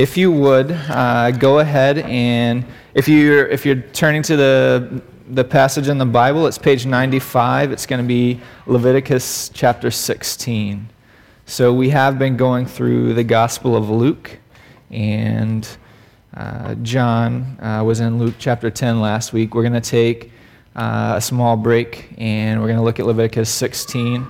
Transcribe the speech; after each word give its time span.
if 0.00 0.16
you 0.16 0.32
would, 0.32 0.72
uh, 0.88 1.30
go 1.30 1.58
ahead 1.58 1.98
and 1.98 2.64
if 2.94 3.06
you're, 3.06 3.46
if 3.48 3.66
you're 3.66 3.82
turning 3.92 4.22
to 4.22 4.34
the, 4.34 5.02
the 5.28 5.44
passage 5.44 5.88
in 5.88 5.98
the 5.98 6.06
Bible, 6.06 6.46
it's 6.46 6.56
page 6.56 6.86
95. 6.86 7.70
It's 7.70 7.84
going 7.84 8.00
to 8.00 8.08
be 8.08 8.40
Leviticus 8.66 9.50
chapter 9.52 9.90
16. 9.90 10.88
So 11.44 11.74
we 11.74 11.90
have 11.90 12.18
been 12.18 12.38
going 12.38 12.64
through 12.64 13.12
the 13.12 13.24
Gospel 13.24 13.76
of 13.76 13.90
Luke, 13.90 14.38
and 14.90 15.68
uh, 16.32 16.76
John 16.76 17.58
uh, 17.60 17.84
was 17.84 18.00
in 18.00 18.18
Luke 18.18 18.36
chapter 18.38 18.70
10 18.70 19.02
last 19.02 19.34
week. 19.34 19.54
We're 19.54 19.68
going 19.68 19.74
to 19.74 19.82
take 19.82 20.32
uh, 20.76 21.12
a 21.16 21.20
small 21.20 21.58
break, 21.58 22.14
and 22.16 22.58
we're 22.58 22.68
going 22.68 22.78
to 22.78 22.84
look 22.84 23.00
at 23.00 23.04
Leviticus 23.04 23.50
16. 23.50 24.22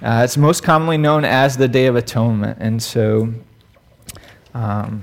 Uh, 0.00 0.22
it's 0.24 0.36
most 0.36 0.62
commonly 0.62 0.96
known 0.96 1.24
as 1.24 1.56
the 1.56 1.66
Day 1.66 1.86
of 1.86 1.96
Atonement, 1.96 2.58
and 2.60 2.80
so 2.80 3.34
um, 4.54 5.02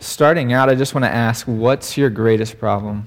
starting 0.00 0.52
out, 0.52 0.68
I 0.68 0.74
just 0.74 0.94
want 0.94 1.04
to 1.04 1.14
ask 1.14 1.46
what's 1.46 1.96
your 1.96 2.10
greatest 2.10 2.58
problem? 2.58 3.06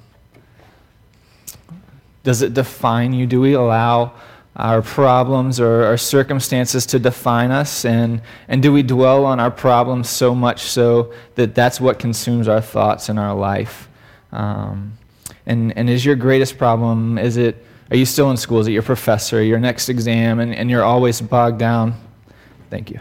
Does 2.24 2.42
it 2.42 2.54
define 2.54 3.14
you? 3.14 3.26
Do 3.26 3.42
we 3.42 3.54
allow 3.54 4.14
our 4.56 4.82
problems 4.82 5.60
or 5.60 5.86
our 5.86 5.98
circumstances 5.98 6.86
to 6.88 7.00
define 7.00 7.52
us? 7.52 7.86
And, 7.86 8.22
and 8.48 8.62
do 8.62 8.72
we 8.72 8.84
dwell 8.84 9.26
on 9.26 9.40
our 9.40 9.50
problems 9.50 10.10
so 10.10 10.36
much 10.36 10.62
so 10.62 11.14
that 11.36 11.56
that's 11.56 11.82
what 11.82 11.98
consumes 11.98 12.48
our 12.48 12.62
thoughts 12.62 13.10
in 13.10 13.18
our 13.18 13.34
life? 13.34 13.90
Um, 14.32 14.98
and, 15.46 15.76
and 15.76 15.90
is 15.90 16.06
your 16.06 16.16
greatest 16.16 16.58
problem, 16.58 17.18
is 17.18 17.38
it, 17.38 17.66
are 17.90 17.98
you 17.98 18.06
still 18.06 18.30
in 18.30 18.38
school? 18.38 18.60
Is 18.60 18.68
it 18.68 18.72
your 18.72 18.84
professor, 18.84 19.44
your 19.44 19.60
next 19.60 19.90
exam, 19.90 20.40
and, 20.40 20.54
and 20.54 20.70
you're 20.70 20.84
always 20.84 21.20
bogged 21.20 21.58
down? 21.58 21.96
Thank 22.70 22.92
you 22.92 23.00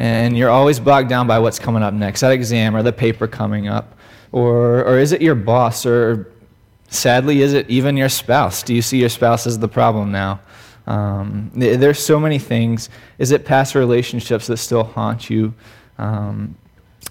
and 0.00 0.34
you're 0.34 0.48
always 0.48 0.80
bogged 0.80 1.10
down 1.10 1.26
by 1.26 1.38
what's 1.38 1.58
coming 1.58 1.82
up 1.82 1.92
next, 1.92 2.22
that 2.22 2.32
exam 2.32 2.74
or 2.74 2.82
the 2.82 2.92
paper 2.92 3.26
coming 3.26 3.68
up? 3.68 3.98
Or, 4.32 4.82
or 4.86 4.98
is 4.98 5.12
it 5.12 5.20
your 5.20 5.34
boss? 5.34 5.84
Or 5.84 6.32
sadly, 6.88 7.42
is 7.42 7.52
it 7.52 7.68
even 7.68 7.98
your 7.98 8.08
spouse? 8.08 8.62
Do 8.62 8.74
you 8.74 8.80
see 8.80 8.98
your 8.98 9.10
spouse 9.10 9.46
as 9.46 9.58
the 9.58 9.68
problem 9.68 10.10
now? 10.10 10.40
Um, 10.86 11.50
there's 11.54 11.98
so 11.98 12.18
many 12.18 12.38
things. 12.38 12.88
Is 13.18 13.30
it 13.30 13.44
past 13.44 13.74
relationships 13.74 14.46
that 14.46 14.56
still 14.56 14.84
haunt 14.84 15.28
you? 15.28 15.52
Um, 15.98 16.56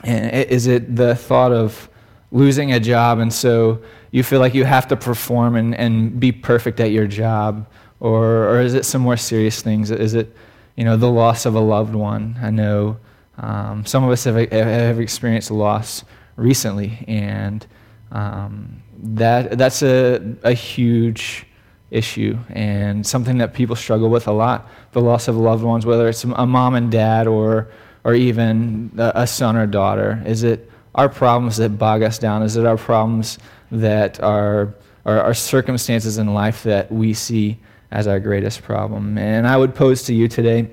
is 0.04 0.66
it 0.66 0.96
the 0.96 1.16
thought 1.16 1.52
of 1.52 1.90
losing 2.32 2.74
a 2.74 2.80
job 2.80 3.20
and 3.20 3.32
so 3.32 3.84
you 4.10 4.24
feel 4.24 4.40
like 4.40 4.56
you 4.56 4.66
have 4.66 4.88
to 4.88 4.96
perform 4.96 5.56
and, 5.56 5.76
and 5.76 6.20
be 6.20 6.32
perfect 6.32 6.80
at 6.80 6.90
your 6.90 7.06
job? 7.06 7.68
Or, 8.00 8.48
or 8.48 8.62
is 8.62 8.74
it 8.74 8.84
some 8.84 9.04
more 9.04 9.18
serious 9.18 9.62
things? 9.62 9.92
Is 9.92 10.16
it 10.16 10.36
you 10.80 10.86
know, 10.86 10.96
the 10.96 11.12
loss 11.12 11.46
of 11.46 11.56
a 11.56 11.60
loved 11.60 11.94
one. 11.94 12.40
I 12.42 12.52
know 12.52 13.00
um, 13.38 13.86
some 13.86 14.06
of 14.06 14.12
us 14.12 14.24
have, 14.24 14.38
have 14.50 14.98
experienced 15.02 15.52
loss 15.52 16.06
recently, 16.38 17.04
and 17.06 17.68
um, 18.14 18.82
that, 18.98 19.58
that's 19.58 19.84
a, 19.84 20.38
a 20.44 20.54
huge 20.54 21.46
issue 21.92 22.38
and 22.48 23.06
something 23.06 23.40
that 23.40 23.54
people 23.54 23.76
struggle 23.76 24.10
with 24.10 24.28
a 24.28 24.32
lot 24.32 24.70
the 24.94 25.02
loss 25.02 25.28
of 25.28 25.36
loved 25.36 25.64
ones, 25.64 25.86
whether 25.86 26.08
it's 26.08 26.24
a 26.24 26.46
mom 26.46 26.76
and 26.76 26.90
dad 26.90 27.28
or, 27.28 27.68
or 28.06 28.14
even 28.14 28.90
a 28.98 29.28
son 29.28 29.58
or 29.58 29.68
daughter. 29.68 30.24
Is 30.26 30.44
it 30.44 30.72
our 30.96 31.10
problems 31.10 31.58
that 31.58 31.78
bog 31.78 32.04
us 32.04 32.20
down? 32.20 32.42
Is 32.42 32.56
it 32.56 32.66
our 32.66 32.78
problems 32.78 33.38
that 33.70 34.22
are, 34.22 34.74
are 35.04 35.34
circumstances 35.34 36.18
in 36.18 36.34
life 36.34 36.64
that 36.64 36.90
we 36.90 37.14
see 37.14 37.60
as 37.92 38.08
our 38.08 38.20
greatest 38.20 38.62
problem. 38.62 39.18
And 39.18 39.48
I 39.48 39.58
would 39.58 39.76
pose 39.76 40.04
to 40.04 40.14
you 40.14 40.28
today 40.28 40.70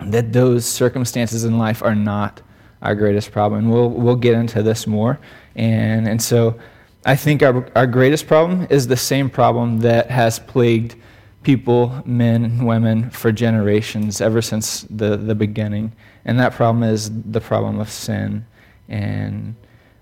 that 0.00 0.32
those 0.32 0.64
circumstances 0.64 1.44
in 1.44 1.58
life 1.58 1.82
are 1.82 1.94
not 1.94 2.42
our 2.82 2.94
greatest 2.94 3.32
problem. 3.32 3.64
And 3.64 3.72
we'll, 3.72 3.90
we'll 3.90 4.16
get 4.16 4.34
into 4.34 4.62
this 4.62 4.86
more. 4.86 5.18
And, 5.56 6.08
and 6.08 6.22
so 6.22 6.58
I 7.04 7.16
think 7.16 7.42
our, 7.42 7.68
our 7.76 7.86
greatest 7.86 8.26
problem 8.26 8.66
is 8.70 8.86
the 8.86 8.96
same 8.96 9.30
problem 9.30 9.78
that 9.78 10.10
has 10.10 10.38
plagued 10.38 10.96
people, 11.42 12.02
men 12.04 12.64
women, 12.64 13.10
for 13.10 13.32
generations, 13.32 14.20
ever 14.20 14.42
since 14.42 14.82
the, 14.90 15.16
the 15.16 15.34
beginning. 15.34 15.92
And 16.24 16.38
that 16.38 16.52
problem 16.52 16.82
is 16.82 17.10
the 17.22 17.40
problem 17.40 17.80
of 17.80 17.90
sin. 17.90 18.44
And 18.88 19.54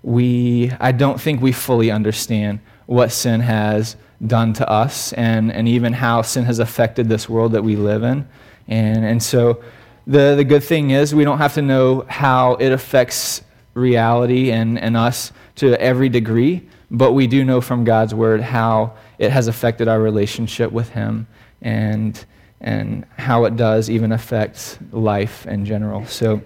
we, 0.03 0.71
I 0.79 0.91
don't 0.91 1.19
think 1.19 1.41
we 1.41 1.51
fully 1.51 1.91
understand 1.91 2.59
what 2.85 3.11
sin 3.11 3.41
has 3.41 3.95
done 4.25 4.53
to 4.53 4.67
us 4.69 5.13
and, 5.13 5.51
and 5.51 5.67
even 5.67 5.93
how 5.93 6.21
sin 6.21 6.45
has 6.45 6.59
affected 6.59 7.07
this 7.07 7.29
world 7.29 7.51
that 7.51 7.63
we 7.63 7.75
live 7.75 8.03
in. 8.03 8.27
And, 8.67 9.05
and 9.05 9.21
so 9.21 9.63
the, 10.07 10.35
the 10.35 10.43
good 10.43 10.63
thing 10.63 10.91
is 10.91 11.13
we 11.13 11.23
don't 11.23 11.37
have 11.37 11.53
to 11.55 11.61
know 11.61 12.05
how 12.09 12.53
it 12.55 12.71
affects 12.71 13.43
reality 13.73 14.51
and, 14.51 14.79
and 14.79 14.97
us 14.97 15.31
to 15.55 15.79
every 15.79 16.09
degree, 16.09 16.67
but 16.89 17.13
we 17.13 17.27
do 17.27 17.45
know 17.45 17.61
from 17.61 17.83
God's 17.83 18.13
word 18.13 18.41
how 18.41 18.95
it 19.19 19.31
has 19.31 19.47
affected 19.47 19.87
our 19.87 19.99
relationship 19.99 20.71
with 20.71 20.89
Him 20.89 21.27
and, 21.61 22.25
and 22.61 23.05
how 23.17 23.45
it 23.45 23.55
does 23.55 23.89
even 23.89 24.11
affect 24.11 24.79
life 24.91 25.45
in 25.45 25.65
general. 25.65 26.05
So, 26.05 26.41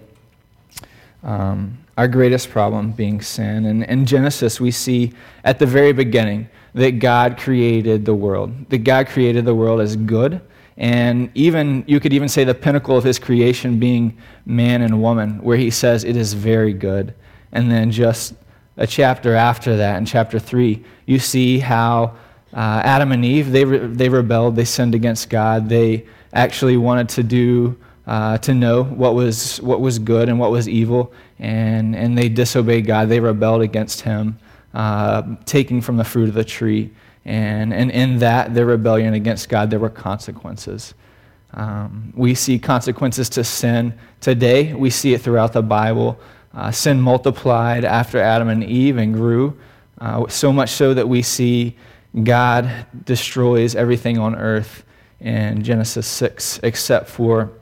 um, 1.22 1.78
our 1.96 2.08
greatest 2.08 2.50
problem 2.50 2.92
being 2.92 3.20
sin. 3.20 3.66
And 3.66 3.84
in 3.84 4.06
Genesis, 4.06 4.60
we 4.60 4.70
see 4.70 5.12
at 5.44 5.58
the 5.58 5.66
very 5.66 5.92
beginning 5.92 6.48
that 6.74 6.98
God 6.98 7.38
created 7.38 8.04
the 8.04 8.14
world, 8.14 8.68
that 8.70 8.78
God 8.78 9.08
created 9.08 9.44
the 9.44 9.54
world 9.54 9.80
as 9.80 9.96
good. 9.96 10.40
And 10.76 11.30
even, 11.34 11.84
you 11.86 12.00
could 12.00 12.12
even 12.12 12.28
say 12.28 12.44
the 12.44 12.54
pinnacle 12.54 12.96
of 12.96 13.04
his 13.04 13.18
creation 13.18 13.78
being 13.78 14.16
man 14.46 14.82
and 14.82 15.02
woman, 15.02 15.42
where 15.42 15.58
he 15.58 15.70
says 15.70 16.02
it 16.02 16.16
is 16.16 16.32
very 16.32 16.72
good. 16.72 17.14
And 17.52 17.70
then 17.70 17.90
just 17.90 18.34
a 18.78 18.86
chapter 18.86 19.34
after 19.34 19.76
that, 19.76 19.98
in 19.98 20.06
chapter 20.06 20.38
3, 20.38 20.82
you 21.04 21.18
see 21.18 21.58
how 21.58 22.14
uh, 22.54 22.80
Adam 22.84 23.12
and 23.12 23.24
Eve, 23.24 23.52
they, 23.52 23.64
re- 23.64 23.86
they 23.86 24.08
rebelled, 24.08 24.56
they 24.56 24.64
sinned 24.64 24.94
against 24.94 25.28
God. 25.28 25.68
They 25.68 26.06
actually 26.32 26.78
wanted 26.78 27.10
to 27.10 27.22
do, 27.22 27.78
uh, 28.06 28.38
to 28.38 28.54
know 28.54 28.82
what 28.82 29.14
was, 29.14 29.60
what 29.60 29.82
was 29.82 29.98
good 29.98 30.30
and 30.30 30.38
what 30.38 30.50
was 30.50 30.68
evil. 30.68 31.12
And, 31.38 31.94
and 31.94 32.16
they 32.16 32.30
disobeyed 32.30 32.86
God. 32.86 33.10
They 33.10 33.20
rebelled 33.20 33.60
against 33.60 34.00
him 34.00 34.38
uh, 34.74 35.22
taking 35.44 35.80
from 35.80 35.96
the 35.96 36.04
fruit 36.04 36.28
of 36.28 36.34
the 36.34 36.44
tree. 36.44 36.90
And, 37.24 37.72
and 37.72 37.90
in 37.90 38.18
that, 38.18 38.54
their 38.54 38.66
rebellion 38.66 39.14
against 39.14 39.48
God, 39.48 39.70
there 39.70 39.78
were 39.78 39.90
consequences. 39.90 40.94
Um, 41.54 42.12
we 42.16 42.34
see 42.34 42.58
consequences 42.58 43.28
to 43.30 43.44
sin 43.44 43.94
today. 44.20 44.72
We 44.74 44.90
see 44.90 45.14
it 45.14 45.20
throughout 45.20 45.52
the 45.52 45.62
Bible. 45.62 46.18
Uh, 46.54 46.70
sin 46.70 47.00
multiplied 47.00 47.84
after 47.84 48.18
Adam 48.18 48.48
and 48.48 48.64
Eve 48.64 48.96
and 48.96 49.14
grew, 49.14 49.58
uh, 50.00 50.26
so 50.28 50.52
much 50.52 50.70
so 50.70 50.94
that 50.94 51.08
we 51.08 51.22
see 51.22 51.76
God 52.22 52.86
destroys 53.04 53.74
everything 53.74 54.18
on 54.18 54.34
earth 54.34 54.84
in 55.20 55.62
Genesis 55.62 56.06
6 56.06 56.60
except 56.62 57.08
for 57.08 57.52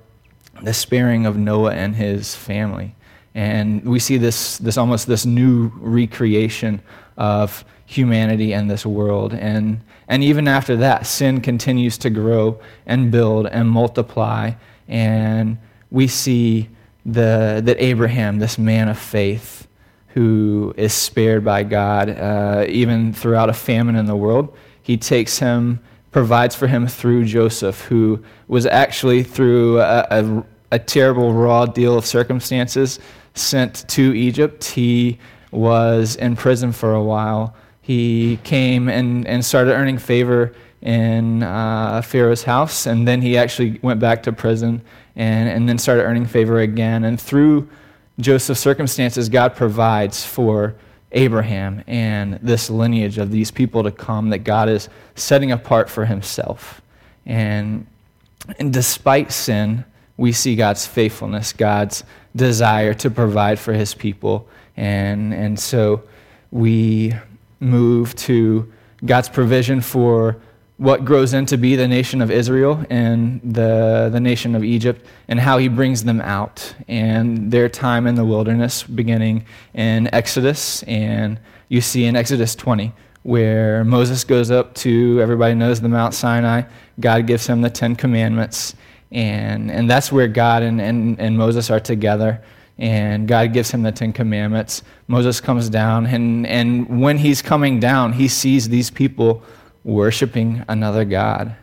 the 0.62 0.74
sparing 0.74 1.26
of 1.26 1.36
Noah 1.36 1.72
and 1.72 1.94
his 1.94 2.34
family. 2.34 2.94
And 3.34 3.84
we 3.84 3.98
see 3.98 4.16
this, 4.16 4.58
this 4.58 4.76
almost 4.76 5.06
this 5.06 5.24
new 5.24 5.70
recreation 5.76 6.82
of 7.16 7.64
humanity 7.86 8.52
and 8.52 8.70
this 8.70 8.84
world. 8.84 9.34
And, 9.34 9.80
and 10.08 10.22
even 10.22 10.48
after 10.48 10.76
that, 10.76 11.06
sin 11.06 11.40
continues 11.40 11.98
to 11.98 12.10
grow 12.10 12.60
and 12.86 13.10
build 13.10 13.46
and 13.46 13.68
multiply. 13.68 14.52
And 14.88 15.58
we 15.90 16.06
see 16.06 16.68
the, 17.04 17.60
that 17.64 17.76
Abraham, 17.80 18.38
this 18.38 18.58
man 18.58 18.88
of 18.88 18.98
faith, 18.98 19.66
who 20.08 20.74
is 20.76 20.92
spared 20.92 21.44
by 21.44 21.62
God, 21.62 22.10
uh, 22.10 22.64
even 22.68 23.12
throughout 23.12 23.48
a 23.48 23.52
famine 23.52 23.94
in 23.94 24.06
the 24.06 24.16
world, 24.16 24.56
he 24.82 24.96
takes 24.96 25.38
him, 25.38 25.80
provides 26.10 26.56
for 26.56 26.66
him 26.66 26.88
through 26.88 27.24
Joseph, 27.24 27.82
who 27.82 28.22
was 28.48 28.66
actually 28.66 29.22
through 29.22 29.80
a, 29.80 30.06
a, 30.10 30.44
a 30.72 30.78
terrible, 30.80 31.32
raw 31.32 31.66
deal 31.66 31.96
of 31.96 32.04
circumstances 32.04 32.98
sent 33.34 33.88
to 33.88 34.14
Egypt. 34.14 34.64
He 34.64 35.18
was 35.50 36.16
in 36.16 36.36
prison 36.36 36.72
for 36.72 36.94
a 36.94 37.02
while. 37.02 37.54
He 37.80 38.38
came 38.44 38.88
and, 38.88 39.26
and 39.26 39.44
started 39.44 39.72
earning 39.72 39.98
favor 39.98 40.54
in 40.82 41.42
uh, 41.42 42.00
Pharaoh's 42.02 42.44
house, 42.44 42.86
and 42.86 43.06
then 43.06 43.20
he 43.20 43.36
actually 43.36 43.78
went 43.82 44.00
back 44.00 44.22
to 44.22 44.32
prison 44.32 44.80
and, 45.16 45.48
and 45.48 45.68
then 45.68 45.78
started 45.78 46.04
earning 46.04 46.26
favor 46.26 46.60
again. 46.60 47.04
And 47.04 47.20
through 47.20 47.68
Joseph's 48.18 48.60
circumstances, 48.60 49.28
God 49.28 49.54
provides 49.54 50.24
for 50.24 50.74
Abraham 51.12 51.82
and 51.86 52.38
this 52.42 52.70
lineage 52.70 53.18
of 53.18 53.30
these 53.30 53.50
people 53.50 53.82
to 53.82 53.90
come 53.90 54.30
that 54.30 54.38
God 54.38 54.68
is 54.68 54.88
setting 55.16 55.50
apart 55.50 55.90
for 55.90 56.06
himself. 56.06 56.80
And, 57.26 57.86
and 58.58 58.72
despite 58.72 59.32
sin, 59.32 59.84
we 60.16 60.32
see 60.32 60.54
God's 60.54 60.86
faithfulness, 60.86 61.52
God's 61.52 62.04
desire 62.34 62.94
to 62.94 63.10
provide 63.10 63.58
for 63.58 63.72
his 63.72 63.94
people. 63.94 64.48
And, 64.76 65.34
and 65.34 65.58
so 65.58 66.02
we 66.50 67.14
move 67.60 68.14
to 68.16 68.70
God's 69.04 69.28
provision 69.28 69.80
for 69.80 70.36
what 70.80 71.04
grows 71.04 71.34
into 71.34 71.58
be 71.58 71.76
the 71.76 71.86
nation 71.86 72.22
of 72.22 72.30
Israel 72.30 72.82
and 72.88 73.38
the, 73.44 74.08
the 74.10 74.18
nation 74.18 74.54
of 74.54 74.64
Egypt 74.64 75.04
and 75.28 75.38
how 75.38 75.58
he 75.58 75.68
brings 75.68 76.04
them 76.04 76.22
out 76.22 76.74
and 76.88 77.52
their 77.52 77.68
time 77.68 78.06
in 78.06 78.14
the 78.14 78.24
wilderness 78.24 78.82
beginning 78.82 79.44
in 79.74 80.08
Exodus. 80.14 80.82
And 80.84 81.38
you 81.68 81.82
see 81.82 82.06
in 82.06 82.16
Exodus 82.16 82.54
20 82.54 82.94
where 83.24 83.84
Moses 83.84 84.24
goes 84.24 84.50
up 84.50 84.74
to, 84.76 85.20
everybody 85.20 85.54
knows 85.54 85.82
the 85.82 85.88
Mount 85.90 86.14
Sinai. 86.14 86.62
God 86.98 87.26
gives 87.26 87.46
him 87.46 87.60
the 87.60 87.68
Ten 87.68 87.94
Commandments. 87.94 88.74
And, 89.12 89.70
and 89.70 89.90
that's 89.90 90.12
where 90.12 90.28
God 90.28 90.62
and, 90.62 90.80
and, 90.80 91.18
and 91.20 91.36
Moses 91.36 91.70
are 91.70 91.80
together 91.80 92.40
and 92.80 93.28
God 93.28 93.52
gives 93.52 93.70
him 93.70 93.82
the 93.82 93.92
Ten 93.92 94.12
Commandments. 94.12 94.82
Moses 95.06 95.38
comes 95.38 95.68
down, 95.68 96.06
and, 96.06 96.46
and 96.46 97.02
when 97.02 97.18
he's 97.18 97.42
coming 97.42 97.78
down, 97.78 98.14
he 98.14 98.26
sees 98.26 98.70
these 98.70 98.90
people 98.90 99.42
worshiping 99.84 100.64
another 100.66 101.04
God. 101.04 101.54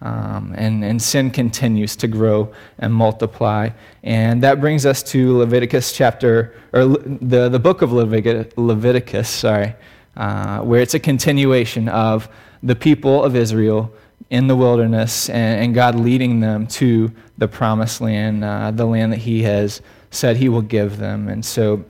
Um, 0.00 0.54
and, 0.56 0.82
and 0.82 1.00
sin 1.00 1.30
continues 1.30 1.96
to 1.96 2.08
grow 2.08 2.52
and 2.78 2.92
multiply. 2.92 3.70
And 4.02 4.42
that 4.42 4.60
brings 4.60 4.86
us 4.86 5.02
to 5.04 5.38
Leviticus 5.38 5.92
chapter, 5.92 6.54
or 6.72 6.86
the, 6.86 7.48
the 7.50 7.58
book 7.58 7.82
of 7.82 7.92
Leviticus, 7.92 8.52
Leviticus 8.56 9.28
sorry, 9.28 9.74
uh, 10.16 10.60
where 10.60 10.80
it's 10.80 10.94
a 10.94 10.98
continuation 10.98 11.88
of 11.88 12.28
the 12.62 12.74
people 12.74 13.22
of 13.22 13.36
Israel 13.36 13.92
in 14.34 14.48
the 14.48 14.56
wilderness 14.56 15.28
and, 15.30 15.62
and 15.62 15.74
God 15.74 15.94
leading 15.94 16.40
them 16.40 16.66
to 16.66 17.12
the 17.38 17.46
promised 17.46 18.00
land, 18.00 18.42
uh, 18.42 18.72
the 18.72 18.84
land 18.84 19.12
that 19.12 19.20
He 19.20 19.44
has 19.44 19.80
said 20.10 20.36
he 20.36 20.48
will 20.48 20.62
give 20.62 20.98
them. 20.98 21.28
And 21.28 21.44
so 21.44 21.84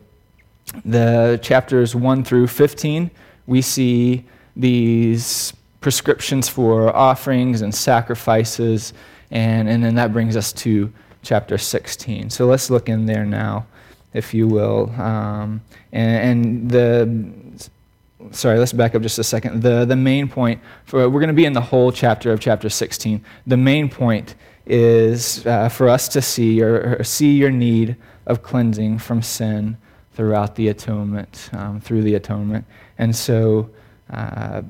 the 0.84 1.38
chapters 1.42 1.94
1 1.94 2.24
through 2.24 2.48
15, 2.48 3.10
we 3.46 3.62
see 3.62 4.24
these 4.56 5.52
prescriptions 5.80 6.48
for 6.48 6.94
offerings 6.94 7.62
and 7.62 7.74
sacrifices, 7.74 8.92
and, 9.30 9.68
and 9.68 9.82
then 9.82 9.94
that 9.94 10.12
brings 10.12 10.36
us 10.36 10.52
to 10.52 10.92
chapter 11.22 11.56
16. 11.58 12.30
So 12.30 12.46
let's 12.46 12.70
look 12.70 12.88
in 12.88 13.06
there 13.06 13.24
now, 13.24 13.66
if 14.12 14.34
you 14.34 14.48
will. 14.48 14.90
Um, 15.00 15.62
and, 15.92 16.40
and 16.40 16.70
the 16.70 17.70
sorry, 18.30 18.58
let's 18.58 18.72
back 18.72 18.94
up 18.94 19.02
just 19.02 19.18
a 19.18 19.24
second. 19.24 19.62
The, 19.62 19.84
the 19.84 19.96
main 19.96 20.28
point, 20.28 20.60
for, 20.84 21.08
we're 21.08 21.20
going 21.20 21.28
to 21.28 21.34
be 21.34 21.44
in 21.44 21.52
the 21.52 21.60
whole 21.60 21.92
chapter 21.92 22.32
of 22.32 22.40
chapter 22.40 22.68
16. 22.68 23.24
The 23.46 23.56
main 23.56 23.88
point 23.88 24.34
is 24.66 25.46
uh, 25.46 25.68
for 25.68 25.88
us 25.88 26.08
to 26.08 26.22
see 26.22 26.62
or, 26.62 26.98
or, 26.98 27.04
see 27.04 27.36
your 27.36 27.50
need 27.50 27.96
of 28.26 28.42
cleansing 28.42 28.98
from 28.98 29.20
sin 29.20 29.76
throughout 30.12 30.54
the 30.54 30.68
atonement, 30.68 31.50
um, 31.52 31.80
through 31.80 32.02
the 32.02 32.14
atonement. 32.14 32.64
And 32.98 33.14
so 33.14 33.70
uh, 34.10 34.62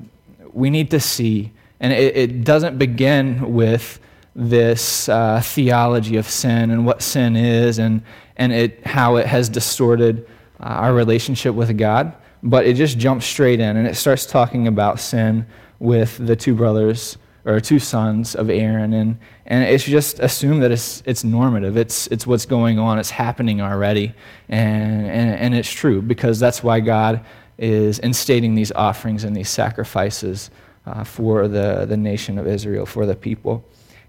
we 0.51 0.69
need 0.69 0.91
to 0.91 0.99
see, 0.99 1.51
and 1.79 1.93
it, 1.93 2.17
it 2.17 2.43
doesn't 2.43 2.77
begin 2.77 3.53
with 3.53 3.99
this 4.35 5.07
uh, 5.07 5.39
theology 5.41 6.17
of 6.17 6.27
sin 6.27 6.71
and 6.71 6.85
what 6.85 7.01
sin 7.01 7.37
is 7.37 7.79
and, 7.79 8.01
and 8.35 8.51
it, 8.51 8.85
how 8.85 9.15
it 9.15 9.25
has 9.25 9.47
distorted 9.47 10.27
uh, 10.59 10.63
our 10.63 10.93
relationship 10.93 11.55
with 11.55 11.77
God, 11.77 12.13
but 12.45 12.65
it 12.65 12.75
just 12.75 12.97
jumps 12.97 13.25
straight 13.25 13.59
in 13.59 13.75
and 13.75 13.87
it 13.87 13.95
starts 13.95 14.25
talking 14.25 14.67
about 14.67 14.99
sin 14.99 15.45
with 15.79 16.17
the 16.25 16.35
two 16.35 16.55
brothers 16.55 17.17
or 17.45 17.59
two 17.59 17.77
sons 17.77 18.35
of 18.35 18.49
Aaron, 18.49 18.93
and, 18.93 19.19
and 19.45 19.63
it's 19.63 19.83
just 19.83 20.19
assumed 20.19 20.63
that 20.63 20.71
it's, 20.71 21.03
it's 21.05 21.23
normative. 21.23 21.77
It's, 21.77 22.07
it's 22.07 22.25
what's 22.25 22.45
going 22.45 22.79
on. 22.79 22.97
It's 22.97 23.11
happening 23.11 23.61
already. 23.61 24.13
And, 24.49 25.05
and, 25.05 25.35
and 25.35 25.55
it's 25.55 25.69
true 25.71 26.01
because 26.01 26.39
that's 26.39 26.63
why 26.63 26.79
God 26.79 27.23
is 27.59 27.99
instating 27.99 28.55
these 28.55 28.71
offerings 28.71 29.23
and 29.23 29.35
these 29.35 29.49
sacrifices 29.49 30.49
uh, 30.87 31.03
for 31.03 31.47
the, 31.47 31.85
the 31.87 31.97
nation 31.97 32.39
of 32.39 32.47
Israel, 32.47 32.85
for 32.87 33.05
the 33.05 33.15
people. 33.15 33.63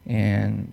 And 0.07 0.73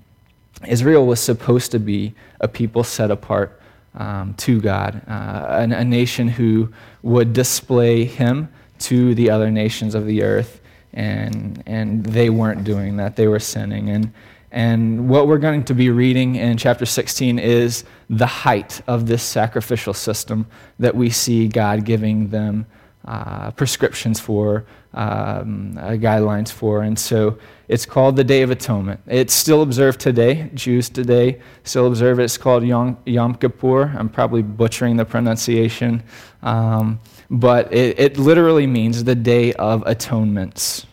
Israel 0.66 1.06
was 1.06 1.20
supposed 1.20 1.72
to 1.72 1.80
be 1.80 2.14
a 2.40 2.48
people 2.48 2.86
set 2.86 3.12
apart 3.12 3.60
um, 3.96 4.34
to 4.36 4.60
God, 4.60 5.02
uh, 5.08 5.66
a, 5.70 5.80
a 5.80 5.86
nation 5.86 6.28
who 6.28 6.74
would 7.02 7.34
display 7.34 8.06
Him 8.06 8.50
to 8.80 9.14
the 9.16 9.30
other 9.30 9.52
nations 9.52 9.96
of 9.96 10.06
the 10.06 10.24
earth 10.24 10.62
and 10.94 11.64
and 11.66 12.06
they 12.06 12.30
weren't 12.30 12.64
doing 12.64 12.98
that. 12.98 13.16
They 13.16 13.28
were 13.28 13.40
sinning. 13.40 13.90
And 13.90 14.14
and 14.52 15.10
what 15.10 15.28
we're 15.28 15.40
going 15.40 15.64
to 15.66 15.74
be 15.74 15.90
reading 15.90 16.36
in 16.36 16.58
chapter 16.58 16.86
16 16.86 17.40
is 17.40 17.84
the 18.08 18.28
height 18.28 18.82
of 18.86 19.08
this 19.08 19.24
sacrificial 19.24 19.96
system 19.96 20.46
that 20.78 20.96
we 20.96 21.10
see 21.10 21.48
God 21.48 21.86
giving 21.86 22.30
them 22.30 22.68
uh, 23.06 23.52
prescriptions 23.52 24.20
for, 24.20 24.66
um, 24.94 25.78
uh, 25.78 25.92
guidelines 25.92 26.52
for. 26.52 26.84
And 26.84 26.98
so 26.98 27.38
it's 27.68 27.86
called 27.86 28.16
the 28.16 28.24
Day 28.24 28.42
of 28.44 28.52
Atonement. 28.52 29.02
It's 29.08 29.34
still 29.34 29.62
observed 29.62 30.00
today. 30.00 30.50
Jews 30.54 30.90
today 30.90 31.42
still 31.64 31.88
observe 31.88 32.20
it. 32.20 32.24
It's 32.24 32.38
called 32.38 32.64
Yom, 32.64 32.98
Yom 33.06 33.36
Kippur. 33.36 33.94
I'm 33.98 34.10
probably 34.10 34.42
butchering 34.42 34.98
the 34.98 35.06
pronunciation. 35.06 36.04
Um, 36.42 37.00
but 37.30 37.74
it, 37.74 38.00
it 38.00 38.18
literally 38.18 38.68
means 38.68 39.04
the 39.04 39.16
Day 39.16 39.54
of 39.54 39.84
Atonements. 39.86 40.86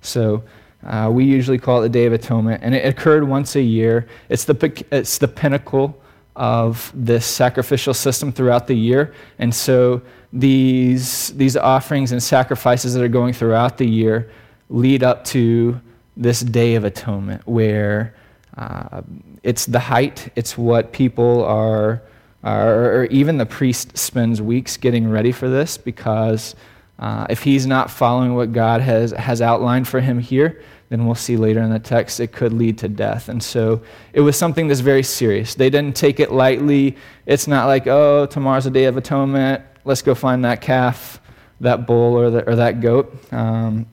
So 0.00 0.44
uh, 0.84 1.10
we 1.12 1.24
usually 1.24 1.58
call 1.58 1.80
it 1.80 1.82
the 1.82 1.88
Day 1.88 2.06
of 2.06 2.12
Atonement, 2.12 2.62
and 2.62 2.74
it 2.74 2.86
occurred 2.86 3.24
once 3.24 3.56
a 3.56 3.62
year. 3.62 4.06
It's 4.28 4.44
the, 4.44 4.84
it's 4.90 5.18
the 5.18 5.28
pinnacle 5.28 6.01
of 6.34 6.90
this 6.94 7.26
sacrificial 7.26 7.94
system 7.94 8.32
throughout 8.32 8.66
the 8.66 8.74
year. 8.74 9.14
And 9.38 9.54
so 9.54 10.02
these, 10.32 11.28
these 11.30 11.56
offerings 11.56 12.12
and 12.12 12.22
sacrifices 12.22 12.94
that 12.94 13.02
are 13.02 13.08
going 13.08 13.34
throughout 13.34 13.78
the 13.78 13.86
year 13.86 14.30
lead 14.70 15.02
up 15.02 15.24
to 15.26 15.80
this 16.16 16.40
Day 16.40 16.74
of 16.74 16.84
Atonement, 16.84 17.46
where 17.46 18.14
uh, 18.56 19.02
it's 19.42 19.66
the 19.66 19.78
height, 19.78 20.32
it's 20.36 20.56
what 20.56 20.92
people 20.92 21.44
are 21.44 22.02
or 22.44 23.06
even 23.10 23.38
the 23.38 23.46
priest 23.46 23.96
spends 23.96 24.42
weeks 24.42 24.76
getting 24.76 25.08
ready 25.08 25.30
for 25.30 25.48
this 25.48 25.78
because 25.78 26.56
uh, 26.98 27.26
if 27.30 27.42
he's 27.42 27.66
not 27.66 27.90
following 27.90 28.34
what 28.34 28.52
God 28.52 28.80
has, 28.80 29.12
has 29.12 29.40
outlined 29.40 29.86
for 29.86 30.00
him 30.00 30.18
here, 30.18 30.60
then 30.92 31.06
we'll 31.06 31.14
see 31.14 31.38
later 31.38 31.62
in 31.62 31.70
the 31.70 31.78
text 31.78 32.20
it 32.20 32.32
could 32.32 32.52
lead 32.52 32.76
to 32.76 32.86
death. 32.86 33.30
And 33.30 33.42
so 33.42 33.80
it 34.12 34.20
was 34.20 34.36
something 34.36 34.68
that's 34.68 34.80
very 34.80 35.02
serious. 35.02 35.54
They 35.54 35.70
didn't 35.70 35.96
take 35.96 36.20
it 36.20 36.30
lightly. 36.30 36.98
It's 37.24 37.48
not 37.48 37.64
like, 37.64 37.86
oh, 37.86 38.26
tomorrow's 38.26 38.66
a 38.66 38.70
day 38.70 38.84
of 38.84 38.98
atonement. 38.98 39.62
Let's 39.86 40.02
go 40.02 40.14
find 40.14 40.44
that 40.44 40.60
calf, 40.60 41.18
that 41.60 41.86
bull, 41.86 42.14
or, 42.14 42.28
the, 42.28 42.46
or 42.46 42.56
that 42.56 42.82
goat. 42.82 43.10
Um, 43.32 43.86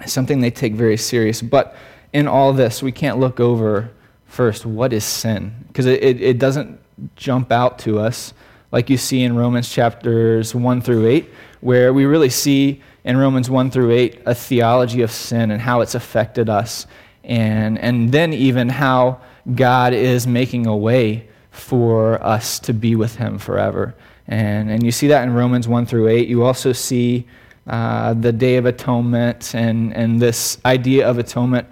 it's 0.00 0.14
something 0.14 0.40
they 0.40 0.50
take 0.50 0.72
very 0.72 0.96
serious. 0.96 1.42
But 1.42 1.76
in 2.14 2.26
all 2.26 2.54
this, 2.54 2.82
we 2.82 2.90
can't 2.90 3.18
look 3.18 3.38
over 3.38 3.90
first 4.24 4.64
what 4.64 4.94
is 4.94 5.04
sin 5.04 5.54
because 5.66 5.84
it, 5.84 6.02
it, 6.02 6.22
it 6.22 6.38
doesn't 6.38 6.80
jump 7.16 7.52
out 7.52 7.78
to 7.80 7.98
us 7.98 8.32
like 8.72 8.88
you 8.88 8.96
see 8.96 9.24
in 9.24 9.36
Romans 9.36 9.68
chapters 9.68 10.54
1 10.54 10.80
through 10.80 11.06
8, 11.06 11.28
where 11.60 11.92
we 11.92 12.06
really 12.06 12.30
see 12.30 12.80
in 13.04 13.16
Romans 13.16 13.48
1 13.48 13.70
through 13.70 13.92
8 13.92 14.22
a 14.26 14.34
theology 14.34 15.02
of 15.02 15.10
sin 15.10 15.50
and 15.50 15.60
how 15.60 15.80
it's 15.80 15.94
affected 15.94 16.48
us, 16.48 16.86
and, 17.24 17.78
and 17.78 18.12
then 18.12 18.32
even 18.32 18.68
how 18.68 19.20
God 19.54 19.92
is 19.92 20.26
making 20.26 20.66
a 20.66 20.76
way 20.76 21.28
for 21.50 22.22
us 22.22 22.58
to 22.60 22.72
be 22.72 22.94
with 22.96 23.16
Him 23.16 23.38
forever. 23.38 23.94
And, 24.28 24.70
and 24.70 24.82
you 24.84 24.92
see 24.92 25.08
that 25.08 25.24
in 25.24 25.34
Romans 25.34 25.66
1 25.66 25.86
through 25.86 26.08
8. 26.08 26.28
You 26.28 26.44
also 26.44 26.72
see 26.72 27.26
uh, 27.66 28.14
the 28.14 28.32
Day 28.32 28.56
of 28.56 28.66
Atonement 28.66 29.54
and, 29.54 29.94
and 29.94 30.20
this 30.20 30.58
idea 30.64 31.08
of 31.08 31.18
atonement 31.18 31.68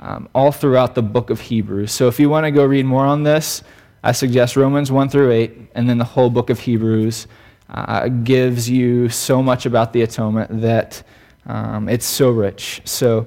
um, 0.00 0.28
all 0.34 0.50
throughout 0.50 0.94
the 0.94 1.02
book 1.02 1.30
of 1.30 1.40
Hebrews. 1.40 1.92
So 1.92 2.08
if 2.08 2.18
you 2.18 2.28
want 2.28 2.44
to 2.44 2.50
go 2.50 2.64
read 2.64 2.86
more 2.86 3.04
on 3.04 3.22
this, 3.22 3.62
I 4.02 4.12
suggest 4.12 4.56
Romans 4.56 4.90
1 4.90 5.08
through 5.10 5.30
8, 5.30 5.70
and 5.74 5.88
then 5.88 5.98
the 5.98 6.04
whole 6.04 6.30
book 6.30 6.50
of 6.50 6.58
Hebrews 6.58 7.26
uh, 7.70 8.08
gives 8.08 8.68
you 8.68 9.08
so 9.08 9.42
much 9.42 9.66
about 9.66 9.92
the 9.92 10.02
atonement 10.02 10.60
that 10.60 11.02
um, 11.46 11.88
it's 11.88 12.06
so 12.06 12.30
rich. 12.30 12.82
So, 12.84 13.26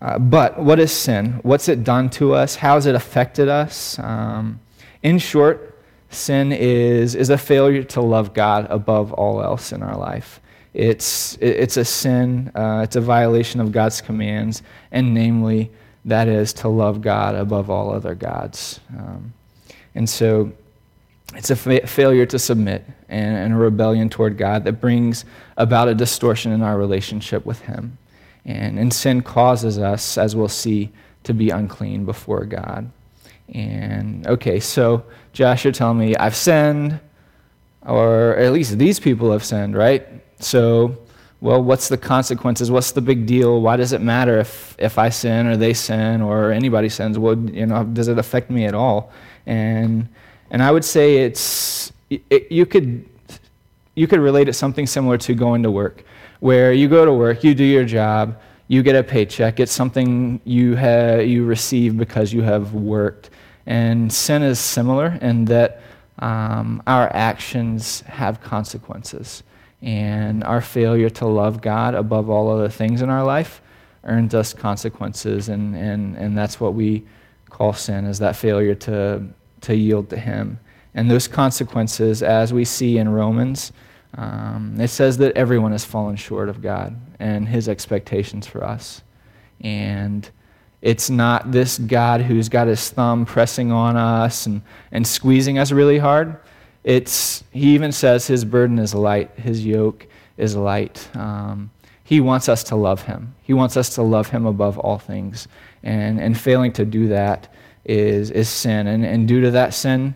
uh, 0.00 0.18
but 0.18 0.58
what 0.58 0.78
is 0.78 0.92
sin? 0.92 1.40
What's 1.42 1.68
it 1.68 1.84
done 1.84 2.10
to 2.10 2.34
us? 2.34 2.56
How 2.56 2.74
has 2.74 2.86
it 2.86 2.94
affected 2.94 3.48
us? 3.48 3.98
Um, 3.98 4.60
in 5.02 5.18
short, 5.18 5.78
sin 6.10 6.52
is, 6.52 7.14
is 7.14 7.30
a 7.30 7.38
failure 7.38 7.82
to 7.84 8.00
love 8.00 8.32
God 8.32 8.66
above 8.70 9.12
all 9.12 9.42
else 9.42 9.72
in 9.72 9.82
our 9.82 9.96
life. 9.96 10.40
It's, 10.74 11.36
it's 11.40 11.76
a 11.76 11.84
sin, 11.84 12.52
uh, 12.54 12.82
it's 12.84 12.96
a 12.96 13.00
violation 13.00 13.60
of 13.60 13.72
God's 13.72 14.00
commands, 14.00 14.62
and 14.92 15.12
namely, 15.14 15.70
that 16.04 16.28
is 16.28 16.52
to 16.54 16.68
love 16.68 17.00
God 17.00 17.34
above 17.34 17.68
all 17.68 17.92
other 17.92 18.14
gods. 18.14 18.80
Um, 18.96 19.32
and 19.94 20.08
so 20.08 20.52
it's 21.34 21.50
a 21.50 21.56
fa- 21.56 21.86
failure 21.86 22.26
to 22.26 22.38
submit 22.38 22.84
and, 23.08 23.36
and, 23.36 23.52
a 23.52 23.56
rebellion 23.56 24.08
toward 24.08 24.38
God 24.38 24.64
that 24.64 24.80
brings 24.80 25.24
about 25.56 25.88
a 25.88 25.94
distortion 25.94 26.52
in 26.52 26.62
our 26.62 26.78
relationship 26.78 27.44
with 27.44 27.60
Him. 27.60 27.98
And, 28.44 28.78
and 28.78 28.92
sin 28.92 29.22
causes 29.22 29.78
us, 29.78 30.16
as 30.16 30.34
we'll 30.34 30.48
see, 30.48 30.90
to 31.24 31.34
be 31.34 31.50
unclean 31.50 32.04
before 32.04 32.44
God. 32.44 32.90
And 33.52 34.26
okay, 34.26 34.60
so 34.60 35.04
Josh, 35.32 35.64
you're 35.64 35.72
telling 35.72 35.98
me 35.98 36.16
I've 36.16 36.36
sinned, 36.36 37.00
or 37.86 38.36
at 38.36 38.52
least 38.52 38.78
these 38.78 38.98
people 38.98 39.32
have 39.32 39.44
sinned, 39.44 39.76
right? 39.76 40.06
So 40.40 40.98
well, 41.40 41.62
what's 41.62 41.88
the 41.88 41.98
consequences? 41.98 42.70
What's 42.70 42.92
the 42.92 43.00
big 43.00 43.24
deal? 43.26 43.60
Why 43.60 43.76
does 43.76 43.92
it 43.92 44.00
matter 44.00 44.38
if, 44.38 44.74
if 44.78 44.98
I 44.98 45.08
sin 45.08 45.46
or 45.46 45.56
they 45.56 45.72
sin 45.72 46.20
or 46.20 46.50
anybody 46.50 46.88
sins? 46.88 47.16
Well, 47.16 47.38
you 47.38 47.66
know, 47.66 47.84
does 47.84 48.08
it 48.08 48.18
affect 48.18 48.50
me 48.50 48.64
at 48.64 48.74
all? 48.74 49.12
And, 49.46 50.08
and 50.50 50.62
I 50.62 50.70
would 50.70 50.84
say 50.84 51.18
it's, 51.18 51.92
it, 52.10 52.50
you, 52.50 52.66
could, 52.66 53.04
you 53.94 54.06
could 54.06 54.20
relate 54.20 54.48
it 54.48 54.54
something 54.54 54.86
similar 54.86 55.18
to 55.18 55.34
going 55.34 55.62
to 55.62 55.70
work, 55.70 56.04
where 56.40 56.72
you 56.72 56.88
go 56.88 57.04
to 57.04 57.12
work, 57.12 57.44
you 57.44 57.54
do 57.54 57.64
your 57.64 57.84
job, 57.84 58.38
you 58.68 58.82
get 58.82 58.96
a 58.96 59.02
paycheck. 59.02 59.60
It's 59.60 59.72
something 59.72 60.40
you, 60.44 60.74
have, 60.76 61.26
you 61.26 61.44
receive 61.44 61.96
because 61.96 62.32
you 62.32 62.42
have 62.42 62.74
worked. 62.74 63.30
And 63.66 64.12
sin 64.12 64.42
is 64.42 64.58
similar 64.58 65.18
in 65.20 65.46
that 65.46 65.80
um, 66.18 66.82
our 66.86 67.10
actions 67.14 68.02
have 68.02 68.40
consequences. 68.40 69.42
And 69.80 70.44
our 70.44 70.60
failure 70.60 71.10
to 71.10 71.26
love 71.26 71.60
God 71.60 71.94
above 71.94 72.28
all 72.28 72.50
other 72.50 72.68
things 72.68 73.00
in 73.00 73.10
our 73.10 73.24
life 73.24 73.62
earns 74.04 74.34
us 74.34 74.52
consequences. 74.52 75.48
And, 75.48 75.74
and, 75.76 76.16
and 76.16 76.36
that's 76.36 76.60
what 76.60 76.74
we 76.74 77.04
call 77.48 77.72
sin, 77.72 78.04
is 78.04 78.18
that 78.18 78.36
failure 78.36 78.74
to, 78.74 79.26
to 79.62 79.76
yield 79.76 80.10
to 80.10 80.16
Him. 80.16 80.58
And 80.94 81.10
those 81.10 81.28
consequences, 81.28 82.22
as 82.22 82.52
we 82.52 82.64
see 82.64 82.98
in 82.98 83.08
Romans, 83.08 83.72
um, 84.14 84.76
it 84.80 84.88
says 84.88 85.18
that 85.18 85.36
everyone 85.36 85.72
has 85.72 85.84
fallen 85.84 86.16
short 86.16 86.48
of 86.48 86.62
God 86.62 86.98
and 87.18 87.48
His 87.48 87.68
expectations 87.68 88.46
for 88.46 88.64
us. 88.64 89.02
And 89.60 90.28
it's 90.80 91.10
not 91.10 91.50
this 91.50 91.78
God 91.78 92.22
who's 92.22 92.48
got 92.48 92.68
his 92.68 92.88
thumb 92.90 93.26
pressing 93.26 93.72
on 93.72 93.96
us 93.96 94.46
and, 94.46 94.62
and 94.92 95.06
squeezing 95.06 95.58
us 95.58 95.72
really 95.72 95.98
hard. 95.98 96.36
It's, 96.84 97.42
he 97.50 97.74
even 97.74 97.90
says 97.90 98.26
his 98.26 98.44
burden 98.44 98.78
is 98.78 98.94
light, 98.94 99.30
his 99.32 99.66
yoke 99.66 100.06
is 100.36 100.54
light. 100.54 101.08
Um, 101.16 101.70
he 102.04 102.20
wants 102.20 102.48
us 102.48 102.62
to 102.64 102.76
love 102.76 103.02
him. 103.02 103.34
He 103.42 103.52
wants 103.52 103.76
us 103.76 103.94
to 103.96 104.02
love 104.02 104.28
him 104.28 104.46
above 104.46 104.78
all 104.78 104.98
things. 104.98 105.48
And, 105.82 106.20
and 106.20 106.38
failing 106.38 106.72
to 106.72 106.84
do 106.84 107.08
that 107.08 107.52
is, 107.88 108.30
is 108.30 108.48
sin. 108.48 108.86
And, 108.86 109.04
and 109.04 109.26
due 109.26 109.40
to 109.40 109.50
that 109.52 109.74
sin, 109.74 110.14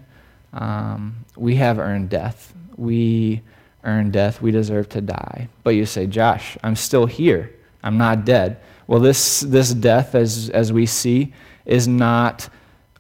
um, 0.53 1.25
we 1.37 1.57
have 1.57 1.79
earned 1.79 2.11
death. 2.11 2.55
We 2.77 3.43
earn 3.83 4.11
death. 4.11 4.43
We 4.43 4.53
deserve 4.53 4.91
to 4.91 5.01
die. 5.01 5.49
But 5.65 5.71
you 5.71 5.87
say, 5.87 6.07
Josh, 6.07 6.57
I'm 6.63 6.77
still 6.77 7.07
here. 7.07 7.53
I'm 7.83 7.99
not 7.99 8.25
dead. 8.25 8.61
Well, 8.87 9.01
this, 9.01 9.41
this 9.41 9.73
death, 9.73 10.15
as, 10.15 10.51
as 10.51 10.73
we 10.73 10.87
see, 10.87 11.33
is 11.65 11.89
not 11.89 12.49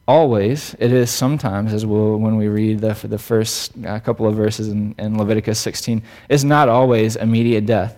always. 0.09 0.75
It 0.79 0.93
is 0.93 1.11
sometimes, 1.11 1.75
as 1.75 1.85
we'll, 1.85 2.17
when 2.17 2.37
we 2.37 2.49
read 2.49 2.81
the, 2.81 2.95
the 3.07 3.19
first 3.19 3.73
uh, 3.85 4.01
couple 4.01 4.27
of 4.27 4.35
verses 4.35 4.69
in, 4.69 4.95
in 4.99 5.19
Leviticus 5.19 5.59
16, 5.61 6.03
is 6.31 6.45
not 6.45 6.69
always 6.69 7.17
immediate 7.17 7.67
death. 7.67 7.97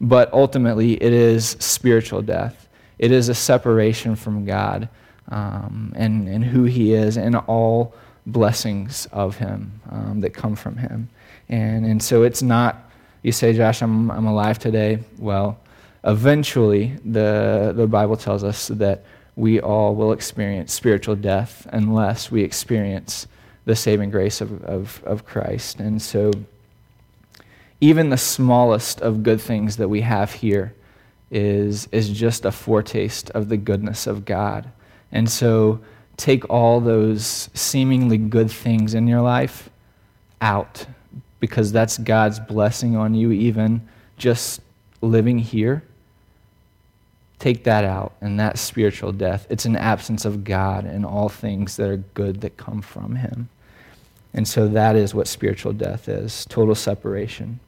But 0.00 0.32
ultimately, 0.32 0.94
it 0.94 1.12
is 1.12 1.56
spiritual 1.60 2.22
death. 2.22 2.68
It 2.98 3.12
is 3.12 3.28
a 3.28 3.34
separation 3.34 4.16
from 4.16 4.46
God 4.46 4.88
um, 5.28 5.92
and, 5.96 6.28
and 6.28 6.44
who 6.44 6.64
He 6.64 6.94
is 6.94 7.16
and 7.16 7.36
all 7.36 7.94
blessings 8.26 9.06
of 9.12 9.36
Him 9.36 9.80
um, 9.90 10.20
that 10.20 10.30
come 10.30 10.56
from 10.56 10.76
Him. 10.76 11.08
And, 11.48 11.84
and 11.84 12.02
so 12.02 12.22
it's 12.22 12.42
not, 12.42 12.90
you 13.22 13.32
say, 13.32 13.52
Josh, 13.52 13.82
I'm, 13.82 14.10
I'm 14.10 14.26
alive 14.26 14.58
today. 14.58 15.00
Well, 15.18 15.58
eventually, 16.04 16.96
the, 17.04 17.72
the 17.74 17.86
Bible 17.86 18.16
tells 18.16 18.44
us 18.44 18.68
that 18.68 19.04
we 19.36 19.60
all 19.60 19.94
will 19.94 20.12
experience 20.12 20.72
spiritual 20.72 21.16
death 21.16 21.66
unless 21.72 22.30
we 22.30 22.42
experience 22.42 23.26
the 23.64 23.76
saving 23.76 24.10
grace 24.10 24.40
of, 24.40 24.62
of, 24.64 25.02
of 25.04 25.24
Christ. 25.24 25.80
And 25.80 26.00
so, 26.00 26.32
even 27.80 28.10
the 28.10 28.18
smallest 28.18 29.00
of 29.00 29.22
good 29.22 29.40
things 29.40 29.76
that 29.76 29.88
we 29.88 30.02
have 30.02 30.32
here 30.32 30.74
is, 31.30 31.88
is 31.92 32.10
just 32.10 32.44
a 32.44 32.52
foretaste 32.52 33.30
of 33.30 33.48
the 33.48 33.56
goodness 33.56 34.06
of 34.06 34.24
God. 34.24 34.70
And 35.12 35.28
so, 35.30 35.80
take 36.16 36.48
all 36.50 36.80
those 36.80 37.48
seemingly 37.54 38.18
good 38.18 38.50
things 38.50 38.94
in 38.94 39.06
your 39.06 39.22
life 39.22 39.70
out 40.40 40.86
because 41.40 41.72
that's 41.72 41.96
God's 41.96 42.38
blessing 42.38 42.94
on 42.94 43.14
you, 43.14 43.32
even 43.32 43.88
just 44.18 44.60
living 45.00 45.38
here. 45.38 45.82
Take 47.38 47.64
that 47.64 47.84
out, 47.84 48.12
and 48.20 48.38
that's 48.38 48.60
spiritual 48.60 49.12
death. 49.12 49.46
It's 49.48 49.64
an 49.64 49.76
absence 49.76 50.26
of 50.26 50.44
God 50.44 50.84
and 50.84 51.06
all 51.06 51.30
things 51.30 51.76
that 51.76 51.88
are 51.88 51.96
good 51.96 52.42
that 52.42 52.58
come 52.58 52.82
from 52.82 53.16
Him. 53.16 53.48
And 54.34 54.46
so 54.46 54.68
that 54.68 54.94
is 54.94 55.14
what 55.14 55.26
spiritual 55.26 55.72
death 55.72 56.08
is 56.08 56.44
total 56.46 56.74
separation. 56.74 57.58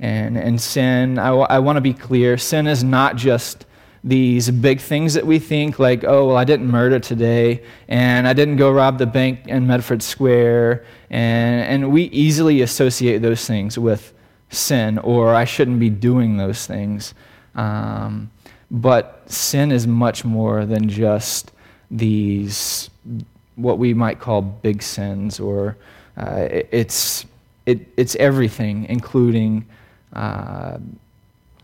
And, 0.00 0.36
and 0.36 0.60
sin, 0.60 1.18
I, 1.18 1.26
w- 1.26 1.46
I 1.48 1.58
want 1.60 1.76
to 1.76 1.80
be 1.80 1.92
clear 1.92 2.36
sin 2.36 2.66
is 2.66 2.82
not 2.82 3.16
just 3.16 3.66
these 4.04 4.50
big 4.50 4.80
things 4.80 5.14
that 5.14 5.26
we 5.26 5.38
think, 5.38 5.78
like, 5.78 6.04
oh, 6.04 6.28
well, 6.28 6.36
I 6.36 6.44
didn't 6.44 6.70
murder 6.70 6.98
today, 6.98 7.62
and 7.88 8.28
I 8.28 8.34
didn't 8.34 8.56
go 8.56 8.70
rob 8.70 8.98
the 8.98 9.06
bank 9.06 9.48
in 9.48 9.66
Medford 9.66 10.02
Square, 10.02 10.84
and, 11.08 11.84
and 11.84 11.90
we 11.90 12.04
easily 12.04 12.60
associate 12.60 13.22
those 13.22 13.46
things 13.46 13.78
with 13.78 14.12
sin, 14.50 14.98
or 14.98 15.34
I 15.34 15.46
shouldn't 15.46 15.80
be 15.80 15.88
doing 15.88 16.36
those 16.36 16.66
things. 16.66 17.14
Um, 17.54 18.30
but 18.70 19.22
sin 19.26 19.72
is 19.72 19.86
much 19.86 20.22
more 20.22 20.66
than 20.66 20.86
just 20.86 21.52
these, 21.90 22.90
what 23.56 23.78
we 23.78 23.94
might 23.94 24.20
call 24.20 24.42
big 24.42 24.82
sins, 24.82 25.40
or 25.40 25.78
uh, 26.18 26.46
it's, 26.50 27.24
it, 27.64 27.88
it's 27.96 28.16
everything, 28.16 28.84
including 28.90 29.64
uh, 30.12 30.76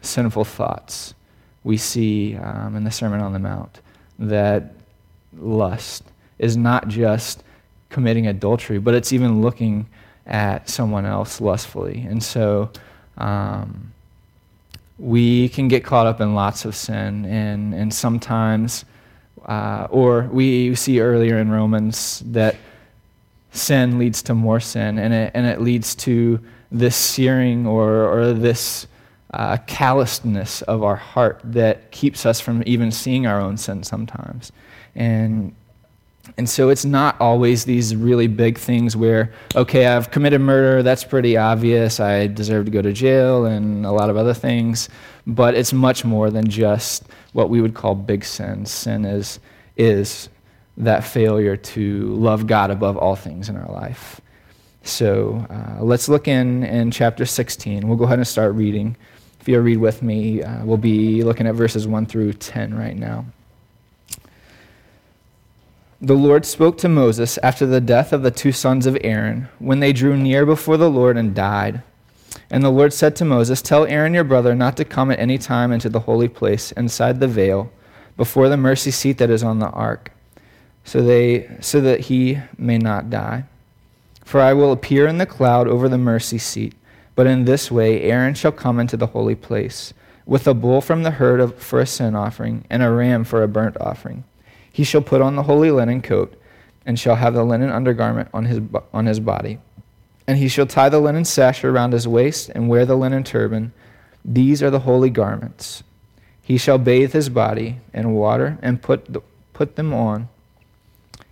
sinful 0.01 0.47
thoughts 0.47 1.13
we 1.65 1.77
see 1.77 2.37
um, 2.37 2.77
in 2.77 2.85
the 2.85 2.91
Sermon 2.91 3.21
on 3.21 3.33
the 3.33 3.39
Mount 3.39 3.81
that 4.19 4.75
lust 5.37 6.05
is 6.39 6.57
not 6.57 6.89
just 6.89 7.43
committing 7.89 8.27
adultery, 8.27 8.79
but 8.79 8.95
it's 8.95 9.13
even 9.13 9.43
looking 9.43 9.87
at 10.27 10.69
someone 10.69 11.05
else 11.05 11.41
lustfully. 11.41 12.07
And 12.09 12.23
so 12.23 12.71
um, 13.19 13.93
we 14.99 15.49
can 15.49 15.69
get 15.69 15.85
caught 15.85 16.07
up 16.07 16.21
in 16.21 16.35
lots 16.35 16.65
of 16.65 16.75
sin, 16.75 17.25
and, 17.25 17.75
and 17.75 17.93
sometimes, 17.93 18.85
uh, 19.47 19.87
or 19.91 20.29
we 20.33 20.75
see 20.75 21.01
earlier 21.01 21.39
in 21.39 21.51
Romans 21.51 22.23
that 22.27 22.57
sin 23.53 23.99
leads 23.99 24.23
to 24.23 24.35
more 24.35 24.61
sin, 24.61 24.99
and 24.99 25.13
it, 25.13 25.33
and 25.35 25.47
it 25.47 25.61
leads 25.61 25.95
to 25.97 26.41
this 26.71 26.95
searing 26.95 27.67
or, 27.67 28.07
or 28.07 28.33
this 28.33 28.87
uh, 29.33 29.59
callousness 29.67 30.63
of 30.63 30.83
our 30.83 30.97
heart 30.97 31.41
that 31.45 31.91
keeps 31.93 32.27
us 32.27 32.41
from 32.41 32.63
even 32.67 32.91
seeing 32.91 33.27
our 33.27 33.41
own 33.41 33.57
sin 33.57 33.83
sometimes. 33.83 34.51
And, 34.95 35.55
and 36.37 36.49
so 36.49 36.69
it's 36.69 36.85
not 36.85 37.21
always 37.21 37.65
these 37.65 37.95
really 37.95 38.27
big 38.27 38.59
things 38.59 38.97
where, 38.97 39.33
okay, 39.55 39.87
I've 39.87 40.11
committed 40.11 40.41
murder, 40.41 40.83
that's 40.83 41.05
pretty 41.05 41.37
obvious, 41.37 42.01
I 42.01 42.27
deserve 42.27 42.65
to 42.67 42.71
go 42.71 42.83
to 42.83 42.93
jail, 42.93 43.47
and 43.47 43.87
a 43.87 43.93
lot 43.93 44.11
of 44.11 44.17
other 44.17 44.35
things. 44.35 44.89
But 45.27 45.55
it's 45.55 45.73
much 45.73 46.05
more 46.05 46.31
than 46.31 46.49
just 46.49 47.05
what 47.33 47.51
we 47.51 47.61
would 47.61 47.75
call 47.75 47.95
big 47.95 48.25
sins. 48.25 48.71
Sin 48.71 49.05
is, 49.05 49.39
is 49.77 50.29
that 50.77 51.05
failure 51.05 51.57
to 51.57 52.07
love 52.15 52.47
God 52.47 52.71
above 52.71 52.97
all 52.97 53.15
things 53.15 53.49
in 53.49 53.57
our 53.57 53.71
life. 53.71 54.21
So 54.83 55.47
uh, 55.51 55.83
let's 55.85 56.09
look 56.09 56.27
in, 56.27 56.65
in 56.65 56.91
chapter 56.91 57.27
16. 57.27 57.87
We'll 57.87 57.99
go 57.99 58.05
ahead 58.05 58.19
and 58.19 58.27
start 58.27 58.55
reading. 58.55 58.97
If 59.41 59.49
you'll 59.49 59.63
read 59.63 59.79
with 59.79 60.03
me, 60.03 60.43
uh, 60.43 60.65
we'll 60.67 60.77
be 60.77 61.25
looking 61.25 61.47
at 61.47 61.55
verses 61.55 61.89
1 61.89 62.05
through 62.07 62.35
10 62.35 62.75
right 62.75 62.97
now. 62.97 63.25
The 66.03 66.15
Lord 66.15 66.45
spoke 66.45 66.77
to 66.79 66.89
Moses 66.89 67.39
after 67.39 67.65
the 67.65 67.81
death 67.81 68.13
of 68.13 68.23
the 68.23 68.31
two 68.31 68.53
sons 68.53 68.87
of 68.87 68.99
Aaron, 69.03 69.49
when 69.59 69.81
they 69.81 69.95
drew 69.95 70.17
near 70.17 70.45
before 70.45 70.77
the 70.77 70.91
Lord 70.91 71.17
and 71.17 71.35
died. 71.35 71.83
And 72.51 72.63
the 72.63 72.71
Lord 72.71 72.93
said 72.93 73.17
to 73.17 73.25
Moses, 73.25 73.63
Tell 73.63 73.87
Aaron 73.87 74.13
your 74.13 74.25
brother 74.25 74.55
not 74.55 74.77
to 74.77 74.85
come 74.85 75.11
at 75.11 75.19
any 75.19 75.39
time 75.39 75.73
into 75.73 75.89
the 75.89 76.01
holy 76.01 76.29
place 76.29 76.73
inside 76.73 77.19
the 77.21 77.29
veil, 77.29 77.73
before 78.19 78.51
the 78.51 78.57
mercy 78.59 78.91
seat 78.91 79.17
that 79.19 79.31
is 79.31 79.43
on 79.43 79.59
the 79.59 79.71
ark, 79.71 80.13
so, 80.85 81.03
they, 81.03 81.49
so 81.61 81.81
that 81.81 82.01
he 82.01 82.39
may 82.59 82.77
not 82.77 83.09
die. 83.09 83.45
For 84.23 84.41
I 84.41 84.53
will 84.53 84.73
appear 84.73 85.07
in 85.07 85.17
the 85.17 85.25
cloud 85.25 85.67
over 85.67 85.89
the 85.89 85.99
mercy 85.99 86.37
seat 86.37 86.75
but 87.15 87.27
in 87.27 87.45
this 87.45 87.71
way, 87.71 88.03
Aaron 88.03 88.35
shall 88.35 88.53
come 88.53 88.79
into 88.79 88.97
the 88.97 89.09
holy 89.09 89.35
place 89.35 89.93
with 90.27 90.47
a 90.47 90.55
bull 90.55 90.81
from 90.81 91.03
the 91.03 91.11
herd 91.11 91.41
of, 91.41 91.57
for 91.57 91.81
a 91.81 91.87
sin 91.87 92.15
offering 92.15 92.65
and 92.71 92.83
a 92.83 92.91
ram 92.91 93.25
for 93.25 93.43
a 93.43 93.49
burnt 93.49 93.77
offering. 93.81 94.25
He 94.73 94.85
shall 94.85 95.03
put 95.03 95.21
on 95.21 95.37
the 95.37 95.43
holy 95.43 95.71
linen 95.71 96.03
coat 96.03 96.41
and 96.87 96.99
shall 96.99 97.17
have 97.17 97.35
the 97.35 97.45
linen 97.45 97.71
undergarment 97.71 98.29
on 98.33 98.45
his, 98.45 98.61
on 98.93 99.07
his 99.07 99.21
body. 99.21 99.59
And 100.27 100.39
he 100.39 100.49
shall 100.49 100.67
tie 100.67 100.89
the 100.89 101.01
linen 101.01 101.25
sash 101.25 101.65
around 101.65 101.93
his 101.93 102.07
waist 102.07 102.51
and 102.51 102.69
wear 102.69 102.87
the 102.87 102.97
linen 102.97 103.25
turban. 103.25 103.73
These 104.25 104.63
are 104.63 104.71
the 104.71 104.81
holy 104.81 105.11
garments. 105.11 105.83
He 106.43 106.57
shall 106.57 106.79
bathe 106.79 107.13
his 107.13 107.29
body 107.29 107.79
in 107.93 108.13
water 108.13 108.59
and 108.63 108.81
put, 108.81 109.13
the, 109.13 109.23
put 109.53 109.77
them 109.77 109.93
on. 109.93 110.29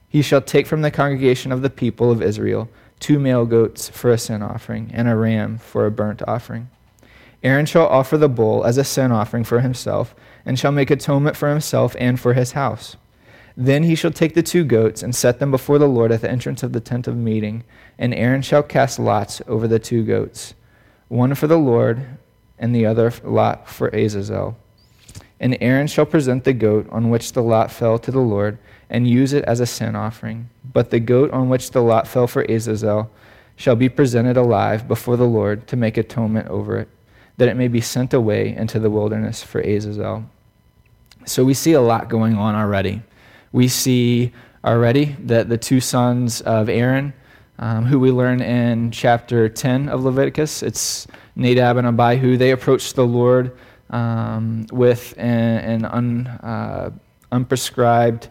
He 0.08 0.22
shall 0.22 0.40
take 0.40 0.66
from 0.66 0.82
the 0.82 0.90
congregation 0.90 1.52
of 1.52 1.62
the 1.62 1.70
people 1.70 2.10
of 2.10 2.22
Israel 2.22 2.68
two 2.98 3.18
male 3.18 3.46
goats 3.46 3.88
for 3.88 4.10
a 4.10 4.18
sin 4.18 4.42
offering, 4.42 4.90
and 4.92 5.08
a 5.08 5.16
ram 5.16 5.58
for 5.58 5.86
a 5.86 5.90
burnt 5.90 6.22
offering. 6.26 6.68
Aaron 7.42 7.66
shall 7.66 7.86
offer 7.86 8.18
the 8.18 8.28
bull 8.28 8.64
as 8.64 8.78
a 8.78 8.84
sin 8.84 9.12
offering 9.12 9.44
for 9.44 9.60
himself, 9.60 10.14
and 10.44 10.58
shall 10.58 10.72
make 10.72 10.90
atonement 10.90 11.36
for 11.36 11.48
himself 11.48 11.94
and 11.98 12.18
for 12.18 12.34
his 12.34 12.52
house. 12.52 12.96
Then 13.56 13.82
he 13.82 13.94
shall 13.94 14.10
take 14.10 14.34
the 14.34 14.42
two 14.42 14.64
goats 14.64 15.02
and 15.02 15.14
set 15.14 15.40
them 15.40 15.50
before 15.50 15.78
the 15.78 15.88
Lord 15.88 16.12
at 16.12 16.20
the 16.20 16.30
entrance 16.30 16.62
of 16.62 16.72
the 16.72 16.80
tent 16.80 17.06
of 17.06 17.16
meeting, 17.16 17.64
and 17.98 18.14
Aaron 18.14 18.42
shall 18.42 18.62
cast 18.62 18.98
lots 18.98 19.42
over 19.48 19.66
the 19.66 19.80
two 19.80 20.04
goats, 20.04 20.54
one 21.08 21.34
for 21.34 21.46
the 21.46 21.58
Lord, 21.58 22.06
and 22.58 22.74
the 22.74 22.86
other 22.86 23.12
lot 23.24 23.68
for 23.68 23.88
Azazel. 23.88 24.56
And 25.40 25.56
Aaron 25.60 25.86
shall 25.86 26.06
present 26.06 26.44
the 26.44 26.52
goat 26.52 26.88
on 26.90 27.10
which 27.10 27.32
the 27.32 27.42
lot 27.42 27.70
fell 27.70 27.98
to 28.00 28.10
the 28.10 28.20
Lord, 28.20 28.58
and 28.90 29.08
use 29.08 29.32
it 29.32 29.44
as 29.44 29.60
a 29.60 29.66
sin 29.66 29.94
offering. 29.94 30.48
But 30.72 30.90
the 30.90 31.00
goat 31.00 31.30
on 31.30 31.48
which 31.48 31.70
the 31.70 31.82
lot 31.82 32.08
fell 32.08 32.26
for 32.26 32.42
Azazel 32.42 33.10
shall 33.56 33.76
be 33.76 33.88
presented 33.88 34.36
alive 34.36 34.86
before 34.86 35.16
the 35.16 35.26
Lord 35.26 35.66
to 35.68 35.76
make 35.76 35.96
atonement 35.96 36.48
over 36.48 36.78
it 36.78 36.88
that 37.38 37.48
it 37.48 37.56
may 37.56 37.68
be 37.68 37.80
sent 37.80 38.12
away 38.12 38.54
into 38.54 38.78
the 38.78 38.90
wilderness 38.90 39.42
for 39.42 39.60
Azazel. 39.60 40.24
So 41.24 41.44
we 41.44 41.54
see 41.54 41.72
a 41.72 41.80
lot 41.80 42.08
going 42.08 42.36
on 42.36 42.54
already. 42.54 43.02
We 43.52 43.68
see 43.68 44.32
already 44.64 45.16
that 45.20 45.48
the 45.48 45.56
two 45.56 45.80
sons 45.80 46.40
of 46.40 46.68
Aaron, 46.68 47.14
um, 47.60 47.84
who 47.86 48.00
we 48.00 48.10
learn 48.10 48.42
in 48.42 48.90
chapter 48.90 49.48
10 49.48 49.88
of 49.88 50.04
Leviticus, 50.04 50.62
it's 50.62 51.06
Nadab 51.36 51.76
and 51.76 51.86
Abihu, 51.86 52.36
they 52.36 52.50
approached 52.50 52.96
the 52.96 53.06
Lord 53.06 53.56
um, 53.90 54.66
with 54.72 55.14
an, 55.16 55.82
an 55.82 55.84
un, 55.84 56.26
uh, 56.26 56.90
unprescribed 57.30 58.28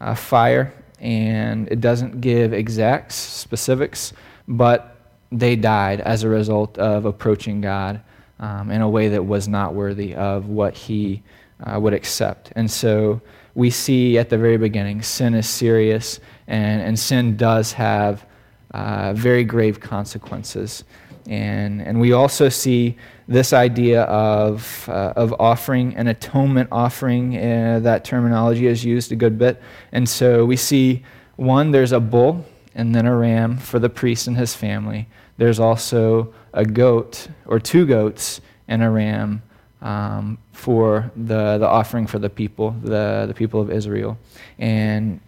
uh, 0.00 0.14
fire, 0.14 0.72
and 1.00 1.68
it 1.68 1.80
doesn't 1.80 2.20
give 2.20 2.52
exact 2.52 3.12
specifics, 3.12 4.12
but 4.48 4.96
they 5.30 5.56
died 5.56 6.00
as 6.00 6.22
a 6.22 6.28
result 6.28 6.78
of 6.78 7.04
approaching 7.04 7.60
God 7.60 8.00
um, 8.38 8.70
in 8.70 8.80
a 8.80 8.88
way 8.88 9.08
that 9.08 9.24
was 9.24 9.48
not 9.48 9.74
worthy 9.74 10.14
of 10.14 10.48
what 10.48 10.74
he 10.74 11.22
uh, 11.64 11.78
would 11.80 11.94
accept. 11.94 12.52
And 12.56 12.70
so 12.70 13.20
we 13.54 13.70
see 13.70 14.18
at 14.18 14.28
the 14.28 14.38
very 14.38 14.56
beginning 14.56 15.02
sin 15.02 15.34
is 15.34 15.48
serious, 15.48 16.20
and, 16.46 16.82
and 16.82 16.98
sin 16.98 17.36
does 17.36 17.72
have 17.72 18.26
uh, 18.72 19.12
very 19.14 19.44
grave 19.44 19.80
consequences. 19.80 20.84
And, 21.26 21.80
and 21.80 22.00
we 22.00 22.12
also 22.12 22.48
see 22.48 22.96
this 23.26 23.52
idea 23.52 24.02
of, 24.02 24.88
uh, 24.88 25.12
of 25.16 25.34
offering 25.38 25.96
an 25.96 26.08
atonement 26.08 26.68
offering. 26.70 27.36
Uh, 27.36 27.80
that 27.82 28.04
terminology 28.04 28.66
is 28.66 28.84
used 28.84 29.12
a 29.12 29.16
good 29.16 29.38
bit. 29.38 29.60
And 29.92 30.08
so 30.08 30.44
we 30.44 30.56
see 30.56 31.02
one, 31.36 31.70
there's 31.70 31.92
a 31.92 32.00
bull 32.00 32.44
and 32.74 32.94
then 32.94 33.06
a 33.06 33.16
ram 33.16 33.56
for 33.56 33.78
the 33.78 33.88
priest 33.88 34.26
and 34.26 34.36
his 34.36 34.54
family. 34.54 35.08
There's 35.36 35.58
also 35.58 36.32
a 36.52 36.64
goat 36.64 37.28
or 37.46 37.58
two 37.58 37.86
goats 37.86 38.40
and 38.68 38.82
a 38.82 38.90
ram 38.90 39.42
um, 39.82 40.38
for 40.52 41.10
the, 41.16 41.58
the 41.58 41.68
offering 41.68 42.06
for 42.06 42.18
the 42.18 42.30
people, 42.30 42.72
the, 42.82 43.24
the 43.26 43.34
people 43.34 43.60
of 43.60 43.70
Israel. 43.70 44.18
And 44.58 45.20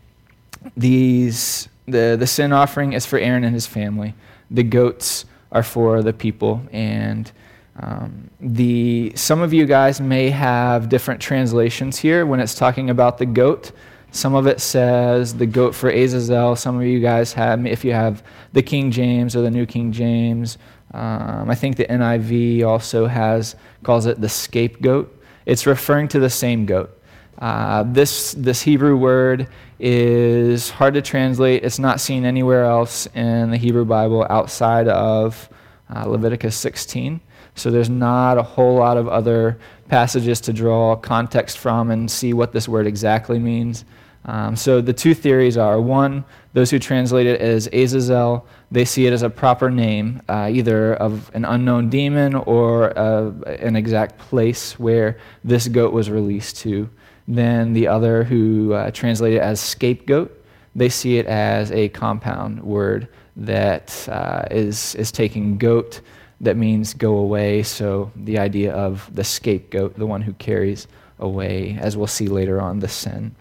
these, 0.77 1.69
the, 1.87 2.17
the 2.19 2.27
sin 2.27 2.53
offering 2.53 2.93
is 2.93 3.07
for 3.07 3.19
Aaron 3.19 3.45
and 3.45 3.55
his 3.55 3.67
family. 3.67 4.15
The 4.51 4.63
goats 4.63 5.25
are 5.53 5.63
for 5.63 6.03
the 6.03 6.13
people. 6.13 6.63
And 6.73 7.31
um, 7.79 8.31
the, 8.41 9.13
some 9.15 9.41
of 9.43 9.53
you 9.53 9.67
guys 9.67 10.01
may 10.01 10.31
have 10.31 10.89
different 10.89 11.21
translations 11.21 11.99
here 11.99 12.25
when 12.25 12.41
it's 12.41 12.55
talking 12.55 12.91
about 12.91 13.19
the 13.19 13.27
goat. 13.27 13.73
Some 14.13 14.35
of 14.35 14.47
it 14.47 14.61
says 14.61 15.35
the 15.35 15.47
goat 15.47 15.75
for 15.75 15.91
Azazel. 15.91 16.57
Some 16.57 16.77
of 16.77 16.85
you 16.85 17.01
guys 17.01 17.33
have, 17.35 17.67
if 17.67 17.85
you 17.85 17.93
have 17.93 18.23
the 18.53 18.63
King 18.63 18.91
James 18.91 19.37
or 19.37 19.43
the 19.43 19.51
New 19.51 19.67
King 19.67 19.93
James, 19.93 20.57
um, 20.95 21.51
I 21.51 21.55
think 21.55 21.77
the 21.77 21.85
NIV 21.85 22.67
also 22.67 23.07
has 23.07 23.57
calls 23.83 24.07
it 24.07 24.21
the 24.21 24.29
scapegoat. 24.29 25.13
It's 25.45 25.67
referring 25.67 26.09
to 26.09 26.19
the 26.19 26.31
same 26.31 26.65
goat. 26.65 26.91
Uh, 27.39 27.83
this 27.83 28.33
this 28.33 28.63
Hebrew 28.63 28.97
word 28.97 29.49
is 29.79 30.71
hard 30.71 30.95
to 30.95 31.03
translate. 31.03 31.65
It's 31.65 31.79
not 31.79 32.01
seen 32.01 32.25
anywhere 32.25 32.65
else 32.65 33.07
in 33.15 33.51
the 33.51 33.59
Hebrew 33.59 33.85
Bible 33.85 34.27
outside 34.31 34.89
of 34.89 35.51
uh, 35.95 36.07
Leviticus 36.07 36.57
16. 36.57 37.21
So 37.57 37.71
there's 37.71 37.91
not 37.91 38.39
a 38.39 38.43
whole 38.43 38.77
lot 38.77 38.97
of 38.97 39.09
other 39.09 39.59
passages 39.89 40.41
to 40.43 40.53
draw 40.53 40.95
context 40.95 41.59
from 41.59 41.91
and 41.91 42.11
see 42.11 42.33
what 42.33 42.53
this 42.53 42.69
word 42.69 42.87
exactly 42.87 43.39
means. 43.39 43.85
Um, 44.27 44.57
so 44.57 44.81
the 44.81 44.93
two 44.93 45.15
theories 45.15 45.57
are 45.57 45.81
one, 45.81 46.25
those 46.53 46.71
who 46.71 46.79
translate 46.79 47.27
it 47.27 47.41
as 47.41 47.69
Azazel, 47.73 48.47
they 48.73 48.85
see 48.85 49.07
it 49.07 49.13
as 49.13 49.23
a 49.23 49.31
proper 49.31 49.71
name, 49.71 50.21
uh, 50.29 50.51
either 50.53 50.95
of 50.95 51.31
an 51.35 51.45
unknown 51.45 51.89
demon 51.91 52.35
or 52.35 52.97
uh, 52.99 53.31
an 53.61 53.77
exact 53.77 54.19
place 54.19 54.79
where 54.79 55.19
this 55.45 55.69
goat 55.69 55.93
was 55.93 56.11
released 56.11 56.57
to. 56.59 56.91
Then 57.29 57.73
the 57.73 57.87
other 57.87 58.25
who 58.25 58.73
uh, 58.73 58.91
translate 58.91 59.35
it 59.35 59.41
as 59.41 59.61
scapegoat, 59.61 60.45
they 60.75 60.89
see 60.89 61.19
it 61.19 61.27
as 61.27 61.71
a 61.71 61.89
compound 61.91 62.63
word 62.63 63.09
that 63.37 64.09
uh, 64.11 64.45
is 64.51 64.95
is 64.97 65.13
taking 65.13 65.59
goat, 65.59 66.01
that 66.41 66.57
means 66.57 66.95
go 66.95 67.17
away. 67.17 67.63
So 67.63 68.11
the 68.15 68.39
idea 68.39 68.73
of 68.73 69.09
the 69.15 69.25
scapegoat, 69.25 69.99
the 69.99 70.07
one 70.07 70.23
who 70.23 70.33
carries 70.35 70.87
away, 71.19 71.79
as 71.81 71.97
we'll 71.97 72.07
see 72.07 72.29
later 72.29 72.61
on, 72.61 72.81
the 72.81 72.89
sin. 72.89 73.35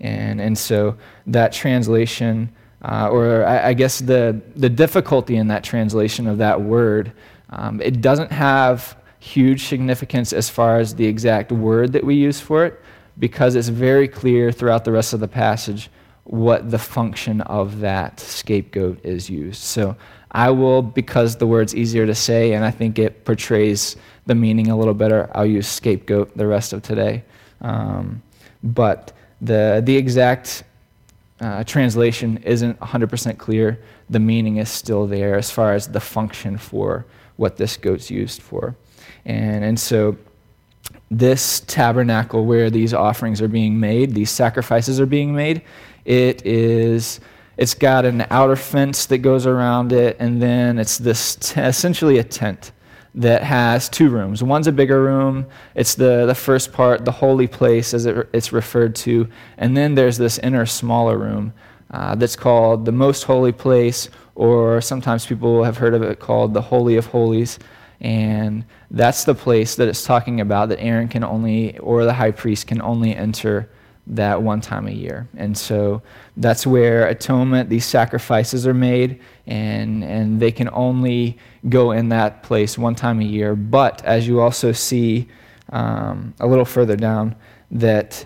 And, 0.00 0.40
and 0.40 0.56
so 0.56 0.96
that 1.26 1.52
translation, 1.52 2.50
uh, 2.82 3.08
or 3.10 3.44
I, 3.44 3.68
I, 3.68 3.72
guess 3.74 3.98
the, 3.98 4.40
the 4.54 4.68
difficulty 4.68 5.36
in 5.36 5.48
that 5.48 5.64
translation 5.64 6.28
of 6.28 6.38
that 6.38 6.60
word, 6.60 7.12
um, 7.50 7.80
it 7.80 8.00
doesn't 8.00 8.30
have 8.30 8.96
huge 9.18 9.64
significance 9.64 10.32
as 10.32 10.48
far 10.48 10.78
as 10.78 10.94
the 10.94 11.06
exact 11.06 11.50
word 11.50 11.92
that 11.92 12.04
we 12.04 12.14
use 12.14 12.40
for 12.40 12.64
it, 12.64 12.80
because 13.18 13.56
it's 13.56 13.68
very 13.68 14.06
clear 14.06 14.52
throughout 14.52 14.84
the 14.84 14.92
rest 14.92 15.12
of 15.12 15.18
the 15.18 15.26
passage 15.26 15.90
what 16.28 16.70
the 16.70 16.78
function 16.78 17.40
of 17.42 17.80
that 17.80 18.20
scapegoat 18.20 19.02
is 19.02 19.30
used. 19.30 19.62
So 19.62 19.96
I 20.30 20.50
will, 20.50 20.82
because 20.82 21.36
the 21.36 21.46
word's 21.46 21.74
easier 21.74 22.04
to 22.04 22.14
say 22.14 22.52
and 22.52 22.66
I 22.66 22.70
think 22.70 22.98
it 22.98 23.24
portrays 23.24 23.96
the 24.26 24.34
meaning 24.34 24.68
a 24.68 24.76
little 24.76 24.92
better, 24.92 25.30
I'll 25.34 25.46
use 25.46 25.66
scapegoat 25.66 26.36
the 26.36 26.46
rest 26.46 26.74
of 26.74 26.82
today. 26.82 27.24
Um, 27.62 28.22
but 28.62 29.12
the, 29.40 29.80
the 29.82 29.96
exact 29.96 30.64
uh, 31.40 31.64
translation 31.64 32.36
isn't 32.44 32.78
100% 32.78 33.38
clear. 33.38 33.82
The 34.10 34.20
meaning 34.20 34.58
is 34.58 34.68
still 34.68 35.06
there 35.06 35.34
as 35.34 35.50
far 35.50 35.72
as 35.72 35.88
the 35.88 36.00
function 36.00 36.58
for 36.58 37.06
what 37.36 37.56
this 37.56 37.78
goat's 37.78 38.10
used 38.10 38.42
for. 38.42 38.76
And, 39.24 39.64
and 39.64 39.80
so, 39.80 40.18
this 41.10 41.60
tabernacle 41.60 42.44
where 42.44 42.70
these 42.70 42.92
offerings 42.92 43.40
are 43.40 43.48
being 43.48 43.80
made, 43.80 44.14
these 44.14 44.30
sacrifices 44.30 45.00
are 45.00 45.06
being 45.06 45.34
made, 45.34 45.62
it 46.08 46.46
is. 46.46 47.20
It's 47.58 47.74
got 47.74 48.06
an 48.06 48.24
outer 48.30 48.56
fence 48.56 49.04
that 49.06 49.18
goes 49.18 49.46
around 49.46 49.92
it, 49.92 50.16
and 50.18 50.40
then 50.40 50.78
it's 50.78 50.96
this 50.96 51.36
t- 51.36 51.60
essentially 51.60 52.18
a 52.18 52.24
tent 52.24 52.72
that 53.14 53.42
has 53.42 53.90
two 53.90 54.08
rooms. 54.08 54.42
One's 54.42 54.68
a 54.68 54.72
bigger 54.72 55.02
room. 55.02 55.46
It's 55.74 55.94
the, 55.94 56.24
the 56.24 56.34
first 56.34 56.72
part, 56.72 57.04
the 57.04 57.12
holy 57.12 57.46
place, 57.46 57.92
as 57.92 58.06
it, 58.06 58.28
it's 58.32 58.52
referred 58.52 58.94
to. 58.96 59.28
And 59.58 59.76
then 59.76 59.94
there's 59.94 60.16
this 60.16 60.38
inner, 60.38 60.64
smaller 60.64 61.18
room 61.18 61.52
uh, 61.90 62.14
that's 62.14 62.36
called 62.36 62.86
the 62.86 62.92
most 62.92 63.24
holy 63.24 63.52
place, 63.52 64.08
or 64.34 64.80
sometimes 64.80 65.26
people 65.26 65.62
have 65.64 65.76
heard 65.76 65.92
of 65.92 66.02
it 66.02 66.20
called 66.20 66.54
the 66.54 66.62
Holy 66.62 66.96
of 66.96 67.06
Holies. 67.06 67.58
And 68.00 68.64
that's 68.90 69.24
the 69.24 69.34
place 69.34 69.74
that 69.74 69.88
it's 69.88 70.04
talking 70.04 70.40
about 70.40 70.70
that 70.70 70.80
Aaron 70.80 71.08
can 71.08 71.24
only, 71.24 71.76
or 71.78 72.04
the 72.04 72.14
high 72.14 72.30
priest 72.30 72.66
can 72.66 72.80
only 72.80 73.14
enter 73.14 73.68
that 74.08 74.42
one 74.42 74.60
time 74.60 74.86
a 74.86 74.92
year. 74.92 75.28
And 75.36 75.56
so 75.56 76.02
that's 76.36 76.66
where 76.66 77.06
atonement, 77.06 77.68
these 77.68 77.84
sacrifices 77.84 78.66
are 78.66 78.74
made, 78.74 79.20
and, 79.46 80.02
and 80.02 80.40
they 80.40 80.50
can 80.50 80.70
only 80.72 81.38
go 81.68 81.92
in 81.92 82.08
that 82.08 82.42
place 82.42 82.78
one 82.78 82.94
time 82.94 83.20
a 83.20 83.24
year. 83.24 83.54
But 83.54 84.04
as 84.04 84.26
you 84.26 84.40
also 84.40 84.72
see 84.72 85.28
um, 85.70 86.34
a 86.40 86.46
little 86.46 86.64
further 86.64 86.96
down, 86.96 87.36
that 87.70 88.24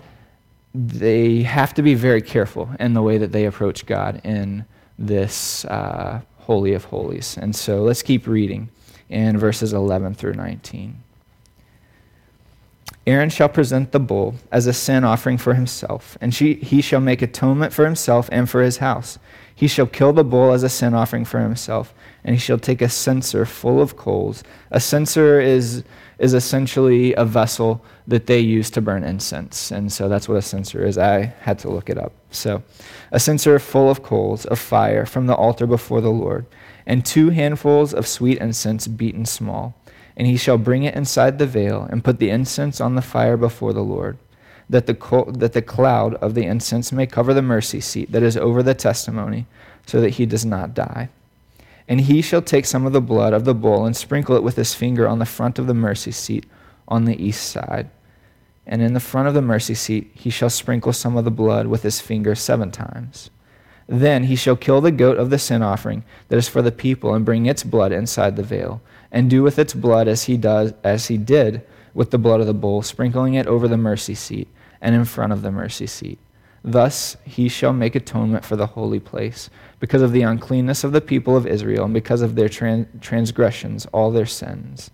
they 0.73 1.43
have 1.43 1.73
to 1.75 1.81
be 1.81 1.93
very 1.93 2.21
careful 2.21 2.69
in 2.79 2.93
the 2.93 3.01
way 3.01 3.17
that 3.17 3.31
they 3.31 3.45
approach 3.45 3.85
God 3.85 4.21
in 4.23 4.65
this 4.97 5.65
uh, 5.65 6.21
Holy 6.37 6.73
of 6.73 6.85
Holies. 6.85 7.37
And 7.37 7.55
so 7.55 7.83
let's 7.83 8.01
keep 8.01 8.25
reading 8.25 8.69
in 9.09 9.37
verses 9.37 9.73
11 9.73 10.15
through 10.15 10.33
19. 10.33 11.02
Aaron 13.05 13.29
shall 13.29 13.49
present 13.49 13.91
the 13.91 13.99
bull 13.99 14.35
as 14.51 14.65
a 14.65 14.73
sin 14.73 15.03
offering 15.03 15.37
for 15.37 15.53
himself, 15.55 16.17
and 16.21 16.33
she, 16.33 16.53
he 16.55 16.81
shall 16.81 17.01
make 17.01 17.21
atonement 17.21 17.73
for 17.73 17.83
himself 17.83 18.29
and 18.31 18.49
for 18.49 18.61
his 18.61 18.77
house. 18.77 19.19
He 19.53 19.67
shall 19.67 19.87
kill 19.87 20.13
the 20.13 20.23
bull 20.23 20.53
as 20.53 20.63
a 20.63 20.69
sin 20.69 20.93
offering 20.93 21.25
for 21.25 21.39
himself, 21.39 21.93
and 22.23 22.33
he 22.33 22.39
shall 22.39 22.57
take 22.57 22.81
a 22.81 22.87
censer 22.87 23.45
full 23.45 23.81
of 23.81 23.97
coals. 23.97 24.43
A 24.71 24.79
censer 24.79 25.41
is, 25.41 25.83
is 26.17 26.33
essentially 26.33 27.13
a 27.15 27.25
vessel 27.25 27.83
that 28.07 28.25
they 28.25 28.39
use 28.39 28.69
to 28.71 28.81
burn 28.81 29.03
incense, 29.03 29.69
and 29.69 29.91
so 29.91 30.07
that's 30.07 30.29
what 30.29 30.37
a 30.37 30.41
censer 30.41 30.85
is. 30.85 30.97
I 30.97 31.33
had 31.41 31.59
to 31.59 31.69
look 31.69 31.89
it 31.89 31.97
up. 31.97 32.13
So, 32.31 32.63
a 33.11 33.19
censer 33.19 33.59
full 33.59 33.89
of 33.89 34.01
coals 34.01 34.45
of 34.45 34.59
fire 34.59 35.05
from 35.05 35.27
the 35.27 35.35
altar 35.35 35.67
before 35.67 35.99
the 35.99 36.09
Lord, 36.09 36.45
and 36.85 37.05
two 37.05 37.31
handfuls 37.31 37.93
of 37.93 38.07
sweet 38.07 38.37
incense 38.37 38.87
beaten 38.87 39.25
small 39.25 39.75
And 40.15 40.27
he 40.27 40.37
shall 40.37 40.57
bring 40.57 40.83
it 40.83 40.95
inside 40.95 41.39
the 41.39 41.47
veil 41.47 41.87
and 41.89 42.03
put 42.03 42.19
the 42.19 42.29
incense 42.29 42.79
on 42.79 42.95
the 42.95 43.01
fire 43.01 43.37
before 43.37 43.73
the 43.73 43.83
Lord, 43.83 44.17
that 44.69 44.85
the, 44.85 44.93
co- 44.93 45.31
that 45.31 45.53
the 45.53 45.61
cloud 45.61 46.15
of 46.15 46.35
the 46.35 46.45
incense 46.45 46.91
may 46.91 47.07
cover 47.07 47.33
the 47.33 47.41
mercy 47.41 47.81
seat 47.81 48.11
that 48.11 48.23
is 48.23 48.37
over 48.37 48.61
the 48.61 48.75
testimony, 48.75 49.45
so 49.85 49.99
that 50.01 50.11
he 50.11 50.25
does 50.25 50.45
not 50.45 50.73
die. 50.73 51.09
And 51.87 52.01
he 52.01 52.21
shall 52.21 52.41
take 52.41 52.65
some 52.65 52.85
of 52.85 52.93
the 52.93 53.01
blood 53.01 53.33
of 53.33 53.43
the 53.43 53.53
bull 53.53 53.85
and 53.85 53.95
sprinkle 53.95 54.35
it 54.35 54.43
with 54.43 54.55
his 54.55 54.73
finger 54.73 55.07
on 55.07 55.19
the 55.19 55.25
front 55.25 55.59
of 55.59 55.67
the 55.67 55.73
mercy 55.73 56.11
seat 56.11 56.45
on 56.87 57.05
the 57.05 57.21
east 57.21 57.49
side. 57.49 57.89
And 58.65 58.81
in 58.81 58.93
the 58.93 58.99
front 58.99 59.27
of 59.27 59.33
the 59.33 59.41
mercy 59.41 59.73
seat 59.73 60.11
he 60.13 60.29
shall 60.29 60.49
sprinkle 60.49 60.93
some 60.93 61.17
of 61.17 61.25
the 61.25 61.31
blood 61.31 61.67
with 61.67 61.83
his 61.83 61.99
finger 61.99 62.35
seven 62.35 62.71
times. 62.71 63.29
Then 63.87 64.25
he 64.25 64.37
shall 64.37 64.55
kill 64.55 64.79
the 64.79 64.91
goat 64.91 65.17
of 65.17 65.29
the 65.29 65.37
sin 65.37 65.61
offering 65.61 66.03
that 66.29 66.37
is 66.37 66.47
for 66.47 66.61
the 66.61 66.71
people 66.71 67.13
and 67.13 67.25
bring 67.25 67.45
its 67.45 67.63
blood 67.63 67.91
inside 67.91 68.35
the 68.35 68.43
veil 68.43 68.81
and 69.13 69.29
do 69.29 69.43
with 69.43 69.59
its 69.59 69.75
blood 69.75 70.07
as 70.07 70.23
he 70.23 70.35
does 70.35 70.73
as 70.83 71.07
he 71.07 71.17
did 71.17 71.61
with 71.93 72.09
the 72.09 72.17
blood 72.17 72.41
of 72.41 72.47
the 72.47 72.53
bull 72.53 72.81
sprinkling 72.81 73.35
it 73.35 73.45
over 73.45 73.67
the 73.67 73.77
mercy 73.77 74.15
seat 74.15 74.47
and 74.81 74.95
in 74.95 75.05
front 75.05 75.31
of 75.31 75.43
the 75.43 75.51
mercy 75.51 75.85
seat. 75.85 76.17
Thus 76.63 77.15
he 77.23 77.47
shall 77.47 77.73
make 77.73 77.93
atonement 77.93 78.43
for 78.43 78.55
the 78.55 78.67
holy 78.67 78.99
place 78.99 79.49
because 79.79 80.01
of 80.01 80.11
the 80.11 80.23
uncleanness 80.23 80.83
of 80.83 80.91
the 80.91 81.01
people 81.01 81.37
of 81.37 81.45
Israel 81.45 81.85
and 81.85 81.93
because 81.93 82.21
of 82.21 82.35
their 82.35 82.49
transgressions 82.49 83.85
all 83.87 84.11
their 84.11 84.25
sins. 84.25 84.89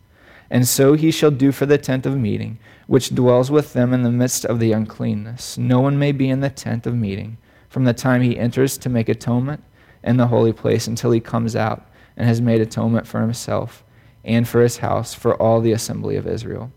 And 0.51 0.67
so 0.67 0.93
he 0.93 1.11
shall 1.11 1.31
do 1.31 1.51
for 1.51 1.65
the 1.65 1.77
tent 1.77 2.05
of 2.05 2.17
meeting 2.17 2.59
which 2.87 3.15
dwells 3.15 3.49
with 3.49 3.73
them 3.73 3.93
in 3.93 4.01
the 4.01 4.11
midst 4.11 4.45
of 4.45 4.59
the 4.59 4.73
uncleanness. 4.73 5.57
No 5.57 5.79
one 5.79 5.97
may 5.97 6.11
be 6.11 6.29
in 6.29 6.41
the 6.41 6.49
tent 6.49 6.85
of 6.85 6.95
meeting 6.95 7.37
from 7.69 7.85
the 7.85 7.93
time 7.93 8.21
he 8.21 8.37
enters 8.37 8.77
to 8.79 8.89
make 8.89 9.07
atonement 9.07 9.63
in 10.03 10.17
the 10.17 10.27
holy 10.27 10.51
place 10.51 10.87
until 10.87 11.11
he 11.11 11.19
comes 11.19 11.55
out 11.55 11.85
and 12.17 12.27
has 12.27 12.41
made 12.41 12.59
atonement 12.59 13.07
for 13.07 13.21
himself 13.21 13.83
and 14.23 14.47
for 14.47 14.61
his 14.61 14.77
house 14.77 15.13
for 15.13 15.35
all 15.35 15.61
the 15.61 15.71
assembly 15.71 16.15
of 16.15 16.27
Israel. 16.27 16.71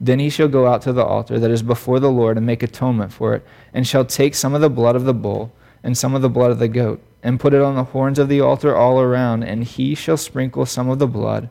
Then 0.00 0.18
he 0.18 0.30
shall 0.30 0.48
go 0.48 0.66
out 0.66 0.82
to 0.82 0.92
the 0.92 1.04
altar 1.04 1.38
that 1.38 1.50
is 1.50 1.62
before 1.62 2.00
the 2.00 2.10
Lord 2.10 2.36
and 2.36 2.46
make 2.46 2.62
atonement 2.62 3.12
for 3.12 3.34
it, 3.34 3.44
and 3.74 3.86
shall 3.86 4.04
take 4.04 4.34
some 4.34 4.54
of 4.54 4.60
the 4.60 4.70
blood 4.70 4.96
of 4.96 5.04
the 5.04 5.14
bull 5.14 5.52
and 5.82 5.96
some 5.96 6.14
of 6.14 6.22
the 6.22 6.28
blood 6.28 6.50
of 6.50 6.58
the 6.58 6.68
goat, 6.68 7.02
and 7.22 7.40
put 7.40 7.54
it 7.54 7.62
on 7.62 7.74
the 7.74 7.84
horns 7.84 8.18
of 8.18 8.28
the 8.28 8.40
altar 8.40 8.74
all 8.76 9.00
around, 9.00 9.42
and 9.42 9.64
he 9.64 9.94
shall 9.94 10.16
sprinkle 10.16 10.66
some 10.66 10.88
of 10.88 10.98
the 10.98 11.06
blood 11.06 11.50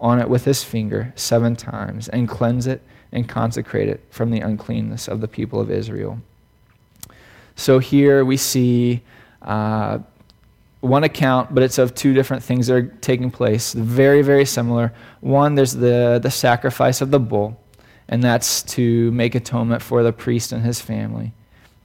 on 0.00 0.18
it 0.18 0.28
with 0.28 0.44
his 0.44 0.64
finger 0.64 1.12
seven 1.16 1.54
times, 1.54 2.08
and 2.08 2.28
cleanse 2.28 2.66
it 2.66 2.82
and 3.12 3.28
consecrate 3.28 3.88
it 3.88 4.00
from 4.10 4.30
the 4.30 4.40
uncleanness 4.40 5.06
of 5.06 5.20
the 5.20 5.28
people 5.28 5.60
of 5.60 5.70
Israel. 5.70 6.18
So 7.56 7.78
here 7.78 8.24
we 8.24 8.38
see 8.38 9.02
uh, 9.42 9.98
one 10.82 11.04
account, 11.04 11.54
but 11.54 11.62
it's 11.62 11.78
of 11.78 11.94
two 11.94 12.12
different 12.12 12.42
things 12.42 12.66
that 12.66 12.74
are 12.74 12.82
taking 12.82 13.30
place. 13.30 13.72
Very, 13.72 14.20
very 14.20 14.44
similar. 14.44 14.92
One, 15.20 15.54
there's 15.54 15.72
the, 15.72 16.18
the 16.20 16.30
sacrifice 16.30 17.00
of 17.00 17.12
the 17.12 17.20
bull, 17.20 17.58
and 18.08 18.22
that's 18.22 18.62
to 18.74 19.10
make 19.12 19.36
atonement 19.36 19.80
for 19.80 20.02
the 20.02 20.12
priest 20.12 20.50
and 20.50 20.64
his 20.64 20.80
family. 20.80 21.32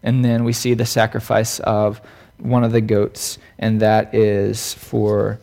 And 0.02 0.26
then 0.26 0.44
we 0.44 0.52
see 0.52 0.74
the 0.74 0.86
sacrifice 0.86 1.60
of 1.60 2.02
one 2.40 2.64
of 2.64 2.72
the 2.72 2.82
goats, 2.82 3.38
and 3.60 3.80
that 3.82 4.16
is 4.16 4.74
for 4.74 5.40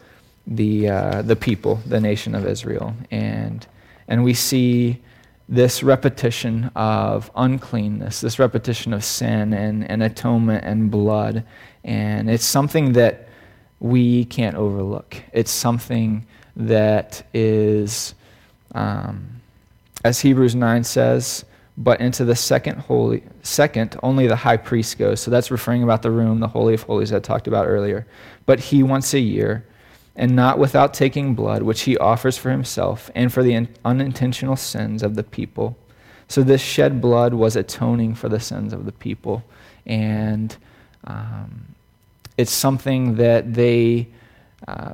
the, 0.48 0.88
uh, 0.88 1.22
the 1.22 1.36
people, 1.36 1.76
the 1.86 2.00
nation 2.00 2.34
of 2.34 2.46
Israel. 2.46 2.94
And, 3.12 3.64
and 4.08 4.24
we 4.24 4.34
see 4.34 5.00
this 5.48 5.84
repetition 5.84 6.72
of 6.74 7.30
uncleanness, 7.36 8.20
this 8.20 8.40
repetition 8.40 8.92
of 8.92 9.04
sin 9.04 9.52
and, 9.52 9.88
and 9.88 10.02
atonement 10.02 10.64
and 10.64 10.90
blood. 10.90 11.44
And 11.84 12.28
it's 12.28 12.44
something 12.44 12.94
that 12.94 13.23
we 13.84 14.24
can't 14.24 14.56
overlook. 14.56 15.16
It's 15.32 15.50
something 15.50 16.26
that 16.56 17.26
is, 17.34 18.14
um, 18.74 19.40
as 20.04 20.20
Hebrews 20.20 20.54
9 20.54 20.84
says, 20.84 21.44
but 21.76 22.00
into 22.00 22.24
the 22.24 22.36
second 22.36 22.78
holy 22.78 23.24
second 23.42 23.98
only 24.00 24.28
the 24.28 24.36
high 24.36 24.56
priest 24.56 24.96
goes 24.96 25.18
so 25.18 25.28
that's 25.28 25.50
referring 25.50 25.82
about 25.82 26.02
the 26.02 26.10
room 26.12 26.38
the 26.38 26.46
holy 26.46 26.72
of 26.72 26.84
holies 26.84 27.12
i 27.12 27.18
talked 27.18 27.48
about 27.48 27.66
earlier 27.66 28.06
but 28.46 28.60
he 28.60 28.80
once 28.80 29.12
a 29.12 29.18
year 29.18 29.64
and 30.16 30.36
not 30.36 30.58
without 30.58 30.94
taking 30.94 31.34
blood, 31.34 31.62
which 31.62 31.82
he 31.82 31.98
offers 31.98 32.38
for 32.38 32.50
himself 32.50 33.10
and 33.14 33.32
for 33.32 33.42
the 33.42 33.66
unintentional 33.84 34.56
sins 34.56 35.02
of 35.02 35.16
the 35.16 35.24
people. 35.24 35.76
So 36.28 36.42
this 36.42 36.60
shed 36.60 37.00
blood 37.00 37.34
was 37.34 37.56
atoning 37.56 38.14
for 38.14 38.28
the 38.28 38.40
sins 38.40 38.72
of 38.72 38.86
the 38.86 38.92
people. 38.92 39.42
And 39.86 40.56
um, 41.04 41.73
it's 42.36 42.52
something 42.52 43.16
that 43.16 43.54
they, 43.54 44.08
uh, 44.66 44.92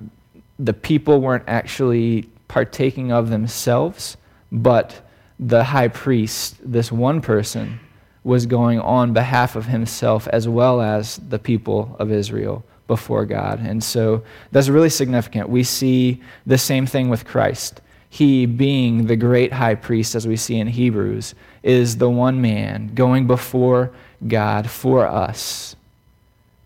the 0.58 0.74
people 0.74 1.20
weren't 1.20 1.44
actually 1.46 2.28
partaking 2.48 3.12
of 3.12 3.30
themselves, 3.30 4.16
but 4.52 5.00
the 5.38 5.64
high 5.64 5.88
priest, 5.88 6.56
this 6.62 6.92
one 6.92 7.20
person, 7.20 7.80
was 8.24 8.44
going 8.44 8.78
on 8.80 9.12
behalf 9.12 9.56
of 9.56 9.66
himself 9.66 10.28
as 10.28 10.46
well 10.46 10.82
as 10.82 11.16
the 11.28 11.38
people 11.38 11.96
of 11.98 12.12
Israel 12.12 12.62
before 12.86 13.24
God. 13.24 13.60
And 13.60 13.82
so 13.82 14.22
that's 14.52 14.68
really 14.68 14.90
significant. 14.90 15.48
We 15.48 15.62
see 15.62 16.20
the 16.44 16.58
same 16.58 16.86
thing 16.86 17.08
with 17.08 17.24
Christ. 17.24 17.80
He, 18.10 18.44
being 18.44 19.06
the 19.06 19.16
great 19.16 19.52
high 19.52 19.76
priest, 19.76 20.16
as 20.16 20.26
we 20.26 20.36
see 20.36 20.56
in 20.56 20.66
Hebrews, 20.66 21.34
is 21.62 21.96
the 21.96 22.10
one 22.10 22.42
man 22.42 22.90
going 22.94 23.26
before 23.28 23.92
God 24.26 24.68
for 24.68 25.06
us, 25.06 25.76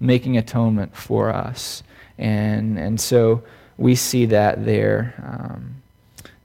making 0.05 0.37
atonement 0.37 0.95
for 0.95 1.31
us. 1.31 1.83
And, 2.19 2.79
and 2.79 3.01
so 3.01 3.43
we 3.77 3.95
see 3.95 4.27
that 4.27 4.65
there. 4.65 5.15
Um, 5.23 5.83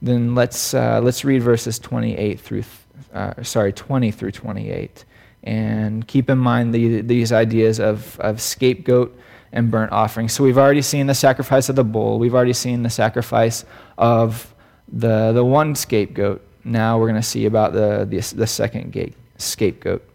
then 0.02 0.34
let's, 0.34 0.74
uh, 0.74 1.00
let's 1.02 1.24
read 1.24 1.42
verses 1.42 1.78
28 1.78 2.40
through, 2.40 2.64
uh, 3.12 3.42
sorry, 3.42 3.72
20 3.72 4.10
through 4.10 4.32
28. 4.32 5.04
And 5.42 6.06
keep 6.06 6.30
in 6.30 6.38
mind 6.38 6.74
the, 6.74 7.02
these 7.02 7.32
ideas 7.32 7.80
of, 7.80 8.18
of 8.20 8.40
scapegoat 8.40 9.16
and 9.52 9.70
burnt 9.70 9.92
offering. 9.92 10.28
So 10.28 10.44
we've 10.44 10.58
already 10.58 10.82
seen 10.82 11.06
the 11.06 11.14
sacrifice 11.14 11.68
of 11.68 11.76
the 11.76 11.84
bull. 11.84 12.18
We've 12.18 12.34
already 12.34 12.52
seen 12.52 12.82
the 12.82 12.90
sacrifice 12.90 13.64
of 13.98 14.54
the, 14.88 15.32
the 15.32 15.44
one 15.44 15.74
scapegoat. 15.74 16.42
Now 16.64 16.98
we're 16.98 17.08
going 17.08 17.20
to 17.20 17.26
see 17.26 17.46
about 17.46 17.72
the, 17.72 18.06
the, 18.08 18.34
the 18.36 18.46
second 18.46 18.92
gate, 18.92 19.14
scapegoat. 19.38 20.09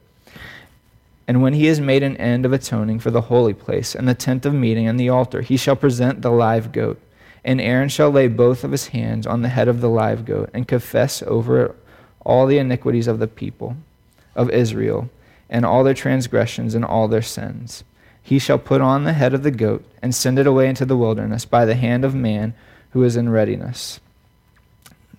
And 1.28 1.42
when 1.42 1.54
he 1.54 1.66
has 1.66 1.80
made 1.80 2.04
an 2.04 2.18
end 2.18 2.46
of 2.46 2.54
atoning 2.54 3.00
for 3.00 3.12
the 3.12 3.22
holy 3.22 3.54
place 3.54 3.96
and 3.96 4.08
the 4.08 4.14
tent 4.14 4.46
of 4.46 4.54
meeting 4.54 4.88
and 4.88 5.00
the 5.00 5.10
altar, 5.10 5.42
he 5.42 5.58
shall 5.58 5.76
present 5.76 6.22
the 6.22 6.32
live 6.32 6.72
goat. 6.72 7.02
And 7.44 7.60
Aaron 7.60 7.90
shall 7.90 8.12
lay 8.12 8.28
both 8.28 8.64
of 8.64 8.72
his 8.72 8.88
hands 8.88 9.26
on 9.26 9.42
the 9.42 9.50
head 9.50 9.68
of 9.68 9.82
the 9.82 9.90
live 9.90 10.26
goat 10.26 10.50
and 10.54 10.68
confess 10.68 11.24
over 11.24 11.66
it 11.66 11.76
all 12.24 12.46
the 12.46 12.58
iniquities 12.58 13.08
of 13.08 13.20
the 13.20 13.28
people 13.28 13.78
of 14.36 14.50
Israel 14.50 15.10
and 15.50 15.66
all 15.66 15.84
their 15.84 15.94
transgressions 15.94 16.74
and 16.74 16.84
all 16.84 17.08
their 17.08 17.22
sins 17.22 17.84
he 18.26 18.40
shall 18.40 18.58
put 18.58 18.82
on 18.82 19.04
the 19.04 19.14
head 19.14 19.36
of 19.36 19.44
the 19.44 19.52
goat 19.52 19.86
and 20.02 20.14
send 20.16 20.40
it 20.40 20.48
away 20.48 20.68
into 20.68 20.84
the 20.84 20.98
wilderness 20.98 21.46
by 21.46 21.64
the 21.64 21.76
hand 21.76 22.04
of 22.04 22.16
man 22.16 22.56
who 22.90 23.04
is 23.04 23.16
in 23.16 23.30
readiness. 23.30 24.00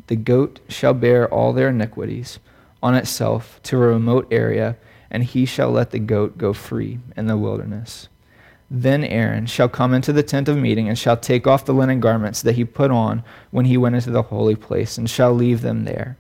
The 0.09 0.17
goat 0.17 0.59
shall 0.69 0.93
bear 0.93 1.33
all 1.33 1.53
their 1.53 1.69
iniquities 1.69 2.41
on 2.83 2.97
itself 2.97 3.61
to 3.63 3.77
a 3.77 3.87
remote 3.87 4.27
area, 4.33 4.77
and 5.11 5.25
he 5.25 5.47
shall 5.47 5.71
let 5.71 5.91
the 5.91 5.99
goat 5.99 6.39
go 6.39 6.53
free 6.53 6.99
in 7.17 7.27
the 7.27 7.37
wilderness. 7.37 8.09
Then 8.71 9.05
Aaron 9.05 9.47
shall 9.47 9.69
come 9.69 9.95
into 9.95 10.13
the 10.13 10.23
tent 10.23 10.49
of 10.49 10.57
meeting 10.57 10.89
and 10.89 10.99
shall 10.99 11.17
take 11.17 11.47
off 11.47 11.65
the 11.65 11.75
linen 11.75 12.01
garments 12.01 12.43
that 12.43 12.57
he 12.57 12.65
put 12.65 12.91
on 12.91 13.23
when 13.51 13.67
he 13.67 13.77
went 13.77 13.95
into 13.95 14.11
the 14.11 14.23
holy 14.23 14.57
place, 14.57 14.99
and 14.99 15.09
shall 15.09 15.33
leave 15.33 15.61
them 15.61 15.85
there. 15.85 16.17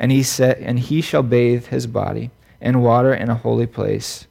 And 0.00 0.10
he 0.10 0.22
said, 0.22 0.58
and 0.58 0.78
he 0.78 1.00
shall 1.00 1.22
bathe 1.22 1.66
his 1.66 1.86
body 1.86 2.30
in 2.60 2.80
water 2.80 3.12
in 3.12 3.28
a 3.28 3.34
holy 3.34 3.66
place 3.66 4.26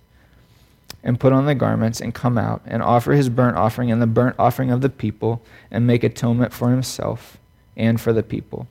and 1.03 1.19
put 1.19 1.33
on 1.33 1.45
the 1.45 1.55
garments 1.55 1.99
and 1.99 2.13
come 2.13 2.37
out 2.37 2.61
and 2.65 2.81
offer 2.83 3.13
his 3.13 3.29
burnt 3.29 3.57
offering 3.57 3.91
and 3.91 4.01
the 4.01 4.07
burnt 4.07 4.35
offering 4.37 4.71
of 4.71 4.81
the 4.81 4.89
people 4.89 5.41
and 5.69 5.87
make 5.87 6.03
atonement 6.03 6.53
for 6.53 6.69
himself 6.69 7.37
and 7.75 7.99
for 7.99 8.13
the 8.13 8.23
people. 8.23 8.67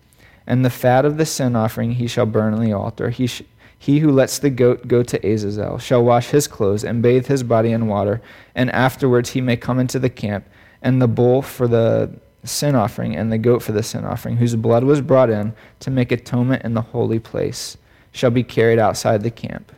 And 0.46 0.64
the 0.64 0.70
fat 0.70 1.04
of 1.04 1.16
the 1.16 1.26
sin 1.26 1.56
offering 1.56 1.92
he 1.92 2.06
shall 2.06 2.26
burn 2.26 2.54
on 2.54 2.64
the 2.64 2.72
altar. 2.72 3.10
He, 3.10 3.26
sh- 3.26 3.42
he 3.80 4.00
who 4.00 4.12
lets 4.12 4.38
the 4.38 4.50
goat 4.50 4.88
go 4.88 5.02
to 5.02 5.26
Azazel 5.26 5.78
shall 5.78 6.04
wash 6.04 6.28
his 6.28 6.46
clothes 6.46 6.84
and 6.84 7.02
bathe 7.02 7.28
his 7.28 7.42
body 7.42 7.72
in 7.72 7.86
water, 7.86 8.20
and 8.54 8.70
afterwards 8.72 9.30
he 9.30 9.40
may 9.40 9.56
come 9.56 9.78
into 9.78 9.98
the 9.98 10.10
camp. 10.10 10.46
And 10.82 11.00
the 11.00 11.08
bull 11.08 11.40
for 11.40 11.66
the 11.66 12.12
sin 12.44 12.74
offering 12.74 13.16
and 13.16 13.32
the 13.32 13.38
goat 13.38 13.62
for 13.62 13.72
the 13.72 13.82
sin 13.82 14.04
offering, 14.04 14.36
whose 14.36 14.54
blood 14.54 14.84
was 14.84 15.00
brought 15.00 15.30
in 15.30 15.54
to 15.78 15.90
make 15.90 16.12
atonement 16.12 16.62
in 16.62 16.74
the 16.74 16.82
holy 16.82 17.18
place, 17.18 17.78
shall 18.12 18.30
be 18.30 18.42
carried 18.42 18.78
outside 18.78 19.22
the 19.22 19.30
camp. 19.30 19.72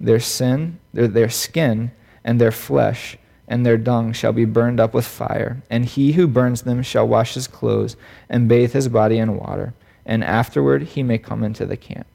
Their 0.00 0.20
sin, 0.20 0.78
their, 0.94 1.06
their 1.06 1.28
skin, 1.28 1.90
and 2.24 2.40
their 2.40 2.52
flesh, 2.52 3.18
and 3.46 3.66
their 3.66 3.76
dung 3.76 4.14
shall 4.14 4.32
be 4.32 4.46
burned 4.46 4.80
up 4.80 4.94
with 4.94 5.04
fire. 5.04 5.62
And 5.68 5.84
he 5.84 6.12
who 6.12 6.26
burns 6.26 6.62
them 6.62 6.82
shall 6.82 7.06
wash 7.06 7.34
his 7.34 7.48
clothes 7.48 7.96
and 8.30 8.48
bathe 8.48 8.72
his 8.72 8.88
body 8.88 9.18
in 9.18 9.36
water, 9.36 9.74
and 10.06 10.24
afterward 10.24 10.84
he 10.84 11.02
may 11.02 11.18
come 11.18 11.44
into 11.44 11.66
the 11.66 11.76
camp. 11.76 12.06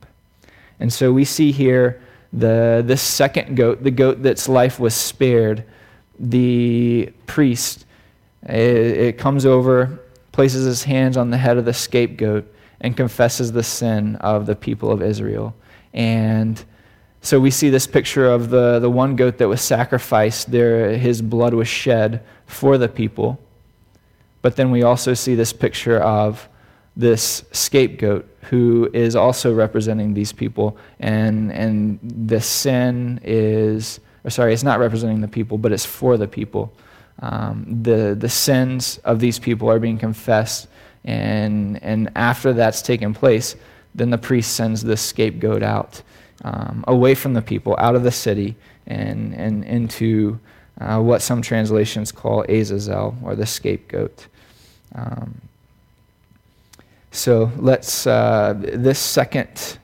And 0.79 0.91
so 0.91 1.11
we 1.11 1.25
see 1.25 1.51
here 1.51 2.01
the, 2.33 2.83
the 2.85 2.97
second 2.97 3.55
goat, 3.55 3.83
the 3.83 3.91
goat 3.91 4.21
that's 4.21 4.47
life 4.47 4.79
was 4.79 4.93
spared, 4.93 5.63
the 6.19 7.11
priest. 7.25 7.85
It, 8.43 8.57
it 8.57 9.17
comes 9.17 9.45
over, 9.45 9.99
places 10.31 10.65
his 10.65 10.83
hands 10.83 11.17
on 11.17 11.31
the 11.31 11.37
head 11.37 11.57
of 11.57 11.65
the 11.65 11.73
scapegoat, 11.73 12.53
and 12.81 12.95
confesses 12.95 13.51
the 13.51 13.63
sin 13.63 14.15
of 14.17 14.45
the 14.45 14.55
people 14.55 14.91
of 14.91 15.01
Israel. 15.01 15.55
And 15.93 16.63
so 17.21 17.39
we 17.39 17.49
see 17.49 17.69
this 17.69 17.87
picture 17.87 18.27
of 18.27 18.49
the, 18.49 18.79
the 18.79 18.89
one 18.89 19.15
goat 19.15 19.39
that 19.39 19.47
was 19.47 19.61
sacrificed, 19.61 20.51
there, 20.51 20.95
his 20.97 21.21
blood 21.21 21.53
was 21.53 21.67
shed 21.67 22.23
for 22.45 22.77
the 22.77 22.87
people. 22.87 23.39
But 24.41 24.55
then 24.55 24.69
we 24.69 24.83
also 24.83 25.13
see 25.13 25.35
this 25.35 25.51
picture 25.51 25.99
of 25.99 26.47
this 26.97 27.43
scapegoat 27.51 28.27
who 28.49 28.89
is 28.91 29.15
also 29.15 29.53
representing 29.53 30.13
these 30.13 30.33
people. 30.33 30.77
And, 30.99 31.51
and 31.51 31.99
the 32.01 32.41
sin 32.41 33.19
is, 33.23 33.99
or 34.23 34.31
sorry, 34.31 34.53
it's 34.53 34.63
not 34.63 34.79
representing 34.79 35.21
the 35.21 35.27
people, 35.27 35.57
but 35.57 35.71
it's 35.71 35.85
for 35.85 36.17
the 36.17 36.27
people. 36.27 36.73
Um, 37.19 37.65
the, 37.83 38.15
the 38.17 38.29
sins 38.29 38.99
of 39.03 39.19
these 39.19 39.37
people 39.37 39.69
are 39.69 39.79
being 39.79 39.99
confessed. 39.99 40.67
And, 41.05 41.81
and 41.83 42.11
after 42.15 42.51
that's 42.51 42.81
taken 42.81 43.13
place, 43.13 43.55
then 43.93 44.09
the 44.09 44.17
priest 44.17 44.55
sends 44.55 44.81
the 44.81 44.97
scapegoat 44.97 45.61
out 45.61 46.01
um, 46.43 46.83
away 46.87 47.15
from 47.15 47.33
the 47.33 47.41
people, 47.41 47.75
out 47.79 47.95
of 47.95 48.03
the 48.03 48.11
city, 48.11 48.55
and, 48.87 49.33
and 49.33 49.63
into 49.65 50.39
uh, 50.81 50.99
what 50.99 51.21
some 51.21 51.41
translations 51.41 52.11
call 52.11 52.43
Azazel, 52.43 53.15
or 53.23 53.35
the 53.35 53.45
scapegoat. 53.45 54.27
Um, 54.95 55.41
so 57.17 57.51
let's, 57.57 58.05
uh, 58.05 58.53
this 58.57 58.99
second, 58.99 59.79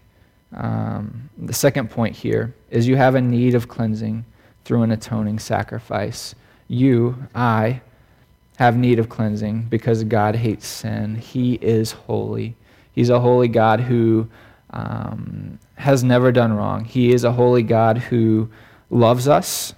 um, 0.55 1.29
the 1.37 1.53
second 1.53 1.89
point 1.89 2.15
here 2.15 2.53
is 2.69 2.87
you 2.87 2.95
have 2.95 3.15
a 3.15 3.21
need 3.21 3.55
of 3.55 3.67
cleansing 3.67 4.25
through 4.65 4.83
an 4.83 4.91
atoning 4.91 5.39
sacrifice. 5.39 6.35
You, 6.67 7.27
I, 7.33 7.81
have 8.57 8.77
need 8.77 8.99
of 8.99 9.09
cleansing 9.09 9.63
because 9.63 10.03
God 10.03 10.35
hates 10.35 10.67
sin. 10.67 11.15
He 11.15 11.55
is 11.55 11.91
holy. 11.91 12.55
He's 12.91 13.09
a 13.09 13.19
holy 13.19 13.47
God 13.47 13.79
who 13.79 14.29
um, 14.69 15.59
has 15.75 16.03
never 16.03 16.31
done 16.31 16.53
wrong. 16.53 16.85
He 16.85 17.13
is 17.13 17.23
a 17.23 17.31
holy 17.31 17.63
God 17.63 17.97
who 17.97 18.49
loves 18.89 19.27
us 19.27 19.73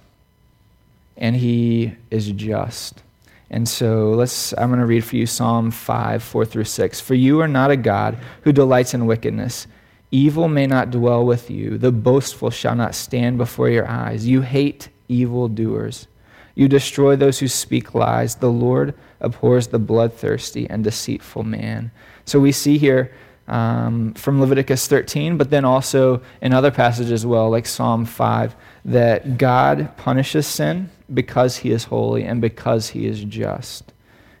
and 1.16 1.36
he 1.36 1.94
is 2.10 2.30
just. 2.32 3.02
And 3.50 3.68
so 3.68 4.10
let's 4.10 4.52
I'm 4.58 4.68
going 4.68 4.80
to 4.80 4.86
read 4.86 5.04
for 5.04 5.16
you 5.16 5.26
Psalm 5.26 5.70
5, 5.70 6.22
4 6.22 6.44
through 6.44 6.64
6. 6.64 7.00
For 7.00 7.14
you 7.14 7.40
are 7.40 7.48
not 7.48 7.70
a 7.70 7.76
God 7.76 8.18
who 8.42 8.52
delights 8.52 8.94
in 8.94 9.06
wickedness. 9.06 9.66
Evil 10.10 10.48
may 10.48 10.66
not 10.66 10.90
dwell 10.90 11.24
with 11.24 11.50
you. 11.50 11.78
The 11.78 11.92
boastful 11.92 12.50
shall 12.50 12.74
not 12.74 12.94
stand 12.94 13.38
before 13.38 13.68
your 13.68 13.88
eyes. 13.88 14.26
You 14.26 14.42
hate 14.42 14.88
evildoers. 15.08 16.06
You 16.54 16.68
destroy 16.68 17.16
those 17.16 17.38
who 17.38 17.48
speak 17.48 17.94
lies. 17.94 18.36
The 18.36 18.50
Lord 18.50 18.94
abhors 19.20 19.68
the 19.68 19.78
bloodthirsty 19.78 20.68
and 20.70 20.82
deceitful 20.82 21.42
man. 21.42 21.90
So 22.24 22.40
we 22.40 22.52
see 22.52 22.78
here 22.78 23.12
um, 23.48 24.14
from 24.14 24.40
Leviticus 24.40 24.86
13, 24.86 25.36
but 25.36 25.50
then 25.50 25.64
also 25.64 26.20
in 26.40 26.52
other 26.52 26.70
passages 26.70 27.12
as 27.12 27.26
well, 27.26 27.50
like 27.50 27.66
Psalm 27.66 28.04
5, 28.04 28.56
that 28.86 29.38
God 29.38 29.96
punishes 29.96 30.46
sin 30.46 30.90
because 31.12 31.58
he 31.58 31.70
is 31.70 31.84
holy 31.84 32.24
and 32.24 32.40
because 32.40 32.88
he 32.90 33.06
is 33.06 33.22
just. 33.24 33.92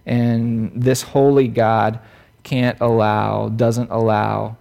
And 0.04 0.72
this 0.74 1.02
holy 1.02 1.48
God 1.48 2.00
can't 2.42 2.78
allow, 2.80 3.48
doesn't 3.48 3.90
allow 3.90 4.56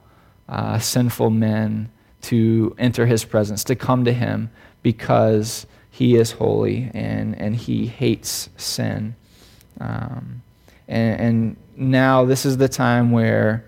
uh, 0.47 0.79
sinful 0.79 1.29
men 1.29 1.89
to 2.23 2.75
enter 2.77 3.05
his 3.05 3.23
presence, 3.25 3.63
to 3.63 3.75
come 3.75 4.05
to 4.05 4.13
him 4.13 4.49
because 4.81 5.65
he 5.89 6.15
is 6.15 6.33
holy 6.33 6.91
and, 6.93 7.39
and 7.39 7.55
he 7.55 7.87
hates 7.87 8.49
sin. 8.57 9.15
Um, 9.79 10.41
and, 10.87 11.21
and 11.21 11.57
now 11.75 12.25
this 12.25 12.45
is 12.45 12.57
the 12.57 12.69
time 12.69 13.11
where 13.11 13.65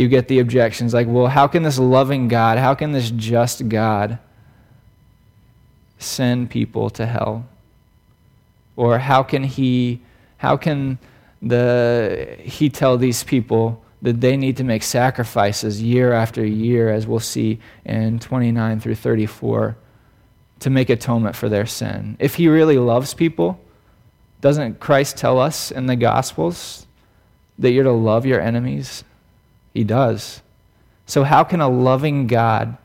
you 0.00 0.08
get 0.08 0.28
the 0.28 0.38
objections 0.38 0.94
like, 0.94 1.06
well, 1.06 1.26
how 1.26 1.46
can 1.46 1.62
this 1.62 1.78
loving 1.78 2.26
God, 2.26 2.56
how 2.56 2.74
can 2.74 2.92
this 2.92 3.10
just 3.10 3.68
God 3.68 4.18
send 5.98 6.48
people 6.48 6.88
to 6.90 7.04
hell? 7.04 7.46
Or 8.76 8.98
how 8.98 9.22
can 9.22 9.44
he, 9.44 10.00
how 10.38 10.56
can 10.56 10.98
the, 11.42 12.38
he 12.40 12.70
tell 12.70 12.96
these 12.96 13.22
people 13.22 13.84
that 14.00 14.22
they 14.22 14.38
need 14.38 14.56
to 14.56 14.64
make 14.64 14.82
sacrifices 14.82 15.82
year 15.82 16.14
after 16.14 16.46
year, 16.46 16.88
as 16.88 17.06
we'll 17.06 17.20
see 17.20 17.60
in 17.84 18.18
29 18.18 18.80
through 18.80 18.94
34, 18.94 19.76
to 20.60 20.70
make 20.70 20.88
atonement 20.88 21.36
for 21.36 21.50
their 21.50 21.66
sin? 21.66 22.16
If 22.18 22.36
he 22.36 22.48
really 22.48 22.78
loves 22.78 23.12
people, 23.12 23.60
doesn't 24.40 24.80
Christ 24.80 25.18
tell 25.18 25.38
us 25.38 25.70
in 25.70 25.84
the 25.84 25.96
Gospels 25.96 26.86
that 27.58 27.72
you're 27.72 27.84
to 27.84 27.92
love 27.92 28.24
your 28.24 28.40
enemies? 28.40 29.04
He 29.74 29.84
does. 29.84 30.42
So, 31.06 31.24
how 31.24 31.44
can 31.44 31.60
a 31.60 31.68
loving 31.68 32.26
God 32.26 32.76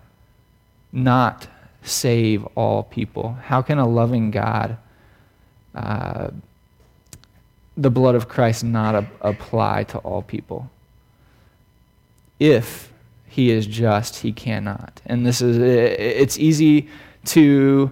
not 0.91 1.48
save 1.84 2.45
all 2.56 2.84
people? 2.84 3.38
How 3.43 3.62
can 3.62 3.78
a 3.78 3.88
loving 3.88 4.32
God, 4.32 4.78
uh, 5.74 6.30
the 7.78 7.91
blood 7.91 8.15
of 8.15 8.28
Christ, 8.28 8.63
not 8.63 8.95
a- 8.95 9.08
apply 9.21 9.84
to 9.86 10.00
all 10.00 10.21
people? 10.21 10.69
If 12.39 12.91
he 13.28 13.52
is 13.52 13.67
just, 13.67 14.17
he 14.17 14.32
cannot. 14.32 15.02
And 15.06 15.26
this 15.26 15.41
is, 15.41 15.58
it's 15.58 16.38
easy 16.38 16.89
to 17.26 17.91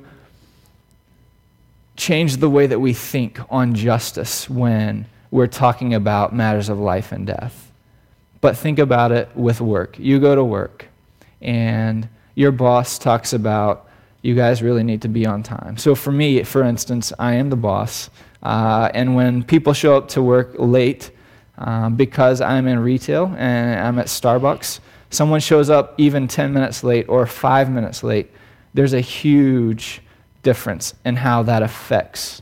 change 1.95 2.37
the 2.37 2.49
way 2.49 2.67
that 2.67 2.79
we 2.79 2.93
think 2.93 3.39
on 3.49 3.75
justice 3.75 4.49
when 4.49 5.05
we're 5.31 5.47
talking 5.47 5.93
about 5.93 6.33
matters 6.33 6.69
of 6.69 6.79
life 6.79 7.11
and 7.11 7.27
death. 7.27 7.62
But 8.43 8.57
think 8.57 8.77
about 8.77 9.13
it 9.13 9.29
with 9.37 9.61
work. 9.61 9.97
You 9.97 10.19
go 10.19 10.35
to 10.35 10.43
work, 10.43 10.89
and 11.41 12.09
your 12.35 12.51
boss 12.51 12.99
talks 12.99 13.31
about 13.31 13.87
you 14.21 14.35
guys 14.35 14.61
really 14.61 14.83
need 14.83 15.01
to 15.03 15.07
be 15.07 15.25
on 15.25 15.43
time. 15.43 15.77
So 15.77 15.95
for 15.95 16.11
me, 16.11 16.43
for 16.43 16.61
instance, 16.61 17.13
I 17.17 17.35
am 17.35 17.49
the 17.49 17.55
boss, 17.55 18.09
uh, 18.41 18.89
and 18.93 19.15
when 19.15 19.45
people 19.45 19.71
show 19.71 19.95
up 19.95 20.09
to 20.09 20.21
work 20.21 20.55
late 20.57 21.11
um, 21.57 21.95
because 21.95 22.41
I'm 22.41 22.67
in 22.67 22.79
retail 22.79 23.33
and 23.37 23.79
I'm 23.79 23.97
at 23.97 24.07
Starbucks, 24.07 24.81
someone 25.09 25.39
shows 25.39 25.69
up 25.69 25.93
even 25.97 26.27
10 26.27 26.51
minutes 26.51 26.83
late 26.83 27.07
or 27.07 27.25
five 27.25 27.71
minutes 27.71 28.03
late, 28.03 28.29
there's 28.73 28.91
a 28.91 28.99
huge 28.99 30.01
difference 30.41 30.95
in 31.05 31.15
how 31.15 31.43
that 31.43 31.63
affects 31.63 32.41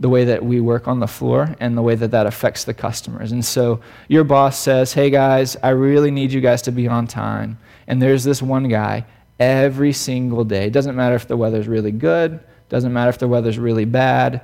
the 0.00 0.08
way 0.08 0.24
that 0.24 0.42
we 0.42 0.60
work 0.60 0.88
on 0.88 0.98
the 0.98 1.06
floor 1.06 1.54
and 1.60 1.76
the 1.76 1.82
way 1.82 1.94
that 1.94 2.10
that 2.10 2.26
affects 2.26 2.64
the 2.64 2.72
customers. 2.72 3.32
And 3.32 3.44
so 3.44 3.80
your 4.08 4.24
boss 4.24 4.58
says, 4.58 4.94
Hey 4.94 5.10
guys, 5.10 5.56
I 5.62 5.68
really 5.70 6.10
need 6.10 6.32
you 6.32 6.40
guys 6.40 6.62
to 6.62 6.72
be 6.72 6.88
on 6.88 7.06
time. 7.06 7.58
And 7.86 8.00
there's 8.00 8.24
this 8.24 8.40
one 8.40 8.68
guy 8.68 9.04
every 9.38 9.92
single 9.92 10.44
day. 10.44 10.66
It 10.66 10.72
doesn't 10.72 10.96
matter 10.96 11.14
if 11.14 11.28
the 11.28 11.36
weather's 11.36 11.68
really 11.68 11.92
good, 11.92 12.40
doesn't 12.70 12.92
matter 12.92 13.10
if 13.10 13.18
the 13.18 13.28
weather's 13.28 13.58
really 13.58 13.84
bad, 13.84 14.40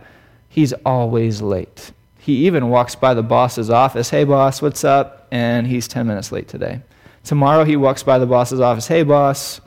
he's 0.49 0.75
always 0.85 1.40
late. 1.40 1.90
He 2.19 2.47
even 2.47 2.69
walks 2.69 2.95
by 2.95 3.14
the 3.14 3.23
boss's 3.23 3.71
office, 3.71 4.11
Hey 4.11 4.25
boss, 4.25 4.61
what's 4.61 4.85
up? 4.85 5.27
And 5.31 5.66
he's 5.66 5.88
10 5.88 6.07
minutes 6.07 6.33
late 6.33 6.49
today. 6.49 6.83
Tomorrow 7.25 7.64
he 7.64 7.77
walks 7.77 8.03
by 8.03 8.19
the 8.19 8.27
boss's 8.27 8.61
office, 8.61 8.88
Hey 8.88 9.05
boss, 9.05 9.62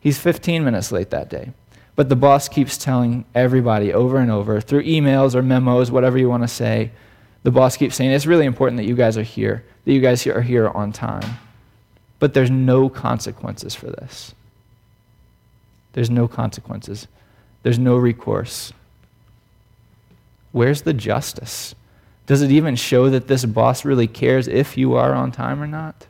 he's 0.00 0.18
15 0.18 0.64
minutes 0.64 0.90
late 0.92 1.10
that 1.10 1.28
day. 1.28 1.52
But 1.96 2.10
the 2.10 2.16
boss 2.16 2.48
keeps 2.48 2.76
telling 2.76 3.24
everybody 3.34 3.92
over 3.92 4.18
and 4.18 4.30
over 4.30 4.60
through 4.60 4.84
emails 4.84 5.34
or 5.34 5.42
memos, 5.42 5.90
whatever 5.90 6.18
you 6.18 6.28
want 6.28 6.42
to 6.42 6.48
say. 6.48 6.90
The 7.42 7.50
boss 7.50 7.76
keeps 7.76 7.96
saying, 7.96 8.10
It's 8.10 8.26
really 8.26 8.44
important 8.44 8.76
that 8.76 8.84
you 8.84 8.94
guys 8.94 9.16
are 9.16 9.22
here, 9.22 9.64
that 9.84 9.92
you 9.92 10.00
guys 10.00 10.26
are 10.26 10.42
here 10.42 10.68
on 10.68 10.92
time. 10.92 11.38
But 12.18 12.34
there's 12.34 12.50
no 12.50 12.88
consequences 12.88 13.74
for 13.74 13.86
this. 13.86 14.34
There's 15.94 16.10
no 16.10 16.28
consequences, 16.28 17.08
there's 17.62 17.78
no 17.78 17.96
recourse. 17.96 18.72
Where's 20.52 20.82
the 20.82 20.92
justice? 20.92 21.74
Does 22.26 22.42
it 22.42 22.50
even 22.50 22.76
show 22.76 23.08
that 23.10 23.28
this 23.28 23.44
boss 23.44 23.84
really 23.84 24.06
cares 24.06 24.48
if 24.48 24.76
you 24.76 24.94
are 24.94 25.14
on 25.14 25.32
time 25.32 25.62
or 25.62 25.66
not? 25.66 26.06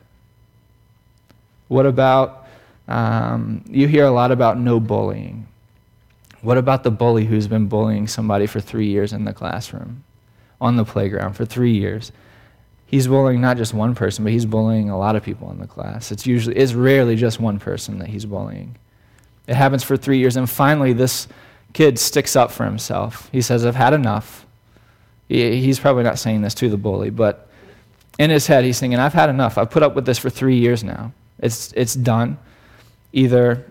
What 1.67 1.85
about, 1.85 2.47
um, 2.87 3.63
you 3.69 3.87
hear 3.87 4.05
a 4.05 4.11
lot 4.11 4.31
about 4.31 4.57
no 4.57 4.79
bullying. 4.79 5.47
What 6.41 6.57
about 6.57 6.83
the 6.83 6.91
bully 6.91 7.25
who's 7.25 7.47
been 7.47 7.67
bullying 7.67 8.07
somebody 8.07 8.45
for 8.45 8.59
three 8.59 8.87
years 8.87 9.13
in 9.13 9.25
the 9.25 9.33
classroom, 9.33 10.03
on 10.61 10.75
the 10.75 10.85
playground 10.85 11.33
for 11.33 11.45
three 11.45 11.73
years? 11.73 12.11
He's 12.85 13.07
bullying 13.07 13.41
not 13.41 13.57
just 13.57 13.73
one 13.73 13.95
person, 13.95 14.23
but 14.23 14.31
he's 14.31 14.45
bullying 14.45 14.89
a 14.89 14.97
lot 14.97 15.15
of 15.15 15.23
people 15.23 15.51
in 15.51 15.59
the 15.59 15.67
class. 15.67 16.11
It's 16.11 16.25
usually, 16.25 16.55
it's 16.55 16.73
rarely 16.73 17.15
just 17.15 17.39
one 17.39 17.59
person 17.59 17.99
that 17.99 18.07
he's 18.07 18.25
bullying. 18.25 18.77
It 19.47 19.55
happens 19.55 19.83
for 19.83 19.97
three 19.97 20.19
years, 20.19 20.37
and 20.37 20.49
finally, 20.49 20.93
this 20.93 21.27
kid 21.73 21.99
sticks 21.99 22.35
up 22.35 22.51
for 22.51 22.65
himself. 22.65 23.29
He 23.31 23.41
says, 23.41 23.65
I've 23.65 23.75
had 23.75 23.93
enough. 23.93 24.45
He's 25.27 25.79
probably 25.79 26.03
not 26.03 26.17
saying 26.17 26.41
this 26.41 26.53
to 26.55 26.69
the 26.69 26.77
bully, 26.77 27.09
but 27.09 27.49
in 28.17 28.29
his 28.29 28.47
head, 28.47 28.63
he's 28.63 28.79
thinking, 28.79 28.99
I've 28.99 29.13
had 29.13 29.29
enough. 29.29 29.57
I've 29.57 29.69
put 29.69 29.83
up 29.83 29.93
with 29.93 30.05
this 30.05 30.17
for 30.17 30.29
three 30.29 30.57
years 30.57 30.83
now. 30.83 31.11
It's, 31.39 31.73
it's 31.73 31.93
done. 31.93 32.37
Either 33.11 33.69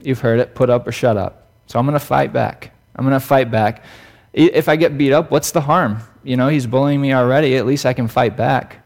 you've 0.00 0.20
heard 0.20 0.38
it, 0.38 0.54
put 0.54 0.70
up 0.70 0.86
or 0.86 0.92
shut 0.92 1.16
up. 1.16 1.43
So 1.66 1.78
I'm 1.78 1.86
going 1.86 1.98
to 1.98 2.04
fight 2.04 2.32
back. 2.32 2.72
I'm 2.96 3.04
going 3.04 3.18
to 3.18 3.26
fight 3.26 3.50
back. 3.50 3.84
If 4.32 4.68
I 4.68 4.76
get 4.76 4.98
beat 4.98 5.12
up, 5.12 5.30
what's 5.30 5.52
the 5.52 5.60
harm? 5.60 5.98
You 6.22 6.36
know, 6.36 6.48
he's 6.48 6.66
bullying 6.66 7.00
me 7.00 7.12
already. 7.12 7.56
At 7.56 7.66
least 7.66 7.86
I 7.86 7.92
can 7.92 8.08
fight 8.08 8.36
back. 8.36 8.84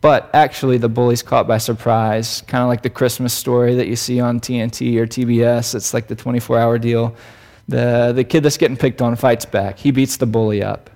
But 0.00 0.30
actually, 0.32 0.78
the 0.78 0.88
bully's 0.88 1.22
caught 1.22 1.48
by 1.48 1.58
surprise, 1.58 2.42
kind 2.46 2.62
of 2.62 2.68
like 2.68 2.82
the 2.82 2.90
Christmas 2.90 3.34
story 3.34 3.74
that 3.74 3.88
you 3.88 3.96
see 3.96 4.20
on 4.20 4.38
TNT 4.38 4.96
or 4.96 5.06
TBS. 5.06 5.74
It's 5.74 5.92
like 5.92 6.06
the 6.06 6.14
24 6.14 6.58
hour 6.58 6.78
deal. 6.78 7.16
The, 7.66 8.12
the 8.14 8.24
kid 8.24 8.44
that's 8.44 8.56
getting 8.56 8.76
picked 8.76 9.02
on 9.02 9.16
fights 9.16 9.44
back, 9.44 9.78
he 9.78 9.90
beats 9.90 10.16
the 10.16 10.26
bully 10.26 10.62
up. 10.62 10.88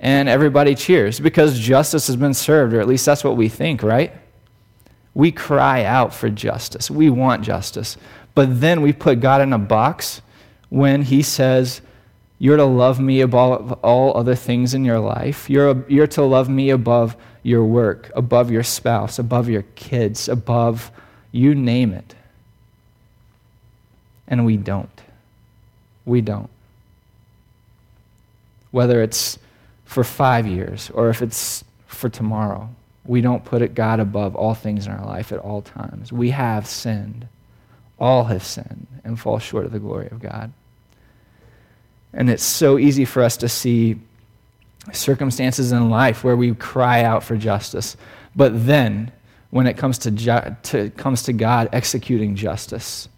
And 0.00 0.28
everybody 0.28 0.74
cheers 0.74 1.20
because 1.20 1.60
justice 1.60 2.08
has 2.08 2.16
been 2.16 2.34
served, 2.34 2.74
or 2.74 2.80
at 2.80 2.88
least 2.88 3.06
that's 3.06 3.22
what 3.22 3.36
we 3.36 3.48
think, 3.48 3.82
right? 3.82 4.12
We 5.14 5.30
cry 5.30 5.84
out 5.84 6.12
for 6.14 6.28
justice. 6.30 6.90
We 6.90 7.10
want 7.10 7.44
justice. 7.44 7.96
But 8.34 8.60
then 8.60 8.82
we 8.82 8.92
put 8.92 9.20
God 9.20 9.40
in 9.40 9.52
a 9.52 9.58
box 9.58 10.22
when 10.70 11.02
He 11.02 11.22
says, 11.22 11.80
You're 12.38 12.56
to 12.56 12.64
love 12.64 12.98
me 12.98 13.20
above 13.20 13.72
all 13.82 14.16
other 14.16 14.34
things 14.34 14.74
in 14.74 14.84
your 14.84 15.00
life. 15.00 15.50
You're, 15.50 15.84
you're 15.88 16.06
to 16.08 16.22
love 16.22 16.48
me 16.48 16.70
above 16.70 17.16
your 17.42 17.64
work, 17.64 18.10
above 18.14 18.50
your 18.50 18.62
spouse, 18.62 19.18
above 19.18 19.48
your 19.48 19.62
kids, 19.74 20.28
above 20.28 20.90
you 21.30 21.54
name 21.54 21.92
it. 21.92 22.14
And 24.28 24.46
we 24.46 24.56
don't. 24.56 25.00
We 26.04 26.20
don't. 26.20 26.50
Whether 28.70 29.02
it's 29.02 29.38
for 29.84 30.04
five 30.04 30.46
years 30.46 30.90
or 30.94 31.10
if 31.10 31.20
it's 31.20 31.64
for 31.86 32.08
tomorrow, 32.08 32.70
we 33.04 33.20
don't 33.20 33.44
put 33.44 33.74
God 33.74 34.00
above 34.00 34.34
all 34.36 34.54
things 34.54 34.86
in 34.86 34.92
our 34.92 35.04
life 35.04 35.32
at 35.32 35.38
all 35.38 35.60
times. 35.62 36.12
We 36.12 36.30
have 36.30 36.66
sinned. 36.66 37.28
All 38.02 38.24
have 38.24 38.42
sinned 38.42 38.88
and 39.04 39.18
fall 39.18 39.38
short 39.38 39.64
of 39.64 39.70
the 39.70 39.78
glory 39.78 40.08
of 40.10 40.18
God. 40.18 40.52
And 42.12 42.28
it's 42.28 42.42
so 42.42 42.76
easy 42.76 43.04
for 43.04 43.22
us 43.22 43.36
to 43.36 43.48
see 43.48 43.96
circumstances 44.92 45.70
in 45.70 45.88
life 45.88 46.24
where 46.24 46.34
we 46.34 46.52
cry 46.56 47.04
out 47.04 47.22
for 47.22 47.36
justice. 47.36 47.96
But 48.34 48.66
then, 48.66 49.12
when 49.50 49.68
it 49.68 49.76
comes 49.76 49.98
to, 49.98 50.10
ju- 50.10 50.56
to, 50.64 50.90
comes 50.90 51.22
to 51.22 51.32
God 51.32 51.68
executing 51.72 52.34
justice, 52.34 53.08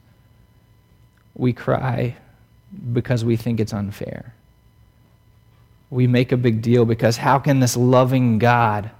we 1.34 1.54
cry 1.54 2.16
because 2.92 3.24
we 3.24 3.36
think 3.36 3.60
it's 3.60 3.72
unfair. 3.72 4.34
We 5.88 6.06
make 6.06 6.30
a 6.30 6.36
big 6.36 6.60
deal 6.60 6.84
because 6.84 7.16
how 7.16 7.38
can 7.38 7.60
this 7.60 7.74
loving 7.74 8.38
God 8.38 8.90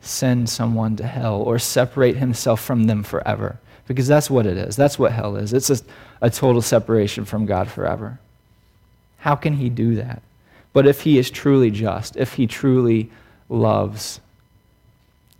send 0.00 0.48
someone 0.48 0.96
to 0.96 1.06
hell 1.06 1.42
or 1.42 1.58
separate 1.58 2.16
himself 2.16 2.62
from 2.62 2.84
them 2.84 3.02
forever? 3.02 3.58
Because 3.86 4.06
that's 4.06 4.30
what 4.30 4.46
it 4.46 4.56
is. 4.56 4.76
That's 4.76 4.98
what 4.98 5.12
hell 5.12 5.36
is. 5.36 5.52
It's 5.52 5.70
a, 5.70 5.78
a 6.20 6.30
total 6.30 6.62
separation 6.62 7.24
from 7.24 7.46
God 7.46 7.68
forever. 7.68 8.18
How 9.18 9.34
can 9.34 9.54
he 9.54 9.68
do 9.68 9.96
that? 9.96 10.22
But 10.72 10.86
if 10.86 11.02
he 11.02 11.18
is 11.18 11.30
truly 11.30 11.70
just, 11.70 12.16
if 12.16 12.34
he 12.34 12.46
truly 12.46 13.10
loves, 13.48 14.20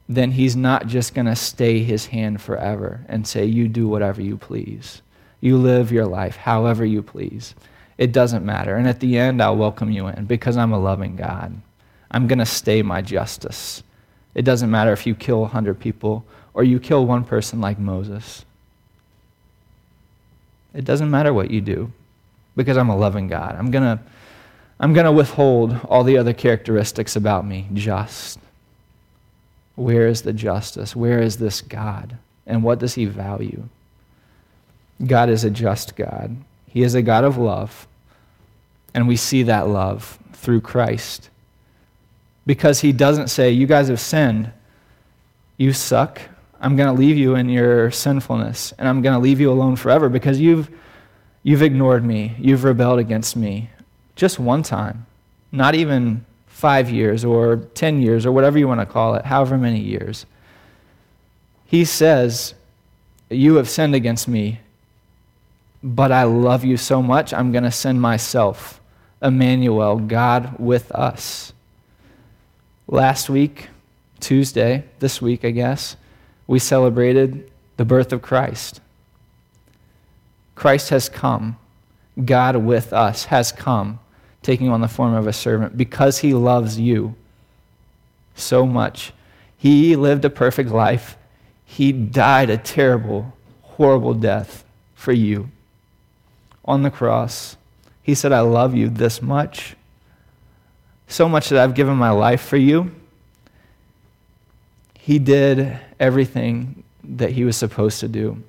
then 0.08 0.32
he's 0.32 0.56
not 0.56 0.86
just 0.86 1.14
going 1.14 1.26
to 1.26 1.36
stay 1.36 1.82
his 1.82 2.06
hand 2.06 2.40
forever 2.40 3.00
and 3.08 3.26
say, 3.26 3.44
You 3.44 3.68
do 3.68 3.88
whatever 3.88 4.20
you 4.20 4.36
please. 4.36 5.00
You 5.40 5.56
live 5.56 5.90
your 5.90 6.06
life 6.06 6.36
however 6.36 6.84
you 6.84 7.02
please. 7.02 7.54
It 7.98 8.12
doesn't 8.12 8.44
matter. 8.44 8.76
And 8.76 8.88
at 8.88 9.00
the 9.00 9.18
end, 9.18 9.42
I'll 9.42 9.56
welcome 9.56 9.90
you 9.90 10.06
in 10.08 10.26
because 10.26 10.56
I'm 10.56 10.72
a 10.72 10.78
loving 10.78 11.16
God. 11.16 11.60
I'm 12.10 12.26
going 12.26 12.38
to 12.38 12.46
stay 12.46 12.82
my 12.82 13.00
justice. 13.00 13.82
It 14.34 14.42
doesn't 14.42 14.70
matter 14.70 14.92
if 14.92 15.06
you 15.06 15.14
kill 15.14 15.40
100 15.42 15.78
people 15.78 16.24
or 16.54 16.64
you 16.64 16.78
kill 16.78 17.06
one 17.06 17.24
person 17.24 17.60
like 17.60 17.78
Moses. 17.78 18.44
It 20.74 20.84
doesn't 20.84 21.10
matter 21.10 21.32
what 21.32 21.50
you 21.50 21.60
do 21.60 21.92
because 22.56 22.76
I'm 22.76 22.88
a 22.88 22.96
loving 22.96 23.28
God. 23.28 23.56
I'm 23.58 23.70
going 23.70 23.98
to 23.98 24.02
I'm 24.80 24.92
going 24.94 25.06
to 25.06 25.12
withhold 25.12 25.78
all 25.88 26.02
the 26.02 26.18
other 26.18 26.32
characteristics 26.32 27.14
about 27.14 27.46
me, 27.46 27.68
just. 27.72 28.40
Where 29.76 30.08
is 30.08 30.22
the 30.22 30.32
justice? 30.32 30.96
Where 30.96 31.20
is 31.20 31.36
this 31.36 31.60
God? 31.60 32.18
And 32.48 32.64
what 32.64 32.80
does 32.80 32.94
he 32.94 33.04
value? 33.04 33.68
God 35.06 35.28
is 35.28 35.44
a 35.44 35.50
just 35.50 35.94
God. 35.94 36.36
He 36.66 36.82
is 36.82 36.96
a 36.96 37.02
God 37.02 37.22
of 37.22 37.38
love. 37.38 37.86
And 38.92 39.06
we 39.06 39.14
see 39.14 39.44
that 39.44 39.68
love 39.68 40.18
through 40.32 40.62
Christ. 40.62 41.30
Because 42.44 42.80
he 42.80 42.92
doesn't 42.92 43.28
say, 43.28 43.52
You 43.52 43.66
guys 43.68 43.88
have 43.88 44.00
sinned. 44.00 44.50
You 45.56 45.72
suck. 45.72 46.20
I'm 46.62 46.76
going 46.76 46.86
to 46.86 46.98
leave 46.98 47.16
you 47.16 47.34
in 47.34 47.48
your 47.48 47.90
sinfulness. 47.90 48.72
And 48.78 48.88
I'm 48.88 49.02
going 49.02 49.14
to 49.14 49.18
leave 49.18 49.40
you 49.40 49.50
alone 49.50 49.74
forever 49.74 50.08
because 50.08 50.38
you've, 50.40 50.70
you've 51.42 51.60
ignored 51.60 52.04
me. 52.04 52.36
You've 52.38 52.62
rebelled 52.62 53.00
against 53.00 53.36
me 53.36 53.68
just 54.14 54.38
one 54.38 54.62
time, 54.62 55.06
not 55.50 55.74
even 55.74 56.24
five 56.46 56.88
years 56.88 57.24
or 57.24 57.56
10 57.74 58.00
years 58.00 58.24
or 58.24 58.30
whatever 58.30 58.58
you 58.58 58.68
want 58.68 58.80
to 58.80 58.86
call 58.86 59.16
it, 59.16 59.24
however 59.24 59.58
many 59.58 59.80
years. 59.80 60.24
He 61.66 61.84
says, 61.84 62.54
You 63.28 63.56
have 63.56 63.68
sinned 63.68 63.96
against 63.96 64.28
me, 64.28 64.60
but 65.82 66.12
I 66.12 66.22
love 66.22 66.64
you 66.64 66.76
so 66.76 67.02
much, 67.02 67.34
I'm 67.34 67.50
going 67.50 67.64
to 67.64 67.72
send 67.72 68.00
myself, 68.00 68.80
Emmanuel, 69.20 69.98
God 69.98 70.58
with 70.60 70.92
us. 70.92 71.52
Last 72.86 73.28
week, 73.28 73.68
Tuesday, 74.20 74.84
this 75.00 75.20
week, 75.20 75.44
I 75.44 75.50
guess, 75.50 75.96
we 76.46 76.58
celebrated 76.58 77.50
the 77.76 77.84
birth 77.84 78.12
of 78.12 78.22
Christ. 78.22 78.80
Christ 80.54 80.90
has 80.90 81.08
come. 81.08 81.56
God 82.24 82.56
with 82.56 82.92
us 82.92 83.26
has 83.26 83.52
come 83.52 83.98
taking 84.42 84.68
on 84.68 84.80
the 84.80 84.88
form 84.88 85.14
of 85.14 85.26
a 85.26 85.32
servant 85.32 85.76
because 85.76 86.18
he 86.18 86.34
loves 86.34 86.78
you 86.78 87.14
so 88.34 88.66
much. 88.66 89.12
He 89.56 89.96
lived 89.96 90.24
a 90.24 90.30
perfect 90.30 90.70
life. 90.70 91.16
He 91.64 91.92
died 91.92 92.50
a 92.50 92.58
terrible, 92.58 93.32
horrible 93.62 94.14
death 94.14 94.64
for 94.94 95.12
you 95.12 95.48
on 96.64 96.82
the 96.82 96.90
cross. 96.90 97.56
He 98.02 98.14
said, 98.14 98.32
I 98.32 98.40
love 98.40 98.74
you 98.74 98.88
this 98.88 99.22
much, 99.22 99.76
so 101.06 101.28
much 101.28 101.48
that 101.48 101.62
I've 101.62 101.74
given 101.74 101.96
my 101.96 102.10
life 102.10 102.42
for 102.42 102.56
you. 102.56 102.92
He 104.98 105.18
did 105.18 105.78
everything 106.02 106.84
that 107.02 107.30
he 107.30 107.44
was 107.44 107.56
supposed 107.56 108.00
to 108.00 108.08
do. 108.08 108.42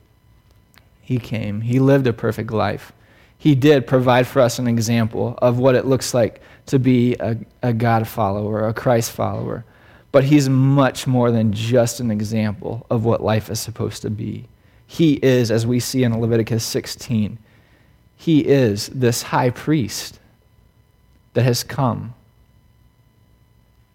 He 1.01 1.17
came, 1.17 1.61
he 1.61 1.79
lived 1.79 2.07
a 2.07 2.13
perfect 2.13 2.51
life 2.51 2.91
he 3.43 3.55
did 3.55 3.85
provide 3.85 4.25
for 4.25 4.41
us 4.41 4.57
an 4.57 4.69
example 4.69 5.37
of 5.41 5.59
what 5.59 5.75
it 5.75 5.85
looks 5.85 6.13
like 6.13 6.41
to 6.67 6.79
be 6.79 7.15
a, 7.15 7.35
a 7.61 7.73
God 7.73 8.07
follower, 8.07 8.65
a 8.65 8.73
Christ 8.73 9.11
follower. 9.11 9.65
But 10.13 10.23
he's 10.23 10.47
much 10.47 11.07
more 11.07 11.29
than 11.29 11.51
just 11.51 11.99
an 11.99 12.09
example 12.09 12.85
of 12.89 13.03
what 13.03 13.21
life 13.21 13.49
is 13.49 13.59
supposed 13.59 14.01
to 14.03 14.09
be. 14.09 14.45
He 14.87 15.15
is, 15.15 15.51
as 15.51 15.67
we 15.67 15.81
see 15.81 16.05
in 16.05 16.17
Leviticus 16.17 16.63
16, 16.63 17.37
he 18.15 18.39
is 18.47 18.87
this 18.87 19.23
high 19.23 19.49
priest 19.49 20.21
that 21.33 21.43
has 21.43 21.63
come, 21.63 22.13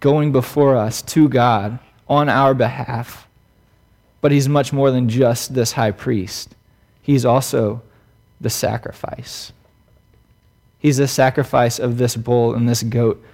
going 0.01 0.31
before 0.31 0.77
us 0.77 1.01
to 1.01 1.27
God 1.27 1.79
on 2.07 2.29
our 2.29 2.53
behalf. 2.53 3.27
But 4.21 4.33
he's 4.33 4.49
much 4.49 4.73
more 4.73 4.91
than 4.91 5.09
just 5.09 5.55
this 5.55 5.73
high 5.73 5.93
priest. 5.93 6.55
He's 7.03 7.25
also 7.25 7.83
the 8.41 8.51
sacrifice. 8.51 9.53
He's 10.79 10.97
the 10.97 11.09
sacrifice 11.09 11.79
of 11.79 11.99
this 11.99 12.17
bull 12.17 12.55
and 12.55 12.69
this 12.69 12.83
goat 12.83 13.25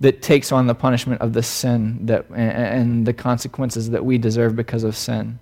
that 0.00 0.20
takes 0.20 0.50
on 0.50 0.66
the 0.66 0.74
punishment 0.74 1.20
of 1.20 1.32
the 1.32 1.42
sin 1.42 2.06
that, 2.06 2.26
and 2.30 3.06
the 3.06 3.12
consequences 3.12 3.90
that 3.90 4.04
we 4.04 4.18
deserve 4.18 4.56
because 4.56 4.82
of 4.82 4.96
sin. 4.96 5.38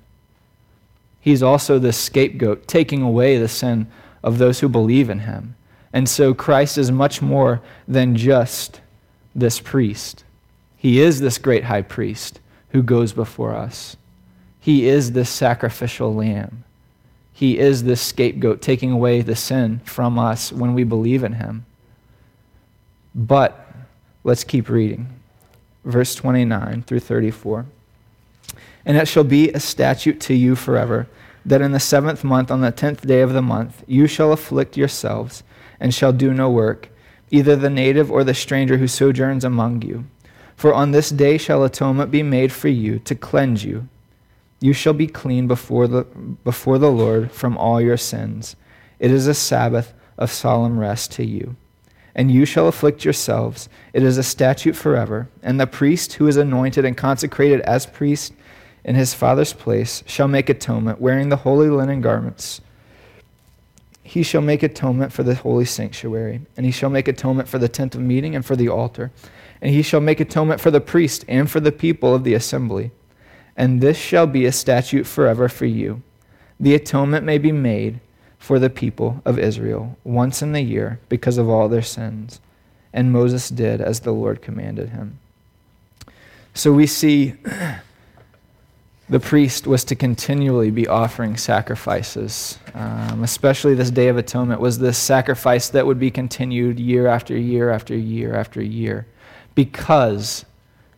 He's 1.20 1.42
also 1.42 1.78
the 1.78 1.92
scapegoat, 1.92 2.66
taking 2.66 3.02
away 3.02 3.38
the 3.38 3.48
sin 3.48 3.86
of 4.22 4.38
those 4.38 4.60
who 4.60 4.68
believe 4.68 5.10
in 5.10 5.20
him. 5.20 5.54
And 5.92 6.08
so 6.08 6.34
Christ 6.34 6.78
is 6.78 6.90
much 6.90 7.20
more 7.20 7.60
than 7.88 8.16
just 8.16 8.80
this 9.34 9.60
priest. 9.60 10.24
He 10.76 11.00
is 11.00 11.20
this 11.20 11.38
great 11.38 11.64
high 11.64 11.82
priest 11.82 12.40
who 12.70 12.82
goes 12.82 13.12
before 13.12 13.54
us. 13.54 13.96
He 14.60 14.86
is 14.86 15.12
this 15.12 15.30
sacrificial 15.30 16.14
lamb. 16.14 16.64
He 17.32 17.58
is 17.58 17.84
this 17.84 18.02
scapegoat, 18.02 18.60
taking 18.60 18.92
away 18.92 19.22
the 19.22 19.34
sin 19.34 19.80
from 19.84 20.18
us 20.18 20.52
when 20.52 20.74
we 20.74 20.84
believe 20.84 21.24
in 21.24 21.32
him. 21.32 21.64
But 23.14 23.66
let's 24.22 24.44
keep 24.44 24.68
reading. 24.68 25.08
Verse 25.84 26.14
29 26.14 26.82
through 26.82 27.00
34. 27.00 27.64
And 28.84 28.98
it 28.98 29.08
shall 29.08 29.24
be 29.24 29.50
a 29.50 29.60
statute 29.60 30.20
to 30.20 30.34
you 30.34 30.54
forever 30.54 31.08
that 31.46 31.62
in 31.62 31.72
the 31.72 31.80
seventh 31.80 32.22
month, 32.22 32.50
on 32.50 32.60
the 32.60 32.70
tenth 32.70 33.06
day 33.06 33.22
of 33.22 33.32
the 33.32 33.40
month, 33.40 33.82
you 33.86 34.06
shall 34.06 34.32
afflict 34.32 34.76
yourselves 34.76 35.42
and 35.78 35.94
shall 35.94 36.12
do 36.12 36.34
no 36.34 36.50
work, 36.50 36.90
either 37.30 37.56
the 37.56 37.70
native 37.70 38.10
or 38.10 38.24
the 38.24 38.34
stranger 38.34 38.76
who 38.76 38.86
sojourns 38.86 39.44
among 39.44 39.80
you. 39.80 40.04
For 40.54 40.74
on 40.74 40.90
this 40.90 41.08
day 41.08 41.38
shall 41.38 41.64
atonement 41.64 42.10
be 42.10 42.22
made 42.22 42.52
for 42.52 42.68
you 42.68 42.98
to 43.00 43.14
cleanse 43.14 43.64
you 43.64 43.88
you 44.60 44.72
shall 44.72 44.92
be 44.92 45.06
clean 45.06 45.46
before 45.46 45.88
the, 45.88 46.04
before 46.44 46.78
the 46.78 46.90
Lord 46.90 47.32
from 47.32 47.56
all 47.56 47.80
your 47.80 47.96
sins. 47.96 48.56
It 48.98 49.10
is 49.10 49.26
a 49.26 49.34
Sabbath 49.34 49.94
of 50.18 50.30
solemn 50.30 50.78
rest 50.78 51.12
to 51.12 51.24
you. 51.24 51.56
and 52.14 52.30
you 52.30 52.44
shall 52.44 52.68
afflict 52.68 53.04
yourselves. 53.04 53.68
It 53.92 54.02
is 54.02 54.18
a 54.18 54.22
statute 54.22 54.76
forever. 54.76 55.28
And 55.42 55.60
the 55.60 55.66
priest 55.66 56.14
who 56.14 56.26
is 56.26 56.36
anointed 56.36 56.84
and 56.84 56.96
consecrated 56.96 57.60
as 57.62 57.86
priest 57.86 58.32
in 58.84 58.94
his 58.94 59.14
father's 59.14 59.52
place 59.52 60.02
shall 60.06 60.28
make 60.28 60.48
atonement, 60.48 61.00
wearing 61.00 61.28
the 61.28 61.36
holy 61.36 61.68
linen 61.68 62.00
garments. 62.00 62.60
He 64.02 64.22
shall 64.22 64.40
make 64.42 64.62
atonement 64.62 65.12
for 65.12 65.22
the 65.22 65.36
holy 65.36 65.64
sanctuary, 65.64 66.40
and 66.56 66.66
he 66.66 66.72
shall 66.72 66.90
make 66.90 67.06
atonement 67.06 67.48
for 67.48 67.58
the 67.58 67.68
tent 67.68 67.94
of 67.94 68.00
meeting 68.00 68.34
and 68.34 68.44
for 68.44 68.56
the 68.56 68.68
altar. 68.68 69.12
And 69.60 69.72
he 69.72 69.82
shall 69.82 70.00
make 70.00 70.18
atonement 70.18 70.60
for 70.60 70.70
the 70.70 70.80
priest 70.80 71.24
and 71.28 71.48
for 71.48 71.60
the 71.60 71.70
people 71.70 72.14
of 72.14 72.24
the 72.24 72.34
assembly. 72.34 72.90
And 73.60 73.82
this 73.82 73.98
shall 73.98 74.26
be 74.26 74.46
a 74.46 74.52
statute 74.52 75.06
forever 75.06 75.46
for 75.46 75.66
you. 75.66 76.00
The 76.58 76.74
atonement 76.74 77.26
may 77.26 77.36
be 77.36 77.52
made 77.52 78.00
for 78.38 78.58
the 78.58 78.70
people 78.70 79.20
of 79.26 79.38
Israel 79.38 79.98
once 80.02 80.40
in 80.40 80.52
the 80.52 80.62
year 80.62 80.98
because 81.10 81.36
of 81.36 81.50
all 81.50 81.68
their 81.68 81.82
sins. 81.82 82.40
And 82.94 83.12
Moses 83.12 83.50
did 83.50 83.82
as 83.82 84.00
the 84.00 84.12
Lord 84.12 84.40
commanded 84.40 84.88
him. 84.88 85.18
So 86.54 86.72
we 86.72 86.86
see 86.86 87.34
the 89.10 89.20
priest 89.20 89.66
was 89.66 89.84
to 89.84 89.94
continually 89.94 90.70
be 90.70 90.88
offering 90.88 91.36
sacrifices, 91.36 92.58
um, 92.72 93.22
especially 93.22 93.74
this 93.74 93.90
Day 93.90 94.08
of 94.08 94.16
Atonement 94.16 94.62
was 94.62 94.78
this 94.78 94.96
sacrifice 94.96 95.68
that 95.68 95.86
would 95.86 96.00
be 96.00 96.10
continued 96.10 96.80
year 96.80 97.06
after 97.06 97.36
year 97.36 97.68
after 97.70 97.94
year 97.94 98.34
after 98.34 98.62
year. 98.62 99.06
Because, 99.54 100.46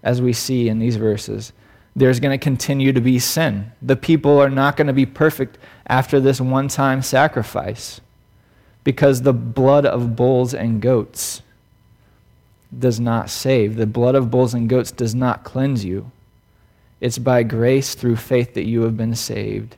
as 0.04 0.22
we 0.22 0.32
see 0.32 0.68
in 0.68 0.78
these 0.78 0.94
verses, 0.94 1.52
there's 1.94 2.20
going 2.20 2.38
to 2.38 2.42
continue 2.42 2.92
to 2.92 3.00
be 3.00 3.18
sin. 3.18 3.72
The 3.82 3.96
people 3.96 4.38
are 4.38 4.50
not 4.50 4.76
going 4.76 4.86
to 4.86 4.92
be 4.92 5.06
perfect 5.06 5.58
after 5.86 6.20
this 6.20 6.40
one 6.40 6.68
time 6.68 7.02
sacrifice 7.02 8.00
because 8.84 9.22
the 9.22 9.32
blood 9.32 9.84
of 9.84 10.16
bulls 10.16 10.54
and 10.54 10.80
goats 10.80 11.42
does 12.76 12.98
not 12.98 13.28
save. 13.28 13.76
The 13.76 13.86
blood 13.86 14.14
of 14.14 14.30
bulls 14.30 14.54
and 14.54 14.68
goats 14.68 14.90
does 14.90 15.14
not 15.14 15.44
cleanse 15.44 15.84
you. 15.84 16.10
It's 17.00 17.18
by 17.18 17.42
grace 17.42 17.94
through 17.94 18.16
faith 18.16 18.54
that 18.54 18.66
you 18.66 18.82
have 18.82 18.96
been 18.96 19.14
saved. 19.14 19.76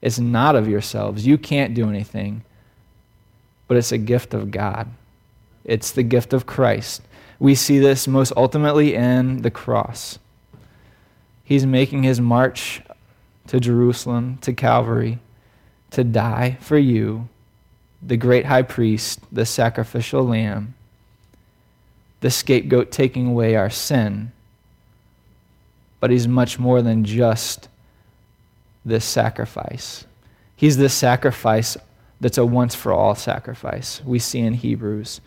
It's 0.00 0.18
not 0.18 0.56
of 0.56 0.68
yourselves. 0.68 1.26
You 1.26 1.36
can't 1.36 1.74
do 1.74 1.88
anything, 1.88 2.42
but 3.68 3.76
it's 3.76 3.92
a 3.92 3.98
gift 3.98 4.32
of 4.32 4.50
God. 4.50 4.88
It's 5.64 5.90
the 5.90 6.02
gift 6.02 6.32
of 6.32 6.46
Christ. 6.46 7.02
We 7.38 7.54
see 7.54 7.78
this 7.78 8.08
most 8.08 8.32
ultimately 8.36 8.94
in 8.94 9.42
the 9.42 9.50
cross. 9.50 10.18
He's 11.50 11.66
making 11.66 12.04
his 12.04 12.20
march 12.20 12.80
to 13.48 13.58
Jerusalem, 13.58 14.38
to 14.42 14.52
Calvary, 14.52 15.18
to 15.90 16.04
die 16.04 16.56
for 16.60 16.78
you, 16.78 17.28
the 18.00 18.16
great 18.16 18.46
high 18.46 18.62
priest, 18.62 19.18
the 19.32 19.44
sacrificial 19.44 20.22
lamb, 20.22 20.74
the 22.20 22.30
scapegoat 22.30 22.92
taking 22.92 23.26
away 23.26 23.56
our 23.56 23.68
sin. 23.68 24.30
But 25.98 26.12
he's 26.12 26.28
much 26.28 26.60
more 26.60 26.82
than 26.82 27.04
just 27.04 27.68
this 28.84 29.04
sacrifice. 29.04 30.06
He's 30.54 30.76
the 30.76 30.88
sacrifice 30.88 31.76
that's 32.20 32.38
a 32.38 32.46
once 32.46 32.76
for 32.76 32.92
all 32.92 33.16
sacrifice. 33.16 34.00
We 34.04 34.20
see 34.20 34.38
in 34.38 34.54
Hebrews 34.54 35.20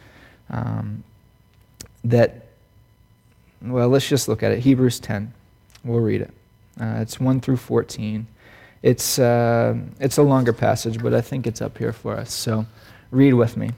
um, 0.50 1.04
that, 2.06 2.46
well, 3.62 3.90
let's 3.90 4.08
just 4.08 4.30
look 4.30 4.42
at 4.42 4.54
it. 4.54 4.60
Hebrews 4.60 5.02
10. 5.02 5.34
We'll 5.84 6.00
read 6.00 6.22
it. 6.22 6.32
Uh, 6.80 6.98
it's 7.02 7.20
1 7.20 7.42
through 7.42 7.58
14. 7.58 8.28
It's, 8.82 9.20
uh, 9.20 9.76
it's 10.00 10.18
a 10.18 10.24
longer 10.24 10.54
passage, 10.54 11.02
but 11.02 11.14
I 11.14 11.22
think 11.22 11.48
it's 11.48 11.62
up 11.62 11.78
here 11.78 11.94
for 11.94 12.16
us. 12.16 12.34
So 12.34 12.66
read 13.12 13.34
with 13.34 13.56
me. 13.58 13.72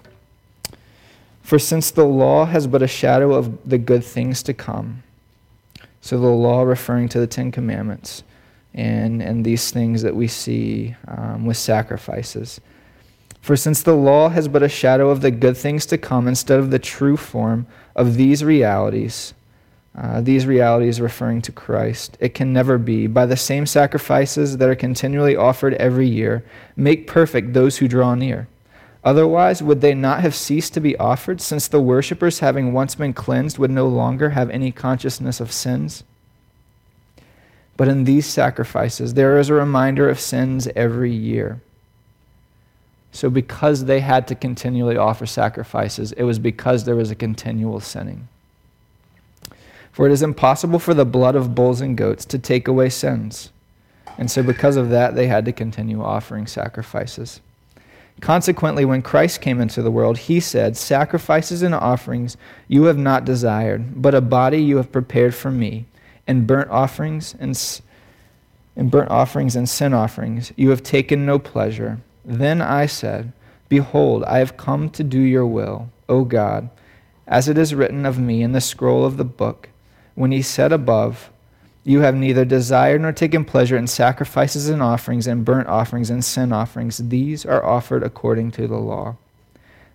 For 1.43 1.59
since 1.59 1.91
the 1.91 2.05
law 2.05 2.45
has 2.45 2.65
but 2.65 2.81
a 2.81 2.87
shadow 2.87 3.33
of 3.33 3.69
the 3.69 3.77
good 3.77 4.03
things 4.03 4.41
to 4.43 4.53
come, 4.53 5.03
so 6.01 6.19
the 6.19 6.27
law 6.27 6.63
referring 6.63 7.09
to 7.09 7.19
the 7.19 7.27
Ten 7.27 7.51
Commandments 7.51 8.23
and, 8.73 9.21
and 9.21 9.45
these 9.45 9.71
things 9.71 10.01
that 10.01 10.15
we 10.15 10.27
see 10.27 10.95
um, 11.07 11.45
with 11.45 11.57
sacrifices. 11.57 12.59
For 13.41 13.55
since 13.55 13.83
the 13.83 13.95
law 13.95 14.29
has 14.29 14.47
but 14.47 14.63
a 14.63 14.69
shadow 14.69 15.11
of 15.11 15.21
the 15.21 15.29
good 15.29 15.55
things 15.55 15.85
to 15.87 15.99
come 15.99 16.27
instead 16.27 16.59
of 16.59 16.71
the 16.71 16.79
true 16.79 17.15
form 17.15 17.67
of 17.95 18.15
these 18.15 18.43
realities, 18.43 19.35
uh, 19.97 20.19
these 20.19 20.45
realities 20.45 20.99
referring 20.99 21.41
to 21.41 21.51
Christ. 21.51 22.17
It 22.19 22.33
can 22.33 22.51
never 22.51 22.77
be. 22.77 23.07
By 23.07 23.25
the 23.25 23.37
same 23.37 23.65
sacrifices 23.65 24.57
that 24.57 24.67
are 24.67 24.75
continually 24.75 25.35
offered 25.35 25.73
every 25.75 26.07
year, 26.07 26.43
make 26.75 27.07
perfect 27.07 27.53
those 27.53 27.77
who 27.77 27.87
draw 27.87 28.13
near. 28.13 28.47
Otherwise, 29.05 29.61
would 29.61 29.81
they 29.81 29.93
not 29.93 30.21
have 30.21 30.35
ceased 30.35 30.73
to 30.73 30.81
be 30.81 30.97
offered, 30.97 31.39
since 31.39 31.67
the 31.67 31.79
worshippers, 31.79 32.39
having 32.39 32.73
once 32.73 32.95
been 32.95 33.13
cleansed, 33.13 33.57
would 33.57 33.71
no 33.71 33.87
longer 33.87 34.31
have 34.31 34.49
any 34.49 34.71
consciousness 34.71 35.39
of 35.39 35.51
sins? 35.51 36.03
But 37.77 37.87
in 37.87 38.03
these 38.03 38.25
sacrifices, 38.25 39.13
there 39.13 39.37
is 39.37 39.49
a 39.49 39.53
reminder 39.53 40.09
of 40.09 40.19
sins 40.19 40.67
every 40.75 41.11
year. 41.11 41.61
So, 43.11 43.29
because 43.29 43.85
they 43.85 44.01
had 44.01 44.27
to 44.27 44.35
continually 44.35 44.97
offer 44.97 45.25
sacrifices, 45.25 46.11
it 46.13 46.23
was 46.23 46.39
because 46.39 46.83
there 46.83 46.97
was 46.97 47.11
a 47.11 47.15
continual 47.15 47.79
sinning. 47.79 48.27
For 49.95 50.05
it 50.05 50.11
is 50.11 50.21
impossible 50.21 50.79
for 50.79 50.93
the 50.93 51.05
blood 51.05 51.37
of 51.37 51.55
bulls 51.55 51.79
and 51.79 51.95
goats 51.95 52.25
to 52.25 52.37
take 52.37 52.67
away 52.67 52.89
sins. 52.89 53.51
And 54.17 54.29
so, 54.29 54.43
because 54.43 54.75
of 54.75 54.89
that, 54.89 55.15
they 55.15 55.27
had 55.27 55.45
to 55.45 55.53
continue 55.53 56.03
offering 56.03 56.47
sacrifices. 56.47 57.39
Consequently, 58.19 58.83
when 58.83 59.01
Christ 59.01 59.39
came 59.39 59.61
into 59.61 59.81
the 59.81 59.89
world, 59.89 60.17
he 60.17 60.41
said, 60.41 60.75
Sacrifices 60.75 61.61
and 61.61 61.73
offerings 61.73 62.35
you 62.67 62.83
have 62.83 62.97
not 62.97 63.23
desired, 63.23 64.01
but 64.01 64.13
a 64.13 64.19
body 64.19 64.57
you 64.57 64.75
have 64.75 64.91
prepared 64.91 65.33
for 65.33 65.49
me, 65.49 65.85
and 66.27 66.45
burnt 66.45 66.69
offerings 66.69 67.33
and, 67.39 67.81
and 68.75 68.91
burnt 68.91 69.09
offerings 69.09 69.55
and 69.55 69.69
sin 69.69 69.93
offerings 69.93 70.51
you 70.57 70.71
have 70.71 70.83
taken 70.83 71.25
no 71.25 71.39
pleasure. 71.39 72.01
Then 72.25 72.61
I 72.61 72.85
said, 72.85 73.31
Behold, 73.69 74.25
I 74.25 74.39
have 74.39 74.57
come 74.57 74.89
to 74.89 75.05
do 75.05 75.21
your 75.21 75.47
will, 75.47 75.89
O 76.09 76.25
God, 76.25 76.69
as 77.25 77.47
it 77.47 77.57
is 77.57 77.73
written 77.73 78.05
of 78.05 78.19
me 78.19 78.43
in 78.43 78.51
the 78.51 78.59
scroll 78.59 79.05
of 79.05 79.15
the 79.15 79.23
book 79.23 79.69
when 80.15 80.31
he 80.31 80.41
said 80.41 80.71
above, 80.71 81.29
You 81.83 81.99
have 81.99 82.15
neither 82.15 82.45
desired 82.45 83.01
nor 83.01 83.11
taken 83.11 83.45
pleasure 83.45 83.77
in 83.77 83.87
sacrifices 83.87 84.69
and 84.69 84.81
offerings 84.81 85.27
and 85.27 85.45
burnt 85.45 85.67
offerings 85.67 86.09
and 86.09 86.25
sin 86.25 86.51
offerings. 86.51 86.97
These 86.97 87.45
are 87.45 87.63
offered 87.63 88.01
according 88.01 88.51
to 88.51 88.67
the 88.67 88.77
law. 88.77 89.17